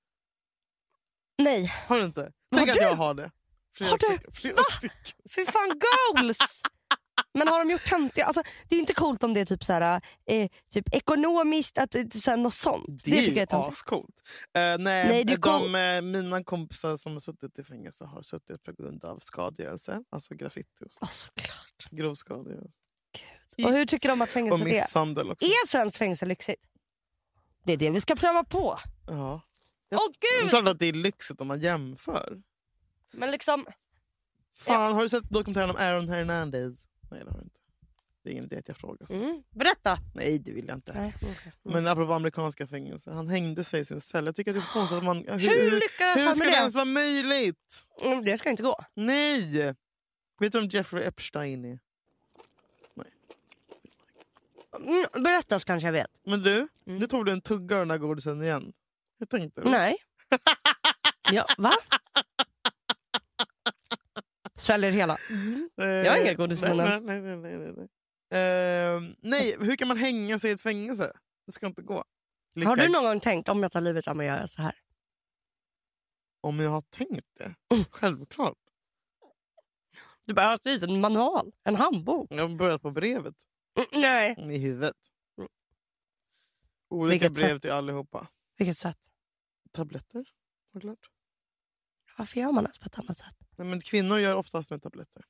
Nej, 1.38 1.72
Har 1.88 1.98
du 1.98 2.04
inte? 2.04 2.20
Har 2.20 2.32
Tänk 2.56 2.68
att 2.68 2.74
du? 2.74 2.80
jag 2.82 2.94
har 2.94 3.14
det. 3.14 3.30
Flera 3.74 3.90
Har 3.90 3.98
du? 3.98 4.06
stycken. 4.06 4.32
Flera 4.32 4.56
Va? 4.56 4.62
stycken. 4.78 5.16
fy 5.34 5.44
fan 5.46 5.80
goals! 6.14 6.38
Men 7.38 7.48
har 7.48 7.58
de 7.64 7.70
gjort 7.70 7.84
töntiga... 7.84 8.24
Alltså, 8.24 8.42
det 8.68 8.74
är 8.76 8.80
inte 8.80 8.94
coolt 8.94 9.24
om 9.24 9.34
det 9.34 9.40
är 9.40 9.44
typ 9.44 9.64
så 9.64 9.72
här, 9.72 10.00
eh, 10.26 10.48
typ 10.70 10.94
ekonomiskt, 10.94 11.78
att, 11.78 11.94
är 11.94 12.18
så 12.18 12.30
här, 12.30 12.38
något 12.38 12.54
sånt. 12.54 13.04
Det, 13.04 13.10
Det, 13.10 13.20
tycker 13.26 13.46
jag 13.50 13.52
är 13.64 13.68
ascoolt. 13.68 14.14
Uh, 14.18 14.62
nej, 14.62 14.78
Nej, 14.78 15.24
de, 15.24 15.74
eh, 15.74 16.00
mina 16.02 16.44
kompisar 16.44 16.96
som 16.96 17.12
har 17.12 17.20
suttit 17.20 17.58
i 17.58 17.64
fängelse 17.64 18.04
har 18.04 18.22
suttit 18.22 18.62
på 18.62 18.72
grund 18.72 19.04
av 19.04 19.18
skadegörelse. 19.18 20.02
Alltså 20.10 20.34
graffiti 20.34 20.84
och 20.84 20.92
så. 20.92 20.98
Ja, 21.00 21.06
såklart. 21.06 21.90
grov 21.90 22.14
skadegörelse. 22.14 22.78
Och 23.64 23.72
hur 23.72 23.86
tycker 23.86 24.08
de 24.08 24.22
att 24.22 24.28
Och 24.28 24.32
fängelset 24.32 24.60
är? 24.60 24.64
misshandel 24.70 25.30
också. 25.30 25.46
Är 25.46 25.66
svenskt 25.66 25.96
fängelse 25.96 26.26
lyxigt? 26.26 26.62
Det 27.64 27.72
är 27.72 27.76
det 27.76 27.90
vi 27.90 28.00
ska 28.00 28.16
pröva 28.16 28.44
på. 28.44 28.78
Ja. 29.06 29.40
Åh 29.90 30.00
Det 30.20 30.26
är 30.26 30.40
gud! 30.42 30.50
klart 30.50 30.66
att 30.66 30.78
det 30.78 30.86
är 30.86 30.92
lyxigt 30.92 31.40
om 31.40 31.46
man 31.48 31.60
jämför. 31.60 32.42
Men 33.12 33.30
liksom, 33.30 33.66
Fan, 34.58 34.92
har 34.94 35.02
du 35.02 35.08
sett 35.08 35.30
dokumentären 35.30 35.70
om 35.70 35.76
Aaron 35.76 36.08
Hernandez? 36.08 36.87
Nej, 37.10 37.24
det 37.24 37.30
har 37.30 37.38
jag 37.38 37.44
inte. 37.44 37.58
Det 38.22 38.30
är 38.30 38.32
ingen 38.32 38.44
idé 38.44 38.56
att 38.58 38.68
jag 38.68 38.76
frågar. 38.76 39.06
så. 39.06 39.14
mm, 39.14 39.42
berätta. 39.50 39.98
Nej, 40.14 40.38
det 40.38 40.52
vill 40.52 40.66
jag 40.68 40.76
inte. 40.76 40.92
Nej, 40.92 41.14
okej. 41.16 41.52
Men 41.62 41.86
apropå 41.86 42.12
amerikanska 42.12 42.66
fängelser, 42.66 43.12
han 43.12 43.28
hängde 43.28 43.64
sig 43.64 43.80
i 43.80 43.84
sin 43.84 44.00
cell. 44.00 44.26
Jag 44.26 44.36
tycker 44.36 44.50
att 44.50 44.54
det 44.54 44.58
är 44.60 44.66
så 44.66 44.72
konstigt 44.72 44.98
att 44.98 45.04
man... 45.04 45.16
Hur, 45.16 45.38
Hur 45.38 45.70
lyckades 45.70 46.16
hur 46.16 46.26
han 46.26 46.36
ska 46.36 46.44
med 46.44 46.52
det 46.52 46.56
det? 46.56 46.60
ens 46.60 46.74
vara 46.74 46.84
möjligt? 46.84 47.86
Mm, 48.02 48.22
det 48.24 48.38
ska 48.38 48.50
inte 48.50 48.62
gå. 48.62 48.76
Nej! 48.94 49.74
Vet 50.40 50.52
du 50.52 50.58
om 50.58 50.66
Jeffrey 50.68 51.04
Epstein 51.04 51.64
är? 51.64 51.78
Mm, 54.86 55.04
berätta 55.24 55.58
så 55.58 55.64
kanske 55.64 55.86
jag 55.88 55.92
vet. 55.92 56.20
Men 56.24 56.42
du, 56.42 56.68
Mm. 56.86 56.98
nu 56.98 57.06
tog 57.06 57.26
du 57.26 57.32
en 57.32 57.40
tugga 57.40 57.74
av 57.76 57.80
den 57.80 57.90
här 57.90 57.98
godisen 57.98 58.42
igen. 58.42 58.72
Hur 59.18 59.26
tänkte 59.26 59.60
du? 59.60 59.70
Nej. 59.70 59.96
ja, 61.32 61.46
va? 61.58 61.72
Sväljer 64.68 64.90
hela. 64.90 65.18
Eh, 65.78 65.84
Jag 65.86 66.10
har 66.12 66.18
inga 66.18 66.34
godis 66.34 66.58
i 66.58 66.62
nej, 66.62 66.76
munnen. 66.76 67.06
nej, 67.06 67.20
nej, 67.20 67.36
nej, 67.36 67.58
nej, 67.58 67.72
nej. 67.76 67.88
Ehm, 68.42 69.16
nej, 69.18 69.56
hur 69.60 69.76
kan 69.76 69.88
man 69.88 69.96
hänga 69.96 70.38
sig 70.38 70.50
i 70.50 70.54
ett 70.54 70.60
fängelse? 70.60 71.12
Det 71.46 71.52
ska 71.52 71.66
inte 71.66 71.82
gå. 71.82 72.04
Lycka. 72.54 72.68
Har 72.68 72.76
du 72.76 72.88
någon 72.88 73.04
gång 73.04 73.20
tänkt 73.20 73.48
om 73.48 73.62
jag 73.62 73.72
tar 73.72 73.80
livet 73.80 74.08
av 74.08 74.16
mig 74.16 74.28
att 74.28 74.36
göra 74.38 74.46
så 74.46 74.62
här? 74.62 74.74
Om 76.40 76.60
jag 76.60 76.70
har 76.70 76.80
tänkt 76.82 77.26
det? 77.38 77.54
Självklart. 77.90 78.58
Du 80.24 80.34
bara, 80.34 80.42
jag 80.42 80.50
har 80.50 80.58
skrivit 80.58 80.82
en 80.82 81.00
manual, 81.00 81.52
en 81.64 81.76
handbok. 81.76 82.26
Jag 82.30 82.48
har 82.48 82.56
börjat 82.56 82.82
på 82.82 82.90
brevet 82.90 83.34
Mm, 83.76 84.00
nej. 84.02 84.54
i 84.54 84.58
huvudet. 84.58 84.96
Mm. 85.38 85.48
Olika 86.88 87.12
Vilket 87.28 87.32
brev 87.44 87.54
sätt? 87.56 87.62
till 87.62 87.72
allihopa. 87.72 88.26
Vilket 88.56 88.78
sätt? 88.78 88.98
Tabletter, 89.72 90.24
såklart. 90.72 91.10
Varför 92.18 92.40
gör 92.40 92.52
man 92.52 92.64
det 92.64 92.80
på 92.80 92.86
ett 92.86 92.98
annat 92.98 93.18
sätt? 93.18 93.36
Nej, 93.58 93.66
men 93.68 93.80
kvinnor 93.80 94.18
gör 94.18 94.34
oftast 94.34 94.70
med 94.70 94.82
tabletter. 94.82 95.22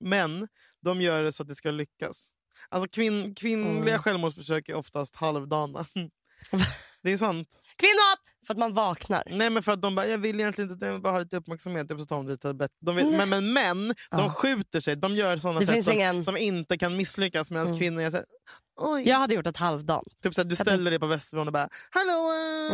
Men 0.00 0.48
de 0.80 1.00
gör 1.00 1.22
det 1.22 1.32
så 1.32 1.42
att 1.42 1.48
det 1.48 1.54
ska 1.54 1.70
lyckas. 1.70 2.28
Alltså 2.68 2.88
kvinn, 2.88 3.34
kvinnliga 3.34 3.88
Mm. 3.94 4.02
självmordsförsök 4.02 4.68
är 4.68 4.74
oftast 4.74 5.16
halvdana. 5.16 5.86
det 7.02 7.10
är 7.12 7.16
sant. 7.16 7.48
Kvinnor! 7.76 8.30
För 8.46 8.54
att 8.54 8.58
man 8.58 8.74
vaknar. 8.74 9.22
Nej 9.30 9.50
men 9.50 9.62
för 9.62 9.72
att 9.72 9.82
de 9.82 9.94
bara, 9.94 10.06
jag 10.06 10.18
vill 10.18 10.40
egentligen 10.40 10.70
inte, 10.70 10.86
jag 10.86 11.02
bara 11.02 11.12
ha 11.12 11.18
lite 11.20 11.36
uppmärksamhet. 11.36 11.88
Så 11.88 12.06
tar 12.06 12.16
de 12.16 12.28
lite 12.28 12.42
tablett. 12.42 12.70
De 12.80 12.96
vill, 12.96 13.06
men, 13.16 13.28
men 13.28 13.52
män, 13.52 13.88
de 13.88 13.94
Ja. 14.20 14.30
skjuter 14.32 14.80
sig. 14.80 14.96
De 14.96 15.14
gör 15.14 15.36
såna 15.36 15.60
Det 15.60 15.66
sätt 15.66 15.74
finns 15.74 15.84
som, 15.84 15.94
ingen- 15.94 16.24
som 16.24 16.36
inte 16.36 16.78
kan 16.78 16.96
misslyckas. 16.96 17.50
Medan 17.50 17.66
Mm. 17.66 17.78
kvinnor 17.78 18.02
är 18.02 18.10
såhär, 18.10 18.26
oj. 18.80 19.08
Jag 19.08 19.18
hade 19.18 19.34
gjort 19.34 19.46
ett 19.46 19.56
halvdan. 19.56 20.04
Typ 20.22 20.34
såhär, 20.34 20.48
du 20.48 20.56
ställer 20.56 20.90
dig 20.90 21.00
på 21.00 21.06
Västerbron 21.06 21.46
och 21.46 21.52
bara, 21.52 21.68
hallå! 21.90 22.28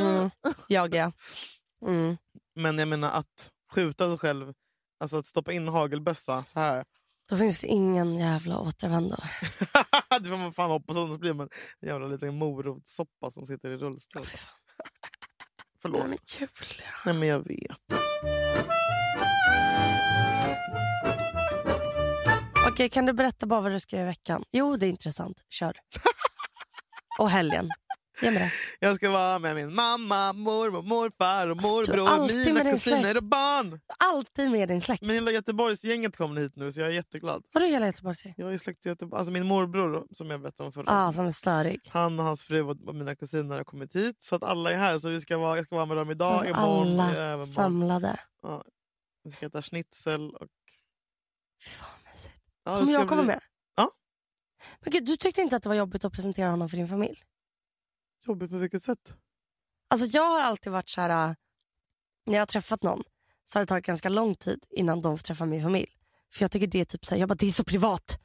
äh." 0.06 0.18
Mm. 0.18 0.30
Jag 0.68 0.94
ja. 0.94 1.12
Mm. 1.86 2.16
Men 2.54 2.78
jag 2.78 2.88
menar 2.88 3.10
att 3.10 3.50
skjuta 3.74 4.08
sig 4.08 4.18
själv, 4.18 4.54
alltså 5.00 5.18
att 5.18 5.26
stoppa 5.26 5.52
in 5.52 5.68
hagelbössa 5.68 6.44
så 6.44 6.60
här. 6.60 6.84
Då 7.28 7.36
finns 7.36 7.60
det 7.60 7.66
ingen 7.66 8.18
jävla 8.18 8.60
återvändo. 8.60 9.16
det 10.20 10.28
får 10.28 10.36
man 10.36 10.52
fan 10.52 10.70
hoppas, 10.70 10.96
annars 10.96 11.18
blir 11.18 11.34
man 11.34 11.48
en 11.80 11.88
jävla 11.88 12.06
liten 12.06 12.34
morotssoppa 12.38 13.30
som 13.30 13.46
sitter 13.46 13.70
i 13.70 13.76
rullstol. 13.76 14.26
Förlåt. 15.82 16.00
Nej, 16.00 16.08
men 16.08 16.18
Julia. 16.38 16.90
Nej 17.04 17.14
men 17.14 17.28
jag 17.28 17.48
vet. 17.48 17.82
Okej, 22.68 22.88
kan 22.88 23.06
du 23.06 23.12
berätta 23.12 23.46
bara 23.46 23.60
vad 23.60 23.72
du 23.72 23.80
ska 23.80 23.96
göra 23.96 24.06
i 24.06 24.10
veckan? 24.10 24.44
Jo, 24.50 24.76
det 24.76 24.86
är 24.86 24.90
intressant. 24.90 25.42
Kör. 25.48 25.76
Och 27.18 27.30
helgen. 27.30 27.70
Jag 28.80 28.96
ska 28.96 29.10
vara 29.10 29.38
med 29.38 29.54
min 29.54 29.74
mamma, 29.74 30.32
mormor, 30.32 30.82
morfar 30.82 31.46
och 31.46 31.56
Alltså, 31.56 31.68
morbror. 31.68 32.08
alltid 32.08 32.54
Mina 32.54 32.70
kusiner 32.70 33.00
släkt. 33.02 33.16
och 33.16 33.22
barn. 33.24 33.80
Alltid 33.98 34.50
med 34.50 34.68
din 34.68 34.80
släkt. 34.80 35.02
Men 35.02 35.14
hela 35.14 35.30
Göteborgsgänget 35.30 36.16
kommer 36.16 36.40
hit 36.40 36.52
nu 36.56 36.72
så 36.72 36.80
jag 36.80 36.88
är 36.88 36.92
jätteglad. 36.92 37.44
Vadå 37.52 37.66
hela 37.66 37.86
Göteborg? 37.86 38.34
Jag 38.36 38.54
är 38.54 38.58
släkt 38.58 38.86
i 38.86 38.88
Göteborg. 38.88 39.18
Alltså 39.18 39.32
min 39.32 39.46
morbror 39.46 40.06
som 40.12 40.30
jag 40.30 40.40
berättade 40.40 40.66
om 40.66 40.72
förra 40.72 40.84
Ah, 40.86 41.12
som 41.12 41.26
är 41.26 41.30
störig. 41.30 41.80
Han 41.88 42.18
och 42.18 42.24
hans 42.24 42.42
fru 42.42 42.62
och 42.62 42.94
mina 42.94 43.16
kusiner 43.16 43.56
har 43.56 43.64
kommit 43.64 43.96
hit. 43.96 44.16
Så 44.22 44.36
att 44.36 44.42
alla 44.44 44.70
är 44.70 44.76
här. 44.76 44.98
Så 44.98 45.08
vi 45.08 45.20
ska 45.20 45.38
vara, 45.38 45.56
jag 45.56 45.66
ska 45.66 45.74
vara 45.76 45.86
med 45.86 45.96
dem 45.96 46.10
idag, 46.10 46.46
imorgon, 46.46 46.86
i 46.86 46.90
Alla 47.00 47.16
övermorgon. 47.16 47.46
samlade. 47.46 48.20
Ja, 48.42 48.64
vi 49.24 49.30
ska 49.32 49.46
äta 49.46 49.62
schnitzel. 49.62 50.30
Och, 50.34 50.48
Fy 51.64 51.70
fan 51.70 51.88
vad 52.04 52.12
mysigt. 52.12 52.34
ja, 52.64 52.78
Kommer 52.80 52.92
jag 52.92 53.08
komma 53.08 53.22
bli 53.22 53.26
med? 53.26 53.40
Ja. 53.76 53.90
Men 54.80 54.92
gud, 54.92 55.04
du 55.04 55.16
tyckte 55.16 55.40
inte 55.42 55.56
att 55.56 55.62
det 55.62 55.68
var 55.68 55.76
jobbigt 55.76 56.04
att 56.04 56.12
presentera 56.12 56.50
honom 56.50 56.68
för 56.68 56.76
din 56.76 56.88
familj? 56.88 57.22
Jobbigt 58.26 58.50
på 58.50 58.56
vilket 58.56 58.84
sätt? 58.84 59.14
Alltså 59.90 60.06
jag 60.06 60.22
har 60.22 60.40
alltid 60.40 60.72
varit 60.72 60.88
så 60.88 61.00
här... 61.00 61.28
äh, 61.30 61.34
När 62.26 62.34
jag 62.34 62.40
har 62.40 62.46
träffat 62.46 62.82
någon 62.82 63.02
så 63.44 63.58
har 63.58 63.62
det 63.62 63.66
tagit 63.66 63.86
ganska 63.86 64.08
lång 64.08 64.34
tid 64.34 64.64
innan 64.70 65.02
de 65.02 65.18
får 65.18 65.22
träffa 65.22 65.44
min 65.44 65.62
familj. 65.62 65.90
För 66.32 66.44
jag 66.44 66.50
tycker 66.50 66.66
det 66.66 66.80
är 66.80 66.84
typ 66.84 67.04
så 67.04 67.14
här, 67.14 67.20
jag 67.20 67.28
bara, 67.28 67.34
det 67.34 67.46
är 67.46 67.50
så 67.50 67.64
privat. 67.64 68.20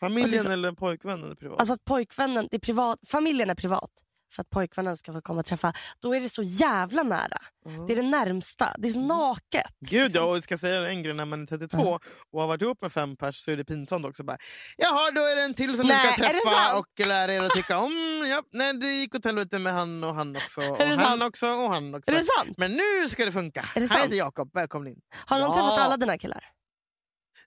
Familjen 0.00 0.42
så- 0.42 0.50
eller 0.50 0.72
pojkvännen 0.72 1.30
är 1.30 1.34
privat? 1.34 1.60
Alltså 1.60 1.74
att 1.74 1.84
pojkvännen, 1.84 2.48
det 2.50 2.56
är 2.56 2.60
privat, 2.60 2.98
familjen 3.06 3.50
är 3.50 3.54
privat. 3.54 3.90
För 4.32 4.40
att 4.40 4.50
pojkvännen 4.50 4.96
ska 4.96 5.12
få 5.12 5.20
komma 5.22 5.40
och 5.40 5.46
träffa. 5.46 5.72
Då 6.00 6.14
är 6.14 6.20
det 6.20 6.28
så 6.28 6.42
jävla 6.42 7.02
nära. 7.02 7.38
Mhm. 7.66 7.86
Det 7.86 7.92
är 7.92 7.96
det 7.96 8.02
närmsta. 8.02 8.74
Det 8.78 8.88
är 8.88 8.92
så 8.92 9.00
naket. 9.00 9.72
Gud 9.80 10.10
ja, 10.14 10.22
och 10.22 10.36
jag 10.36 10.42
ska 10.44 10.58
säga 10.58 10.88
en 10.88 11.02
grej 11.02 11.14
när 11.14 11.24
man 11.24 11.42
är 11.42 11.46
32 11.46 11.98
och 12.30 12.40
har 12.40 12.48
varit 12.48 12.62
ihop 12.62 12.82
med 12.82 12.92
fem 12.92 13.16
pers 13.16 13.36
så 13.36 13.50
är 13.50 13.56
det 13.56 13.64
pinsamt 13.64 14.06
också. 14.06 14.22
Bara, 14.24 14.36
Jaha, 14.76 15.10
då 15.10 15.20
är 15.20 15.36
det 15.36 15.42
en 15.42 15.54
till 15.54 15.76
som 15.76 15.86
ni 15.86 15.92
ska 15.94 16.08
är 16.08 16.16
träffa 16.16 16.76
och 16.78 17.06
lära 17.06 17.34
er 17.34 17.44
att 17.44 17.50
tycka 17.50 17.78
om. 17.78 17.92
Ja, 18.30 18.42
nej, 18.52 18.72
det 18.74 18.86
gick 18.94 19.14
åt 19.14 19.24
helvete 19.24 19.58
med 19.58 19.72
han 19.72 20.04
och 20.04 20.14
han 20.14 20.36
också. 20.36 20.60
Och 20.60 20.80
Är 20.80 20.86
han 20.86 20.98
sant? 20.98 21.22
också 21.22 21.46
och 21.48 21.70
han 21.70 21.94
också. 21.94 22.10
Är 22.10 22.14
det 22.16 22.24
sant? 22.24 22.58
Men 22.58 22.72
nu 22.72 23.08
ska 23.08 23.24
det 23.24 23.32
funka. 23.32 23.60
Är 23.74 23.80
det 23.80 23.86
Här 23.86 23.88
sant? 23.88 24.04
heter 24.04 24.16
Jakob, 24.16 24.50
välkommen 24.54 24.88
in. 24.92 25.00
Har 25.26 25.40
de 25.40 25.46
Ja. 25.46 25.54
träffat 25.54 25.78
alla 25.80 25.96
dina 25.96 26.18
killar? 26.18 26.44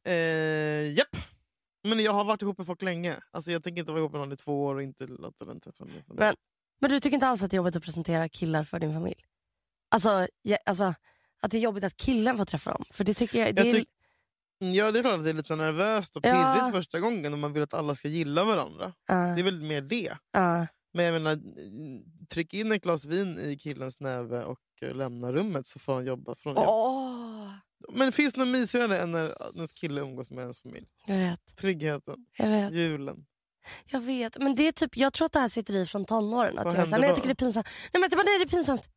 Eh, 0.06 0.14
japp. 0.94 1.16
Men 1.88 2.00
jag 2.00 2.12
har 2.12 2.24
varit 2.24 2.42
ihop 2.42 2.58
med 2.58 2.68
folk 2.68 2.82
länge. 2.82 3.16
Alltså, 3.32 3.52
jag 3.52 3.64
tänker 3.64 3.80
inte 3.80 3.92
vara 3.92 4.00
ihop 4.00 4.12
med 4.12 4.22
någon 4.22 4.32
i 4.32 4.38
två 4.38 4.64
år 4.66 4.76
och 4.76 4.84
inte 4.84 5.08
låta 5.08 5.46
den 5.46 5.60
träffa 5.60 5.86
mig. 5.86 6.04
Men, 6.08 6.36
men 6.82 6.92
du 6.92 7.00
tycker 7.00 7.14
inte 7.16 7.28
alls 7.28 7.44
att 7.44 7.52
det 7.52 7.56
är 7.56 7.58
jobbigt 7.58 7.76
att 7.76 7.84
presentera 7.84 8.30
killar 8.30 8.64
för 8.64 8.80
din 8.80 8.94
familj? 8.94 9.26
Alltså, 9.92 10.28
ja, 10.42 10.58
alltså 10.66 10.94
att 11.42 11.52
det 11.52 11.58
är 11.58 11.62
jobbigt 11.62 11.84
att 11.84 11.98
killen 11.98 12.38
får 12.38 12.46
träffa 12.46 12.72
dem? 12.72 12.86
För 12.92 13.04
det 13.04 13.14
tycker 13.14 13.40
jag... 13.46 13.56
Det 13.56 13.64
Jag 13.64 13.76
tyck- 13.76 13.88
Ja, 14.58 14.92
det 14.92 15.00
är 15.00 15.04
klart 15.04 15.18
att 15.18 15.24
det 15.24 15.30
är 15.30 15.34
lite 15.34 15.56
nervöst 15.56 16.16
och 16.18 16.26
Ja. 16.26 16.56
pirrigt 16.56 16.76
första 16.76 17.00
gången 17.00 17.34
och 17.34 17.40
man 17.40 17.54
vill 17.54 17.64
att 17.64 17.74
alla 17.74 17.96
ska 17.96 18.08
gilla 18.08 18.44
varandra. 18.44 18.94
Ja, 19.08 19.16
Det 19.16 19.42
är 19.42 19.44
väl 19.44 19.62
mer 19.62 19.82
det. 19.82 20.18
ja. 20.32 20.68
Men 20.96 21.06
jag 21.06 21.14
menar, 21.14 21.40
tryck 22.30 22.54
in 22.54 22.72
ett 22.72 22.84
glas 22.84 23.06
vin 23.06 23.40
i 23.40 23.58
killens 23.58 24.00
näve 24.00 24.44
och 24.44 24.60
eh, 24.82 24.96
lämna 24.96 25.32
rummet 25.32 25.68
så 25.68 25.80
får 25.80 25.94
han 25.94 26.06
jobba. 26.06 26.36
Från. 26.36 26.58
Åh, 26.58 27.52
Men 27.94 28.12
finns 28.12 28.34
det 28.34 28.40
något 28.40 28.48
mysigare 28.48 29.00
än 29.00 29.12
när 29.12 29.56
ens 29.56 29.74
kille 29.74 30.02
umgås 30.02 30.30
med 30.30 30.42
ens 30.42 30.62
familj? 30.62 30.88
jag 31.06 31.18
vet. 31.18 31.56
Tryggheten, 31.58 32.26
Jag 32.38 32.50
vet. 32.50 32.74
julen. 32.74 33.26
Jag 33.86 34.00
vet. 34.00 34.38
Men 34.38 34.56
det 34.56 34.68
är 34.68 34.72
typ, 34.72 34.98
jag 34.98 35.14
tror 35.14 35.26
att 35.26 35.32
det 35.32 35.40
här 35.40 35.50
sitter 35.50 35.76
i 35.76 35.86
från 35.86 36.06
tonåren. 36.06 36.58
Att 36.58 36.66
Vad 36.66 36.76
jag, 36.78 36.88
så 36.88 36.96
här, 36.96 37.04
jag 37.04 37.16
tycker 37.16 37.28
det 37.28 37.34
är 37.34 37.36
pinsamt. 37.36 37.68
Nej 37.94 38.02
men 38.02 38.10
det 38.10 38.16
var 38.16 38.24
nej, 38.24 38.38
det 38.38 38.44
är 38.44 38.48
pinsamt. 38.48 38.90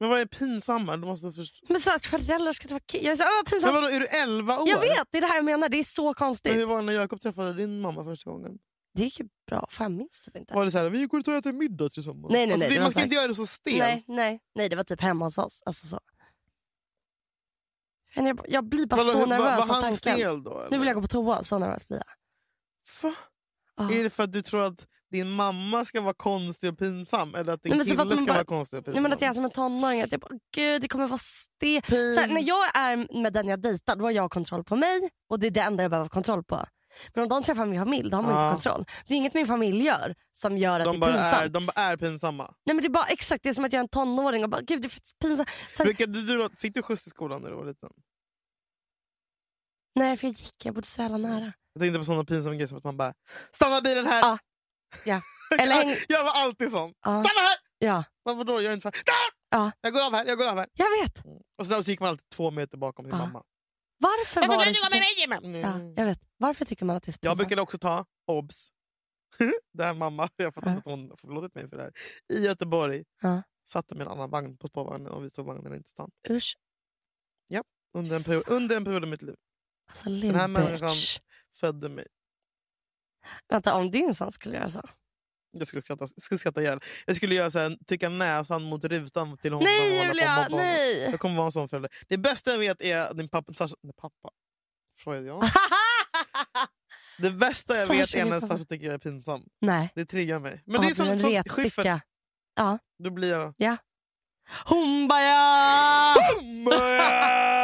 Men 0.00 0.08
vad 0.10 0.20
är 0.20 0.26
pinsammare? 0.26 0.96
Du 0.96 1.06
måste 1.06 1.32
förstå. 1.32 1.66
Men 1.68 1.80
så 1.80 1.94
att 1.94 2.06
föräldrar 2.06 2.52
ska 2.52 2.68
vara 2.68 2.78
ki- 2.80 3.02
Jag 3.02 3.12
är 3.12 3.16
så, 3.16 3.22
Men 3.24 3.44
pinsamt. 3.50 3.74
vadå, 3.74 3.86
är 3.88 4.00
du 4.00 4.06
11 4.06 4.58
år? 4.58 4.68
Jag 4.68 4.80
vet, 4.80 5.08
det 5.10 5.18
är 5.18 5.22
det 5.22 5.26
här 5.26 5.34
jag 5.36 5.44
menar. 5.44 5.68
Det 5.68 5.78
är 5.78 5.84
så 5.84 6.04
Men 6.04 6.14
konstigt. 6.14 6.54
hur 6.56 6.66
var 6.66 6.76
det 6.76 6.82
när 6.82 6.92
Jakob 6.92 7.20
träffade 7.20 7.54
din 7.54 7.80
mamma 7.80 8.04
första 8.04 8.30
gången? 8.30 8.58
Det 8.94 9.02
gick 9.02 9.20
ju 9.20 9.28
bra. 9.46 9.68
Fan, 9.70 9.84
jag 9.92 9.98
minns 9.98 10.20
typ 10.20 10.36
inte. 10.36 10.54
Var 10.54 10.64
det 10.64 10.70
så 10.70 10.78
här, 10.78 10.86
vi 10.90 11.06
går 11.06 11.18
och 11.18 11.28
äter 11.34 11.52
middag 11.52 11.88
tillsammans? 11.88 12.32
Nej, 12.32 12.46
nej, 12.46 12.52
alltså, 12.52 12.58
nej, 12.58 12.68
det, 12.68 12.74
det 12.74 12.80
man 12.80 12.90
ska 12.90 13.00
här- 13.00 13.06
inte 13.06 13.16
göra 13.16 13.28
det 13.28 13.34
så 13.34 13.46
stelt. 13.46 13.78
Nej, 13.78 14.04
nej, 14.06 14.40
nej, 14.54 14.68
det 14.68 14.76
var 14.76 14.84
typ 14.84 15.00
hemma 15.00 15.24
hos 15.24 15.38
oss. 15.38 15.62
Alltså 15.66 15.86
så. 15.86 16.00
Men 18.16 18.26
jag, 18.26 18.40
jag 18.48 18.64
blir 18.64 18.86
bara 18.86 19.00
så 19.00 19.26
nervös 19.26 19.40
var, 19.44 19.52
av 19.62 19.68
var 19.68 19.74
han 19.74 19.82
tanken. 19.82 19.96
stel 19.98 20.42
då? 20.42 20.68
Nu 20.70 20.78
vill 20.78 20.86
jag 20.86 20.94
gå 20.94 21.02
på 21.02 21.08
toa, 21.08 21.44
så 21.44 21.58
nervös 21.58 21.88
blir 21.88 21.98
jag. 21.98 22.14
Va? 23.10 23.16
Ah. 23.78 23.90
Är 23.92 24.02
det 24.04 24.10
för 24.10 24.22
att 24.24 24.32
du 24.32 24.42
tror 24.42 24.62
att 24.64 24.86
din 25.10 25.30
mamma 25.30 25.84
ska 25.84 26.00
vara 26.00 26.14
konstig 26.14 26.72
och 26.72 26.78
pinsam? 26.78 27.34
Eller 27.34 27.52
att 27.52 27.62
din 27.62 27.70
men 27.76 27.86
typ 27.86 27.90
kille 27.98 28.02
att 28.02 28.16
ska 28.16 28.24
bara- 28.26 28.34
vara 28.34 28.44
konstig 28.44 28.78
och 28.78 28.84
pinsam? 28.84 28.94
Nej, 28.94 29.02
men 29.02 29.12
att 29.12 29.20
jag 29.20 29.30
är 29.30 29.34
som 29.34 29.44
en 29.44 29.50
tonåring, 29.50 30.02
att 30.02 30.12
jag 30.12 30.20
bara, 30.20 30.38
gud 30.54 30.82
det 30.82 30.88
kommer 30.88 31.06
vara 31.06 31.18
här, 31.62 32.28
när 32.34 32.48
jag 32.48 32.76
är 32.76 33.20
med 33.22 33.32
den 33.32 33.48
jag 33.48 33.60
dejtar, 33.60 33.96
då 33.96 34.04
har 34.04 34.10
jag 34.10 34.30
kontroll 34.30 34.64
på 34.64 34.76
mig 34.76 35.10
och 35.28 35.40
det 35.40 35.46
är 35.46 35.50
det 35.50 35.60
enda 35.60 35.82
jag 35.84 35.90
behöver 35.90 36.08
kontroll 36.08 36.44
på. 36.44 36.66
Men 37.14 37.22
om 37.22 37.28
de 37.28 37.42
träffar 37.42 37.66
min 37.66 37.80
familj, 37.80 38.10
då 38.10 38.16
har 38.16 38.22
man 38.22 38.32
Ja. 38.32 38.44
inte 38.52 38.54
kontroll. 38.54 38.84
Det 39.08 39.14
är 39.14 39.18
inget 39.18 39.34
min 39.34 39.46
familj 39.46 39.84
gör 39.84 40.14
som 40.32 40.58
gör 40.58 40.80
att 40.80 40.84
de, 40.86 41.00
det 41.00 41.06
är 41.06 41.12
pinsamt. 41.12 41.42
är, 41.42 41.48
de 41.48 41.66
bara 41.66 41.72
är 41.82 41.96
pinsamma. 41.96 42.54
Nej 42.66 42.74
men 42.74 42.82
det 42.82 42.86
är 42.86 42.90
bara 42.90 43.04
exakt 43.06 43.42
det 43.42 43.48
är 43.48 43.54
som 43.54 43.64
att 43.64 43.72
jag 43.72 43.78
är 43.80 43.82
en 43.84 43.88
tonåring 43.88 44.44
och 44.44 44.50
bara, 44.50 44.60
gud 44.60 44.82
det 44.82 44.86
är 44.88 45.00
pinsamt. 45.22 45.48
Så 45.70 45.78
här, 45.78 45.84
Brukade 45.84 46.22
du, 46.22 46.36
då- 46.38 46.50
fick 46.58 46.74
du 46.74 46.82
skjuts 46.82 47.06
i 47.06 47.10
skolan 47.10 47.42
när 47.42 47.50
du 47.50 47.56
var 47.56 47.64
liten? 47.66 47.90
nej 49.94 50.16
för 50.16 50.26
jag 50.26 50.32
gick, 50.34 50.64
jag 50.64 50.74
bodde 50.74 50.86
så 50.86 51.02
jävla 51.02 51.16
nära. 51.18 51.52
Jag 51.78 51.80
tänkte 51.80 51.98
på 51.98 52.04
sådana 52.04 52.24
pinsamma 52.24 52.54
grejer 52.54 52.66
som 52.66 52.78
att 52.78 52.84
man 52.84 52.96
bara 52.96 53.14
Stanna 53.52 53.80
bilen 53.80 54.06
här! 54.06 54.20
Ja. 54.20 54.38
Ja. 55.04 55.20
Eller 55.58 55.74
häng... 55.74 55.96
Jag 56.08 56.24
var 56.24 56.30
alltid 56.32 56.70
sån. 56.70 56.88
Ja. 56.90 57.24
Stanna 57.24 57.40
här! 57.48 57.58
ja, 57.78 58.04
Men 58.24 58.36
vadå, 58.38 58.52
jag 58.52 58.64
är 58.70 58.74
inte. 58.74 58.90
Stanna! 58.94 59.16
Ja. 59.50 59.72
Jag 59.80 59.92
går 59.92 60.06
av 60.06 60.12
här, 60.12 60.26
jag 60.26 60.38
går 60.38 60.46
av 60.48 60.56
här. 60.56 60.66
jag 60.72 60.86
vet. 61.02 61.22
Och 61.58 61.66
så, 61.66 61.82
så 61.82 61.90
gick 61.90 62.00
man 62.00 62.08
alltid 62.08 62.28
två 62.34 62.50
meter 62.50 62.76
bakom 62.78 63.04
sin 63.04 63.12
Ja. 63.12 63.18
mamma. 63.26 63.42
Varför 64.00 64.40
Jag 64.40 64.48
var 64.48 64.64
det 64.64 64.72
gå 64.72 64.90
med 65.30 65.42
mig! 65.52 65.60
Ja, 65.60 65.72
Mm. 65.74 65.94
jag 65.96 66.04
vet. 66.04 66.20
Varför 66.36 66.64
tycker 66.64 66.84
man 66.84 66.96
att 66.96 67.02
det 67.02 67.10
är 67.10 67.12
så 67.12 67.18
Jag 67.20 67.30
pinsamt? 67.32 67.38
brukade 67.38 67.62
också 67.62 67.78
ta 67.78 68.04
obs. 68.26 68.68
där 69.72 69.94
mamma, 69.94 70.28
jag 70.36 70.54
fattar 70.54 70.70
Ja. 70.70 70.76
inte 70.76 70.90
att 70.90 70.98
hon 70.98 71.16
förlåtit 71.16 71.54
mig 71.54 71.68
för 71.70 71.76
det 71.76 71.82
här. 71.82 71.92
I 72.32 72.44
Göteborg 72.44 73.04
Ja. 73.22 73.42
satte 73.68 73.94
mig 73.94 74.06
en 74.06 74.12
annan 74.12 74.30
vagn 74.30 74.56
på 74.56 74.68
spårvagnen 74.68 75.12
och 75.12 75.24
vi 75.24 75.30
såg 75.30 75.46
vagnen 75.46 75.74
inte 75.74 75.88
stan. 75.88 76.10
Usch. 76.30 76.56
Ja. 77.48 77.62
Under 77.94 78.16
en 78.16 78.24
period, 78.24 78.44
under 78.46 78.76
en 78.76 78.84
period 78.84 79.04
i 79.04 79.06
mitt 79.06 79.22
liv. 79.22 79.36
Alltså 79.90 80.08
Den 80.08 80.34
här 80.34 80.48
människan. 80.48 80.90
Födde 81.60 81.88
mig. 81.88 82.06
Vänta, 83.48 83.74
om 83.74 83.90
din 83.90 84.14
son 84.14 84.32
skulle 84.32 84.56
göra 84.56 84.70
så? 84.70 84.88
Jag 85.50 85.68
skulle 85.68 85.82
skratta, 85.82 86.04
jag 86.14 86.22
skulle 86.22 86.38
skratta 86.38 86.60
ihjäl. 86.62 86.80
Jag 87.06 87.16
skulle 87.16 87.34
göra 87.34 87.50
så 87.50 87.58
här, 87.58 87.76
tycka 87.86 88.08
näsan 88.08 88.62
mot 88.62 88.84
rutan 88.84 89.38
till 89.38 89.52
honom. 89.52 89.64
Nej 89.64 90.06
Julia, 90.06 90.48
nej! 90.50 91.10
Jag 91.10 91.20
kommer 91.20 91.36
vara 91.36 91.46
en 91.46 91.52
sån 91.52 91.68
förälder. 91.68 91.90
Det 92.08 92.18
bästa 92.18 92.50
jag 92.50 92.58
vet 92.58 92.80
är 92.82 93.14
din 93.14 93.28
pappa... 93.28 93.54
Sasha, 93.54 93.76
nej, 93.82 93.92
pappa. 93.96 94.30
Freudian. 94.96 95.42
Det 97.18 97.30
bästa 97.30 97.76
jag 97.76 97.86
Sasha, 97.86 97.98
vet 98.00 98.14
är 98.14 98.24
när. 98.24 98.40
Sasha 98.40 98.64
tycker 98.64 98.86
jag 98.86 98.94
är 98.94 98.98
pinsam. 98.98 99.42
nej. 99.60 99.92
Det 99.94 100.04
triggar 100.04 100.38
mig. 100.38 100.62
Men 100.66 100.74
Ja, 100.74 100.80
det 100.80 100.88
är 100.88 100.94
som, 100.94 101.18
som. 101.18 101.42
Schyffert. 101.48 102.02
Ja. 102.54 102.78
Då 103.04 103.10
blir 103.10 103.30
jag... 103.30 103.54
Hon 104.64 105.08
bara 105.08 105.22
ja! 105.22 106.14
Nej, 106.42 107.57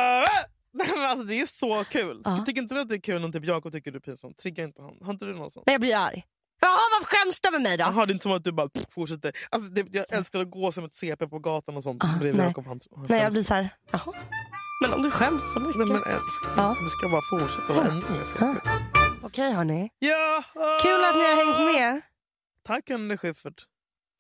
men 0.97 1.05
alltså, 1.11 1.25
det 1.25 1.41
är 1.41 1.47
så 1.47 1.85
kul. 1.85 2.23
Ja. 2.25 2.43
Tycker 2.47 2.63
inte 2.63 2.75
du 2.75 2.81
att 2.81 2.89
det 2.89 2.95
är 2.95 3.01
kul 3.01 3.25
om 3.25 3.33
typ 3.33 3.45
Jakob 3.45 3.73
tycker 3.73 3.91
du 3.91 3.97
är 3.97 4.01
pinsam? 4.01 4.35
Triggar 4.35 4.65
inte 4.65 4.83
han? 4.83 4.99
Har 5.03 5.11
inte 5.13 5.25
du 5.25 5.35
någon 5.35 5.51
sån? 5.51 5.63
Nej 5.67 5.75
jag 5.75 5.81
blir 5.81 5.97
arg. 5.97 6.25
Jaha 6.61 6.79
varför 7.01 7.17
skäms 7.17 7.41
du 7.41 7.49
över 7.49 7.59
mig 7.59 7.77
då? 7.77 7.83
Jaha, 7.83 8.07
det 8.07 8.11
är 8.11 8.15
inte 8.15 8.23
som 8.23 8.33
att 8.33 8.45
du 8.45 8.53
bara 8.53 8.69
pff, 8.69 8.85
fortsätter. 8.91 9.33
Alltså, 9.51 9.69
det, 9.71 9.87
jag 9.91 10.15
älskar 10.15 10.41
att 10.41 10.51
gå 10.51 10.73
som 10.73 10.85
ett 10.85 10.95
CP 10.95 11.27
på 11.29 11.39
gatan 11.39 11.77
och 11.77 11.83
sånt. 11.83 12.05
Ah, 12.05 12.09
bredvid 12.19 12.37
nej. 12.37 12.47
Jakob. 12.47 12.67
Han, 12.67 12.81
han 12.97 13.07
Nej 13.09 13.23
jag 13.23 13.33
blir 13.33 13.43
så 13.43 13.55
här, 13.55 13.69
jaha. 13.91 14.13
Men 14.83 14.93
om 14.93 15.03
du 15.03 15.11
skäms 15.11 15.41
så 15.55 15.61
mycket. 15.61 15.77
Nej 15.77 15.87
men 15.87 15.97
älskling, 15.97 16.53
Ja. 16.57 16.77
du 16.83 16.89
ska 16.89 17.09
bara 17.09 17.23
fortsätta 17.31 17.73
vara 17.73 17.85
ännu 17.87 18.01
mer 18.11 18.25
CP. 18.25 18.45
Okej 19.23 19.53
hörni. 19.53 19.91
Ja! 19.99 20.45
Kul 20.83 21.05
att 21.05 21.17
ni 21.17 21.23
har 21.23 21.37
hängt 21.45 21.75
med. 21.77 22.01
Tack 22.67 22.89
Henrik 22.91 23.21
Schyffert. 23.21 23.63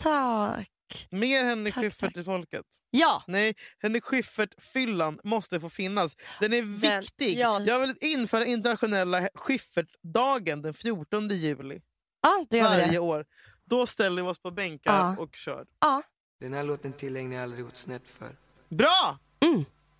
Tack. 0.02 0.68
Mer 1.10 1.44
Henrik 1.44 1.74
Tack, 1.74 1.82
Schyffert 1.84 2.14
tack. 2.14 2.16
i 2.16 2.24
folket. 2.24 2.66
Ja. 2.90 3.22
Nej, 3.26 3.54
Henrik 3.78 4.04
Schyffert-fyllan 4.04 5.20
måste 5.24 5.60
få 5.60 5.70
finnas. 5.70 6.16
Den 6.40 6.52
är 6.52 6.62
Den- 6.62 7.00
viktig. 7.00 7.38
ja. 7.38 7.60
Jag 7.60 7.78
vill 7.80 7.94
införa 8.00 8.44
internationella 8.46 9.28
Schyffert-dagen 9.34 10.62
den 10.62 10.74
14 10.74 11.28
juli. 11.28 11.80
Ja 12.22 12.46
det 12.50 12.56
gör 12.56 12.64
Varje 12.64 12.86
det. 12.90 12.98
år. 12.98 13.26
Då 13.64 13.86
ställer 13.86 14.22
vi 14.22 14.28
oss 14.28 14.38
på 14.38 14.50
bänkar 14.50 14.94
Ja. 14.94 15.16
och 15.22 15.36
kör. 15.36 15.66
Ja. 15.80 16.02
Den 16.40 16.52
här 16.52 16.62
låten 16.64 16.92
tillägnar 16.92 17.36
jag 17.36 17.42
aldrig 17.42 17.64
gått 17.64 17.76
snett 17.76 18.08
för. 18.08 18.36
Bra! 18.68 19.18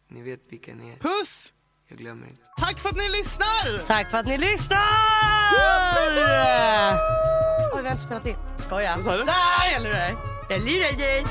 Ni 0.08 0.22
vet 0.22 0.40
vilka 0.48 0.74
ni 0.74 0.90
är. 0.90 0.96
Puss! 0.96 1.52
Jag 1.94 2.00
glömmer 2.00 2.26
inte. 2.26 2.40
Tack 2.56 2.78
för 2.78 2.88
att 2.88 2.96
ni 2.96 3.08
lyssnar! 3.08 3.86
Tack 3.86 4.10
för 4.10 4.18
att 4.18 4.26
ni 4.26 4.38
lyssnar! 4.38 4.78
Oj 7.74 7.82
vi 7.82 7.84
har 7.84 7.92
inte 7.92 8.04
spelat 8.04 8.26
in. 8.26 8.36
Skoja. 8.56 8.94
Vad 8.96 9.04
sa 9.04 9.16
du? 9.16 9.24
Där 9.24 9.72
jag 9.72 9.82
lurar 9.82 9.98
dig. 9.98 10.16
Jag 10.48 10.60
lurar 10.60 10.92
dig. 10.98 11.24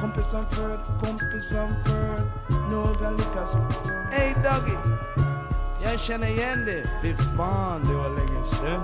Kompis 0.00 0.24
framför, 0.30 0.76
kompis 1.00 1.48
framför 1.50 2.32
Några 2.70 3.10
lyckas 3.10 3.56
Ey 4.12 4.34
Doggy 4.34 4.78
Jag 5.90 6.00
känner 6.00 6.28
igen 6.28 6.64
det 6.64 6.90
Fy 7.02 7.16
fan, 7.16 7.84
det 7.88 7.94
var 7.94 8.08
länge 8.08 8.44
sen 8.44 8.80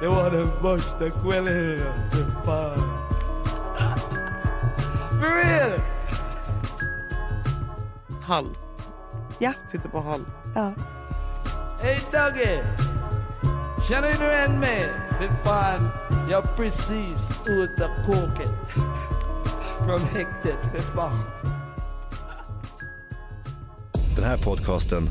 Det 0.00 0.08
var 0.08 0.30
den 0.30 0.50
första 0.62 1.10
kvällen 1.10 1.82
Fy 2.12 2.24
fan 2.44 2.78
For 5.10 5.44
real! 5.44 5.80
Hall. 8.22 8.56
Ja. 9.38 9.52
Sitter 9.66 9.88
på 9.88 10.00
Hall. 10.00 10.24
Ja. 10.54 10.72
Ey 11.82 11.98
Doggy 12.12 12.62
Känner 13.88 14.14
du 14.18 14.32
igen 14.32 14.60
mig? 14.60 14.92
Fy 15.20 15.28
fan 15.44 15.88
Jag 16.30 16.44
är 16.44 16.56
precis 16.56 17.32
ut 17.46 17.82
av 17.82 18.04
kåken 18.06 18.56
Från 19.86 20.00
häktet, 20.00 20.58
fy 20.74 20.80
fan 20.80 21.22
Den 24.16 24.24
här 24.24 24.38
podcasten 24.38 25.10